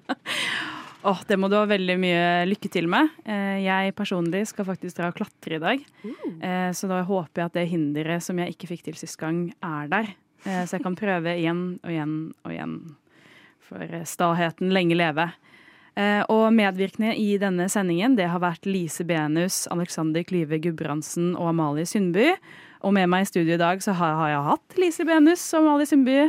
Åh, 1.03 1.19
Det 1.27 1.37
må 1.41 1.49
du 1.49 1.55
ha 1.57 1.65
veldig 1.65 1.95
mye 1.97 2.25
lykke 2.45 2.69
til 2.71 2.87
med. 2.89 3.09
Eh, 3.25 3.63
Jeg 3.65 3.95
personlig 3.97 4.43
skal 4.51 4.67
faktisk 4.67 4.99
dra 4.99 5.09
og 5.09 5.17
klatre 5.17 5.57
i 5.57 5.61
dag. 5.61 5.85
Eh, 6.41 6.71
Så 6.77 6.87
da 6.87 7.01
håper 7.03 7.41
jeg 7.41 7.45
at 7.49 7.53
det 7.57 7.67
hinderet 7.71 8.21
som 8.23 8.37
jeg 8.37 8.53
ikke 8.53 8.69
fikk 8.69 8.83
til 8.85 8.95
sist 8.99 9.17
gang, 9.17 9.49
er 9.63 9.87
der. 9.89 10.13
Eh, 10.45 10.65
Så 10.65 10.77
jeg 10.77 10.83
kan 10.83 10.95
prøve 10.95 11.33
igjen 11.37 11.79
og 11.83 11.89
igjen 11.89 12.33
og 12.45 12.51
igjen. 12.53 12.75
For 13.65 13.81
eh, 13.81 14.05
staheten 14.05 14.69
lenge 14.71 14.95
leve. 14.95 15.31
Eh, 15.99 16.23
Og 16.31 16.53
medvirkende 16.55 17.11
i 17.19 17.35
denne 17.41 17.67
sendingen 17.71 18.15
det 18.15 18.29
har 18.31 18.39
vært 18.39 18.67
Lise 18.69 19.03
Benus, 19.03 19.65
Alexander 19.73 20.23
Klyve 20.23 20.61
Gudbrandsen 20.63 21.33
og 21.35 21.51
Amalie 21.51 21.85
Sundby. 21.85 22.31
Og 22.81 22.95
med 22.95 23.09
meg 23.11 23.25
i 23.25 23.29
studio 23.29 23.57
i 23.57 23.61
dag 23.61 23.83
så 23.83 23.93
har, 23.93 24.21
jeg 24.31 24.45
hatt 24.47 24.77
Lise 24.79 25.05
Benus 25.05 25.43
og 25.53 25.65
Amalie 25.65 25.89
Sundby. 25.89 26.21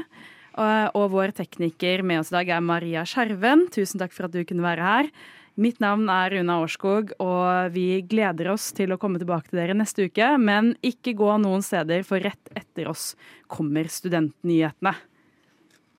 Og, 0.53 0.99
og 0.99 1.07
vår 1.15 1.33
tekniker 1.39 2.03
med 2.05 2.21
oss 2.21 2.33
i 2.33 2.37
dag 2.41 2.51
er 2.57 2.65
Maria 2.65 3.07
Skjerven. 3.09 3.69
Tusen 3.73 4.03
takk 4.03 4.13
for 4.13 4.27
at 4.29 4.35
du 4.35 4.43
kunne 4.45 4.67
være 4.67 4.85
her. 4.85 5.13
Mitt 5.61 5.83
navn 5.85 6.09
er 6.09 6.33
Runa 6.33 6.59
Årskog, 6.65 7.11
og 7.21 7.75
vi 7.75 8.01
gleder 8.09 8.55
oss 8.55 8.71
til 8.73 8.95
å 8.95 8.99
komme 9.01 9.21
tilbake 9.21 9.51
til 9.51 9.61
dere 9.61 9.77
neste 9.77 10.09
uke. 10.09 10.31
Men 10.41 10.73
ikke 10.85 11.13
gå 11.17 11.29
noen 11.45 11.65
steder, 11.65 12.05
for 12.09 12.25
rett 12.25 12.53
etter 12.57 12.89
oss 12.89 13.13
kommer 13.53 13.89
studentnyhetene. 13.93 14.95